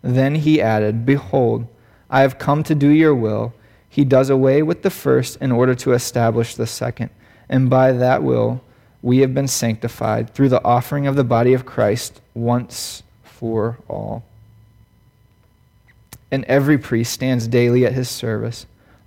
Then 0.02 0.36
he 0.36 0.62
added, 0.62 1.04
Behold, 1.04 1.66
I 2.08 2.20
have 2.20 2.38
come 2.38 2.62
to 2.64 2.74
do 2.74 2.88
your 2.88 3.14
will. 3.14 3.52
He 3.88 4.04
does 4.04 4.30
away 4.30 4.62
with 4.62 4.82
the 4.82 4.90
first 4.90 5.36
in 5.38 5.50
order 5.50 5.74
to 5.76 5.92
establish 5.92 6.54
the 6.54 6.66
second. 6.66 7.10
And 7.48 7.68
by 7.68 7.92
that 7.92 8.22
will, 8.22 8.62
we 9.02 9.18
have 9.18 9.34
been 9.34 9.48
sanctified 9.48 10.32
through 10.32 10.50
the 10.50 10.62
offering 10.62 11.06
of 11.06 11.16
the 11.16 11.24
body 11.24 11.54
of 11.54 11.66
Christ 11.66 12.20
once 12.34 13.02
for 13.24 13.78
all. 13.88 14.22
And 16.30 16.44
every 16.44 16.78
priest 16.78 17.12
stands 17.12 17.48
daily 17.48 17.84
at 17.84 17.92
his 17.92 18.08
service 18.08 18.66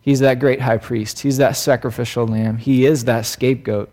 He's 0.00 0.20
that 0.20 0.38
great 0.38 0.60
high 0.60 0.78
priest. 0.78 1.20
He's 1.20 1.36
that 1.36 1.56
sacrificial 1.56 2.26
lamb. 2.26 2.56
He 2.56 2.86
is 2.86 3.04
that 3.04 3.26
scapegoat. 3.26 3.90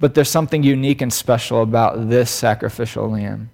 But 0.00 0.14
there's 0.14 0.30
something 0.30 0.62
unique 0.62 1.00
and 1.00 1.12
special 1.12 1.62
about 1.62 2.08
this 2.08 2.30
sacrificial 2.30 3.10
lamb 3.10 3.50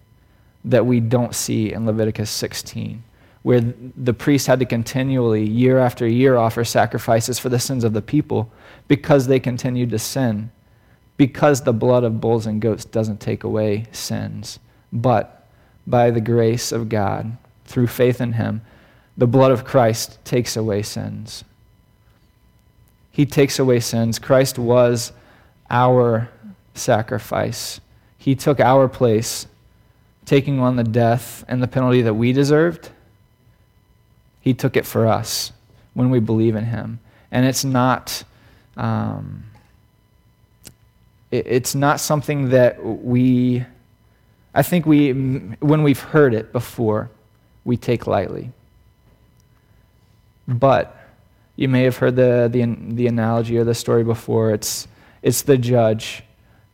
that 0.64 0.86
we 0.86 1.00
don't 1.00 1.34
see 1.34 1.72
in 1.72 1.86
Leviticus 1.86 2.30
16, 2.30 3.02
where 3.42 3.60
the 3.96 4.14
priest 4.14 4.46
had 4.46 4.58
to 4.60 4.66
continually, 4.66 5.46
year 5.46 5.78
after 5.78 6.06
year, 6.06 6.36
offer 6.36 6.64
sacrifices 6.64 7.38
for 7.38 7.48
the 7.48 7.58
sins 7.58 7.84
of 7.84 7.92
the 7.92 8.02
people 8.02 8.50
because 8.88 9.26
they 9.26 9.38
continued 9.38 9.90
to 9.90 9.98
sin, 9.98 10.50
because 11.16 11.62
the 11.62 11.72
blood 11.72 12.04
of 12.04 12.20
bulls 12.20 12.46
and 12.46 12.60
goats 12.60 12.84
doesn't 12.84 13.20
take 13.20 13.44
away 13.44 13.86
sins. 13.92 14.58
But 14.92 15.46
by 15.86 16.10
the 16.10 16.20
grace 16.20 16.72
of 16.72 16.88
God, 16.88 17.36
through 17.64 17.86
faith 17.86 18.20
in 18.20 18.32
Him, 18.32 18.62
the 19.16 19.26
blood 19.26 19.52
of 19.52 19.64
Christ 19.64 20.18
takes 20.24 20.56
away 20.56 20.82
sins. 20.82 21.44
He 23.10 23.26
takes 23.26 23.58
away 23.58 23.80
sins. 23.80 24.18
Christ 24.18 24.58
was 24.58 25.12
our 25.70 26.28
sacrifice. 26.74 27.80
He 28.18 28.34
took 28.34 28.58
our 28.58 28.88
place, 28.88 29.46
taking 30.24 30.58
on 30.58 30.76
the 30.76 30.84
death 30.84 31.44
and 31.46 31.62
the 31.62 31.68
penalty 31.68 32.02
that 32.02 32.14
we 32.14 32.32
deserved. 32.32 32.90
He 34.40 34.52
took 34.52 34.76
it 34.76 34.84
for 34.84 35.06
us 35.06 35.52
when 35.94 36.10
we 36.10 36.18
believe 36.18 36.56
in 36.56 36.64
Him. 36.64 36.98
And 37.30 37.46
it's 37.46 37.64
not. 37.64 38.24
Um, 38.76 39.44
it's 41.30 41.74
not 41.74 41.98
something 41.98 42.50
that 42.50 42.84
we, 42.84 43.64
I 44.54 44.62
think 44.62 44.86
we, 44.86 45.10
when 45.12 45.82
we've 45.82 46.00
heard 46.00 46.32
it 46.32 46.52
before, 46.52 47.10
we 47.64 47.76
take 47.76 48.06
lightly. 48.06 48.52
But 50.46 50.96
you 51.56 51.68
may 51.68 51.82
have 51.82 51.96
heard 51.96 52.16
the, 52.16 52.48
the, 52.50 52.76
the 52.94 53.06
analogy 53.06 53.56
or 53.58 53.64
the 53.64 53.74
story 53.74 54.04
before. 54.04 54.50
It's, 54.52 54.88
it's 55.22 55.42
the 55.42 55.56
judge 55.56 56.22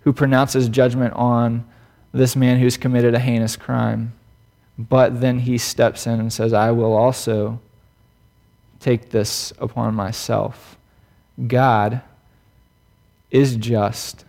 who 0.00 0.12
pronounces 0.12 0.68
judgment 0.68 1.14
on 1.14 1.66
this 2.12 2.34
man 2.34 2.58
who's 2.58 2.76
committed 2.76 3.14
a 3.14 3.18
heinous 3.18 3.56
crime. 3.56 4.14
But 4.78 5.20
then 5.20 5.40
he 5.40 5.58
steps 5.58 6.06
in 6.06 6.18
and 6.18 6.32
says, 6.32 6.52
I 6.52 6.70
will 6.70 6.94
also 6.94 7.60
take 8.80 9.10
this 9.10 9.52
upon 9.58 9.94
myself. 9.94 10.78
God 11.46 12.00
is 13.30 13.56
just. 13.56 14.24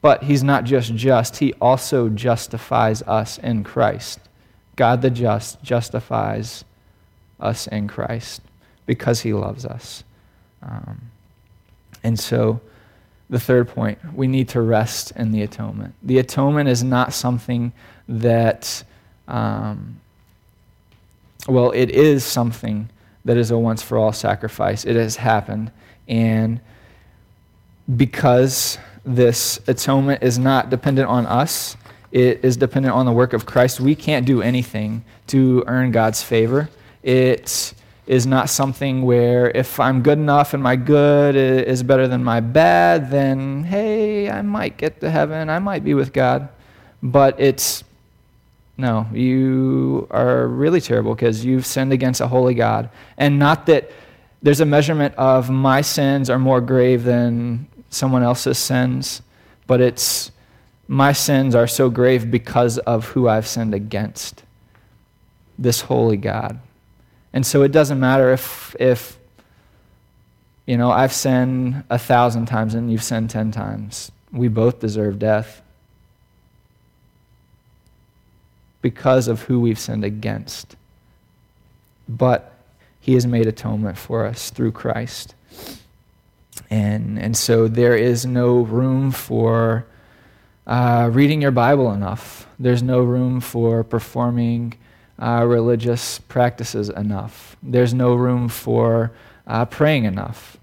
But 0.00 0.24
he's 0.24 0.42
not 0.42 0.64
just 0.64 0.94
just, 0.94 1.38
he 1.38 1.52
also 1.54 2.08
justifies 2.08 3.02
us 3.02 3.38
in 3.38 3.64
Christ. 3.64 4.20
God 4.76 5.02
the 5.02 5.10
just 5.10 5.62
justifies 5.62 6.64
us 7.40 7.66
in 7.66 7.88
Christ 7.88 8.42
because 8.86 9.20
he 9.20 9.32
loves 9.32 9.64
us. 9.64 10.04
Um, 10.62 11.10
and 12.02 12.18
so, 12.18 12.60
the 13.30 13.38
third 13.38 13.68
point, 13.68 13.98
we 14.14 14.26
need 14.26 14.48
to 14.50 14.60
rest 14.62 15.12
in 15.12 15.32
the 15.32 15.42
atonement. 15.42 15.94
The 16.02 16.18
atonement 16.18 16.68
is 16.68 16.82
not 16.82 17.12
something 17.12 17.72
that, 18.08 18.82
um, 19.26 20.00
well, 21.46 21.70
it 21.72 21.90
is 21.90 22.24
something 22.24 22.88
that 23.24 23.36
is 23.36 23.50
a 23.50 23.58
once 23.58 23.82
for 23.82 23.98
all 23.98 24.12
sacrifice. 24.12 24.86
It 24.86 24.96
has 24.96 25.16
happened. 25.16 25.70
And 26.08 26.60
because 27.96 28.78
this 29.04 29.60
atonement 29.68 30.22
is 30.22 30.38
not 30.38 30.70
dependent 30.70 31.08
on 31.08 31.26
us, 31.26 31.76
it 32.10 32.42
is 32.42 32.56
dependent 32.56 32.94
on 32.94 33.04
the 33.04 33.12
work 33.12 33.34
of 33.34 33.44
Christ. 33.44 33.80
We 33.80 33.94
can't 33.94 34.24
do 34.24 34.40
anything 34.40 35.04
to 35.28 35.62
earn 35.66 35.90
God's 35.90 36.22
favor. 36.22 36.70
It 37.02 37.74
is 38.06 38.26
not 38.26 38.48
something 38.48 39.02
where 39.02 39.50
if 39.50 39.78
I'm 39.78 40.02
good 40.02 40.18
enough 40.18 40.54
and 40.54 40.62
my 40.62 40.76
good 40.76 41.36
is 41.36 41.82
better 41.82 42.08
than 42.08 42.24
my 42.24 42.40
bad, 42.40 43.10
then 43.10 43.64
hey, 43.64 44.30
I 44.30 44.42
might 44.42 44.78
get 44.78 45.00
to 45.00 45.10
heaven, 45.10 45.50
I 45.50 45.58
might 45.58 45.84
be 45.84 45.94
with 45.94 46.12
God. 46.12 46.48
But 47.02 47.38
it's 47.38 47.84
no, 48.78 49.06
you 49.12 50.06
are 50.10 50.46
really 50.46 50.80
terrible 50.80 51.14
because 51.14 51.44
you've 51.44 51.66
sinned 51.66 51.92
against 51.92 52.20
a 52.20 52.28
holy 52.28 52.54
God. 52.54 52.88
And 53.16 53.38
not 53.38 53.66
that 53.66 53.90
there's 54.40 54.60
a 54.60 54.66
measurement 54.66 55.14
of 55.16 55.50
my 55.50 55.80
sins 55.80 56.30
are 56.30 56.38
more 56.38 56.60
grave 56.60 57.02
than 57.02 57.66
someone 57.90 58.22
else's 58.22 58.56
sins, 58.56 59.20
but 59.66 59.80
it's 59.80 60.30
my 60.86 61.12
sins 61.12 61.54
are 61.54 61.66
so 61.66 61.90
grave 61.90 62.30
because 62.30 62.78
of 62.78 63.06
who 63.06 63.28
I've 63.28 63.46
sinned 63.46 63.74
against 63.74 64.44
this 65.58 65.80
holy 65.80 66.16
God. 66.16 66.60
And 67.32 67.46
so 67.46 67.62
it 67.62 67.72
doesn't 67.72 68.00
matter 68.00 68.32
if, 68.32 68.74
if 68.80 69.18
you 70.66 70.76
know, 70.76 70.90
I've 70.90 71.12
sinned 71.12 71.84
a 71.90 71.98
thousand 71.98 72.46
times 72.46 72.74
and 72.74 72.90
you've 72.90 73.02
sinned 73.02 73.30
ten 73.30 73.50
times. 73.52 74.10
We 74.32 74.48
both 74.48 74.80
deserve 74.80 75.18
death 75.18 75.62
because 78.82 79.28
of 79.28 79.42
who 79.42 79.60
we've 79.60 79.78
sinned 79.78 80.04
against. 80.04 80.76
But 82.08 82.52
he 83.00 83.14
has 83.14 83.26
made 83.26 83.46
atonement 83.46 83.98
for 83.98 84.26
us 84.26 84.50
through 84.50 84.72
Christ. 84.72 85.34
And, 86.70 87.18
and 87.18 87.36
so 87.36 87.68
there 87.68 87.96
is 87.96 88.26
no 88.26 88.60
room 88.60 89.10
for 89.10 89.86
uh, 90.66 91.08
reading 91.12 91.40
your 91.40 91.50
Bible 91.50 91.92
enough. 91.92 92.46
There's 92.58 92.82
no 92.82 93.00
room 93.00 93.40
for 93.40 93.82
performing 93.84 94.74
uh, 95.18 95.44
religious 95.46 96.18
practices 96.20 96.88
enough. 96.88 97.56
There's 97.62 97.92
no 97.92 98.14
room 98.14 98.48
for 98.48 99.10
uh, 99.46 99.64
praying 99.64 100.04
enough. 100.04 100.56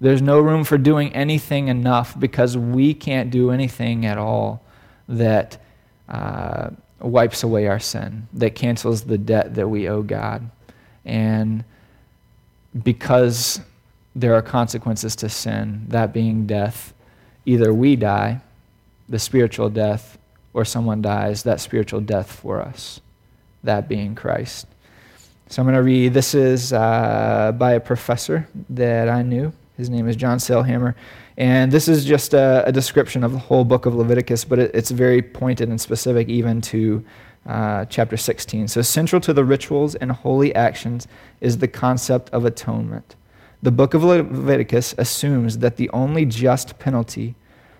There's 0.00 0.22
no 0.22 0.40
room 0.40 0.64
for 0.64 0.78
doing 0.78 1.12
anything 1.14 1.68
enough 1.68 2.18
because 2.18 2.56
we 2.56 2.94
can't 2.94 3.30
do 3.30 3.50
anything 3.50 4.04
at 4.04 4.18
all 4.18 4.62
that 5.08 5.58
uh, 6.08 6.70
wipes 7.00 7.42
away 7.42 7.66
our 7.66 7.80
sin, 7.80 8.28
that 8.34 8.54
cancels 8.54 9.04
the 9.04 9.18
debt 9.18 9.54
that 9.54 9.68
we 9.68 9.88
owe 9.88 10.02
God. 10.02 10.48
And 11.04 11.64
because 12.82 13.60
there 14.14 14.34
are 14.34 14.42
consequences 14.42 15.16
to 15.16 15.28
sin, 15.28 15.86
that 15.88 16.12
being 16.12 16.46
death, 16.46 16.92
either 17.46 17.72
we 17.72 17.96
die, 17.96 18.40
the 19.08 19.18
spiritual 19.18 19.70
death, 19.70 20.18
or 20.52 20.64
someone 20.64 21.00
dies, 21.00 21.42
that 21.44 21.60
spiritual 21.60 22.00
death 22.00 22.30
for 22.30 22.60
us 22.60 23.00
that 23.66 23.88
being 23.88 24.14
Christ. 24.14 24.66
So 25.48 25.62
I'm 25.62 25.66
going 25.66 25.76
to 25.76 25.82
read. 25.82 26.12
This 26.12 26.34
is 26.34 26.72
uh, 26.72 27.52
by 27.56 27.72
a 27.72 27.80
professor 27.80 28.48
that 28.70 29.08
I 29.08 29.22
knew. 29.22 29.52
His 29.76 29.90
name 29.90 30.08
is 30.08 30.16
John 30.16 30.38
Sailhamer. 30.38 30.94
And 31.36 31.70
this 31.70 31.86
is 31.86 32.04
just 32.04 32.34
a, 32.34 32.64
a 32.66 32.72
description 32.72 33.22
of 33.22 33.32
the 33.32 33.38
whole 33.38 33.64
book 33.64 33.86
of 33.86 33.94
Leviticus, 33.94 34.44
but 34.44 34.58
it, 34.58 34.70
it's 34.74 34.90
very 34.90 35.20
pointed 35.20 35.68
and 35.68 35.80
specific 35.80 36.28
even 36.28 36.60
to 36.62 37.04
uh, 37.46 37.84
chapter 37.84 38.16
16. 38.16 38.68
So, 38.68 38.82
central 38.82 39.20
to 39.20 39.32
the 39.32 39.44
rituals 39.44 39.94
and 39.94 40.10
holy 40.10 40.54
actions 40.54 41.06
is 41.40 41.58
the 41.58 41.68
concept 41.68 42.30
of 42.30 42.44
atonement. 42.44 43.14
The 43.62 43.70
book 43.70 43.94
of 43.94 44.02
Leviticus 44.02 44.94
assumes 44.98 45.58
that 45.58 45.76
the 45.76 45.90
only 45.90 46.24
just 46.24 46.78
penalty 46.78 47.34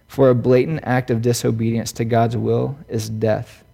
for 0.07 0.31
a 0.31 0.35
blatant 0.35 0.81
act 0.85 1.11
of 1.11 1.23
disobedience 1.23 1.93
to 1.93 2.05
God's 2.05 2.37
will 2.37 2.79
is 2.89 3.09
death. 3.09 3.65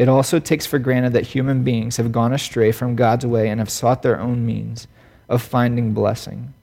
It 0.00 0.08
also 0.08 0.38
takes 0.38 0.64
for 0.64 0.78
granted 0.78 1.12
that 1.12 1.26
human 1.26 1.62
beings 1.62 1.98
have 1.98 2.10
gone 2.10 2.32
astray 2.32 2.72
from 2.72 2.96
God's 2.96 3.26
way 3.26 3.50
and 3.50 3.60
have 3.60 3.68
sought 3.68 4.00
their 4.00 4.18
own 4.18 4.46
means 4.46 4.88
of 5.28 5.42
finding 5.42 5.92
blessing. 5.92 6.54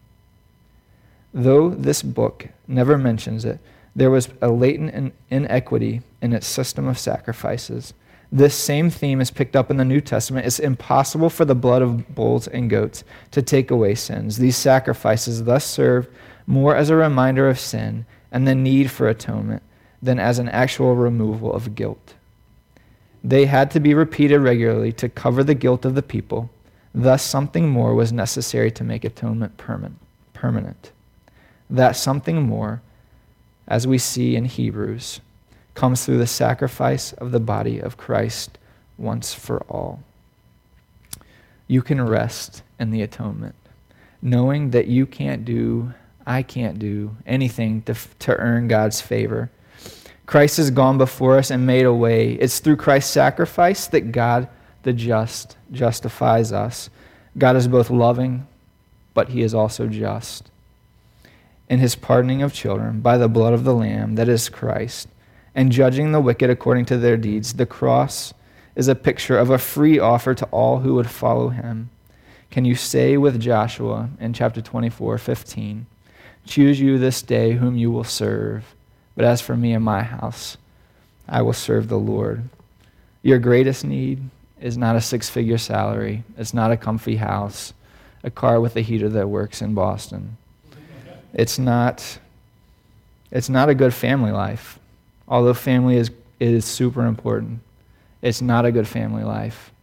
Though 1.36 1.70
this 1.70 2.02
book 2.02 2.48
never 2.68 2.98
mentions 2.98 3.46
it, 3.46 3.60
there 3.96 4.10
was 4.10 4.30
a 4.42 4.48
latent 4.48 5.14
inequity 5.30 6.02
in 6.20 6.34
its 6.34 6.48
system 6.48 6.88
of 6.88 6.98
sacrifices. 6.98 7.94
This 8.32 8.56
same 8.56 8.90
theme 8.90 9.22
is 9.22 9.30
picked 9.30 9.56
up 9.56 9.70
in 9.70 9.78
the 9.78 9.86
New 9.86 10.02
Testament. 10.02 10.48
It's 10.48 10.58
impossible 10.58 11.30
for 11.30 11.46
the 11.46 11.54
blood 11.54 11.84
of 11.84 12.16
bulls 12.16 12.48
and 12.48 12.72
goats 12.72 13.04
to 13.30 13.44
take 13.44 13.70
away 13.70 13.94
sins. 13.94 14.38
These 14.38 14.58
sacrifices 14.58 15.44
thus 15.44 15.64
serve 15.64 16.08
more 16.48 16.76
as 16.76 16.90
a 16.90 16.96
reminder 16.96 17.48
of 17.48 17.60
sin 17.60 18.08
and 18.32 18.48
the 18.48 18.56
need 18.56 18.90
for 18.90 19.08
atonement 19.08 19.62
than 20.02 20.18
as 20.18 20.40
an 20.40 20.50
actual 20.50 20.96
removal 20.96 21.54
of 21.54 21.76
guilt. 21.76 22.16
They 23.28 23.46
had 23.46 23.72
to 23.72 23.82
be 23.82 23.94
repeated 23.94 24.40
regularly 24.40 24.94
to 24.94 25.10
cover 25.10 25.44
the 25.44 25.54
guilt 25.54 25.84
of 25.84 25.96
the 25.96 26.02
people. 26.02 26.50
Thus, 26.96 27.22
something 27.22 27.68
more 27.68 27.94
was 27.94 28.14
necessary 28.14 28.72
to 28.72 28.86
make 28.86 29.04
atonement 29.04 29.58
permanent. 29.58 30.92
That 31.70 31.98
something 31.98 32.44
more, 32.44 32.82
as 33.68 33.86
we 33.86 33.98
see 33.98 34.38
in 34.38 34.46
Hebrews, 34.46 35.20
comes 35.74 36.06
through 36.06 36.20
the 36.20 36.26
sacrifice 36.26 37.12
of 37.12 37.34
the 37.34 37.42
body 37.42 37.80
of 37.80 37.98
Christ 37.98 38.58
once 38.98 39.34
for 39.34 39.62
all. 39.64 40.02
You 41.68 41.82
can 41.82 42.02
rest 42.02 42.64
in 42.80 42.92
the 42.92 43.02
atonement, 43.02 43.56
knowing 44.22 44.70
that 44.70 44.88
you 44.88 45.06
can't 45.06 45.44
do, 45.44 45.94
I 46.26 46.44
can't 46.44 46.80
do 46.80 47.18
anything 47.26 47.82
to, 47.82 47.96
to 48.20 48.38
earn 48.38 48.70
God's 48.70 49.02
favor 49.02 49.52
Christ 50.28 50.58
has 50.58 50.72
gone 50.72 50.98
before 50.98 51.38
us 51.38 51.50
and 51.50 51.66
made 51.66 51.86
a 51.86 51.94
way. 51.94 52.34
It's 52.34 52.60
through 52.60 52.76
Christ's 52.76 53.12
sacrifice 53.12 53.88
that 53.88 54.12
God, 54.12 54.50
the 54.84 54.92
just, 54.92 55.56
justifies 55.72 56.52
us. 56.52 56.90
God 57.38 57.56
is 57.56 57.70
both 57.70 57.90
loving, 57.90 58.46
but 59.14 59.30
he 59.30 59.42
is 59.42 59.56
also 59.56 59.88
just. 59.88 60.52
In 61.70 61.80
his 61.80 61.96
pardoning 61.96 62.42
of 62.42 62.54
children 62.54 63.00
by 63.00 63.18
the 63.18 63.30
blood 63.30 63.54
of 63.54 63.64
the 63.64 63.74
Lamb, 63.74 64.16
that 64.16 64.28
is 64.28 64.50
Christ, 64.50 65.08
and 65.56 65.72
judging 65.72 66.12
the 66.12 66.20
wicked 66.20 66.50
according 66.50 66.86
to 66.86 66.98
their 66.98 67.18
deeds, 67.18 67.54
the 67.54 67.66
cross 67.66 68.34
is 68.76 68.90
a 68.90 68.96
picture 68.96 69.38
of 69.38 69.50
a 69.50 69.58
free 69.58 69.98
offer 69.98 70.36
to 70.36 70.46
all 70.48 70.80
who 70.80 70.96
would 70.96 71.10
follow 71.10 71.50
him. 71.50 71.90
Can 72.52 72.66
you 72.66 72.76
say 72.76 73.16
with 73.16 73.40
Joshua 73.40 74.10
in 74.20 74.34
chapter 74.34 74.62
24, 74.62 75.18
15, 75.18 75.86
Choose 76.46 76.82
you 76.82 76.98
this 76.98 77.22
day 77.22 77.54
whom 77.54 77.78
you 77.78 77.92
will 77.92 78.04
serve? 78.04 78.76
But 79.18 79.26
as 79.26 79.42
for 79.42 79.58
me 79.58 79.74
and 79.74 79.84
my 79.84 80.04
house, 80.04 80.56
I 81.28 81.42
will 81.42 81.52
serve 81.52 81.90
the 81.90 82.00
Lord. 82.00 82.48
Your 83.22 83.38
greatest 83.38 83.84
need 83.84 84.30
is 84.62 84.78
not 84.78 84.96
a 84.96 85.02
six 85.02 85.30
figure 85.30 85.58
salary, 85.58 86.24
it's 86.38 86.54
not 86.54 86.72
a 86.72 86.78
comfy 86.78 87.18
house, 87.18 87.74
a 88.24 88.32
car 88.32 88.62
with 88.62 88.78
a 88.78 88.82
heater 88.82 89.10
that 89.10 89.28
works 89.28 89.62
in 89.62 89.74
Boston. 89.74 90.38
It's 91.34 91.60
not, 91.60 92.20
it's 93.30 93.50
not 93.50 93.68
a 93.68 93.76
good 93.76 93.94
family 93.94 94.32
life. 94.32 94.80
Although 95.28 95.54
family 95.54 95.98
is, 95.98 96.12
is 96.40 96.64
super 96.64 97.06
important, 97.06 97.60
it's 98.22 98.42
not 98.42 98.66
a 98.66 98.72
good 98.72 98.88
family 98.88 99.26
life. 99.26 99.74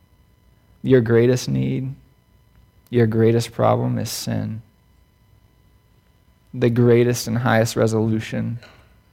Your 0.82 1.02
greatest 1.02 1.50
need 1.50 1.94
your 2.94 3.08
greatest 3.08 3.50
problem 3.50 3.98
is 3.98 4.08
sin. 4.08 4.62
The 6.52 6.70
greatest 6.70 7.26
and 7.26 7.38
highest 7.38 7.74
resolution, 7.74 8.60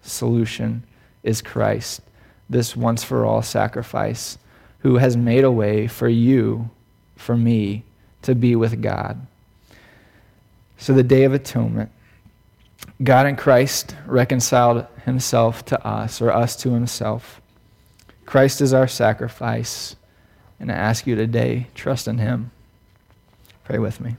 solution 0.02 0.84
is 1.24 1.42
Christ, 1.42 2.02
this 2.50 2.76
once 2.76 3.04
for 3.04 3.26
all 3.26 3.42
sacrifice, 3.42 4.38
who 4.80 4.98
has 4.98 5.16
made 5.16 5.44
a 5.44 5.52
way 5.52 5.88
for 5.88 6.08
you, 6.08 6.70
for 7.16 7.38
me, 7.38 7.84
to 8.24 8.36
be 8.36 8.56
with 8.56 8.82
God. 8.82 9.26
So, 10.78 10.94
the 10.94 11.04
Day 11.04 11.24
of 11.24 11.34
Atonement, 11.34 11.92
God 13.04 13.28
in 13.28 13.36
Christ 13.36 13.96
reconciled 14.08 14.88
himself 15.06 15.64
to 15.66 15.86
us, 15.86 16.22
or 16.22 16.32
us 16.32 16.56
to 16.58 16.72
himself. 16.72 17.42
Christ 18.26 18.62
is 18.62 18.74
our 18.74 18.88
sacrifice. 18.88 19.96
And 20.60 20.72
I 20.72 20.76
ask 20.76 21.08
you 21.08 21.16
today, 21.16 21.68
trust 21.74 22.08
in 22.08 22.20
him. 22.20 22.52
Pray 23.64 23.80
with 23.80 24.00
me. 24.00 24.16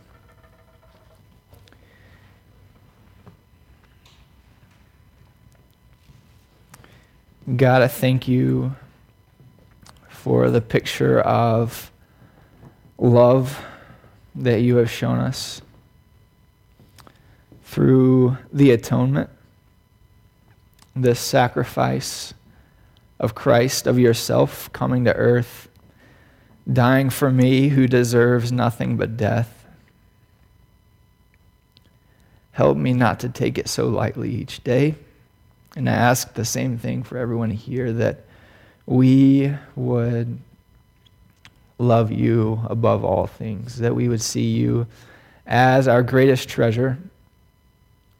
God, 7.44 7.82
I 7.82 7.88
thank 7.88 8.28
you 8.28 8.76
for 10.08 10.48
the 10.48 10.60
picture 10.60 11.18
of 11.20 11.90
love 12.98 13.64
that 14.36 14.60
you 14.60 14.76
have 14.76 14.88
shown 14.88 15.18
us 15.18 15.60
through 17.64 18.38
the 18.52 18.70
atonement, 18.70 19.28
the 20.94 21.16
sacrifice 21.16 22.32
of 23.18 23.34
Christ, 23.34 23.88
of 23.88 23.98
yourself 23.98 24.72
coming 24.72 25.04
to 25.06 25.14
earth, 25.16 25.68
dying 26.72 27.10
for 27.10 27.32
me 27.32 27.70
who 27.70 27.88
deserves 27.88 28.52
nothing 28.52 28.96
but 28.96 29.16
death. 29.16 29.66
Help 32.52 32.76
me 32.76 32.92
not 32.92 33.18
to 33.18 33.28
take 33.28 33.58
it 33.58 33.68
so 33.68 33.88
lightly 33.88 34.30
each 34.30 34.62
day. 34.62 34.94
And 35.76 35.88
I 35.88 35.92
ask 35.92 36.34
the 36.34 36.44
same 36.44 36.78
thing 36.78 37.02
for 37.02 37.18
everyone 37.18 37.50
here 37.50 37.92
that 37.92 38.20
we 38.86 39.54
would 39.74 40.38
love 41.78 42.12
you 42.12 42.60
above 42.68 43.04
all 43.04 43.26
things, 43.26 43.78
that 43.78 43.94
we 43.94 44.08
would 44.08 44.20
see 44.20 44.50
you 44.50 44.86
as 45.46 45.88
our 45.88 46.02
greatest 46.02 46.48
treasure 46.48 46.98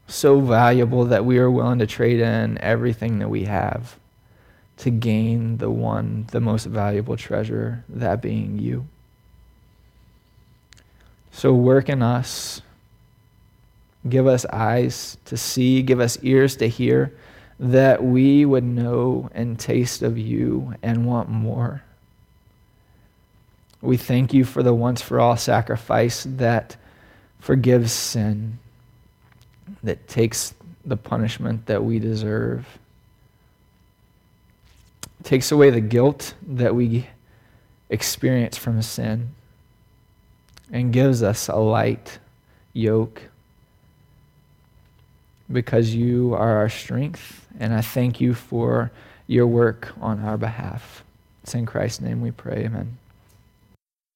so 0.06 0.40
valuable 0.40 1.06
that 1.06 1.24
we 1.24 1.38
are 1.38 1.50
willing 1.50 1.78
to 1.78 1.86
trade 1.86 2.20
in 2.20 2.58
everything 2.58 3.18
that 3.20 3.28
we 3.28 3.44
have 3.44 3.96
to 4.78 4.90
gain 4.90 5.58
the 5.58 5.70
one, 5.70 6.26
the 6.32 6.40
most 6.40 6.66
valuable 6.66 7.16
treasure, 7.16 7.84
that 7.88 8.20
being 8.20 8.58
you. 8.58 8.86
So 11.30 11.54
work 11.54 11.88
in 11.88 12.02
us. 12.02 12.60
Give 14.08 14.26
us 14.26 14.44
eyes 14.46 15.16
to 15.26 15.36
see, 15.36 15.82
give 15.82 16.00
us 16.00 16.18
ears 16.22 16.56
to 16.56 16.68
hear, 16.68 17.14
that 17.58 18.02
we 18.02 18.44
would 18.44 18.64
know 18.64 19.30
and 19.34 19.58
taste 19.58 20.02
of 20.02 20.18
you 20.18 20.74
and 20.82 21.06
want 21.06 21.28
more. 21.28 21.82
We 23.80 23.96
thank 23.96 24.32
you 24.32 24.44
for 24.44 24.62
the 24.62 24.74
once 24.74 25.02
for 25.02 25.20
all 25.20 25.36
sacrifice 25.36 26.24
that 26.28 26.76
forgives 27.40 27.92
sin 27.92 28.58
that 29.82 30.06
takes 30.06 30.54
the 30.84 30.96
punishment 30.96 31.66
that 31.66 31.84
we 31.84 31.98
deserve, 31.98 32.66
takes 35.24 35.50
away 35.50 35.70
the 35.70 35.80
guilt 35.80 36.34
that 36.46 36.74
we 36.74 37.08
experience 37.90 38.56
from 38.56 38.80
sin, 38.82 39.30
and 40.72 40.92
gives 40.92 41.22
us 41.22 41.48
a 41.48 41.56
light 41.56 42.18
yoke 42.72 43.22
because 45.50 45.94
you 45.94 46.34
are 46.34 46.56
our 46.58 46.68
strength. 46.68 47.46
And 47.58 47.74
I 47.74 47.80
thank 47.80 48.20
you 48.20 48.34
for 48.34 48.90
your 49.26 49.46
work 49.46 49.92
on 50.00 50.20
our 50.20 50.36
behalf. 50.36 51.04
It's 51.42 51.54
in 51.54 51.66
Christ's 51.66 52.00
name 52.00 52.20
we 52.20 52.30
pray. 52.30 52.64
Amen. 52.64 52.98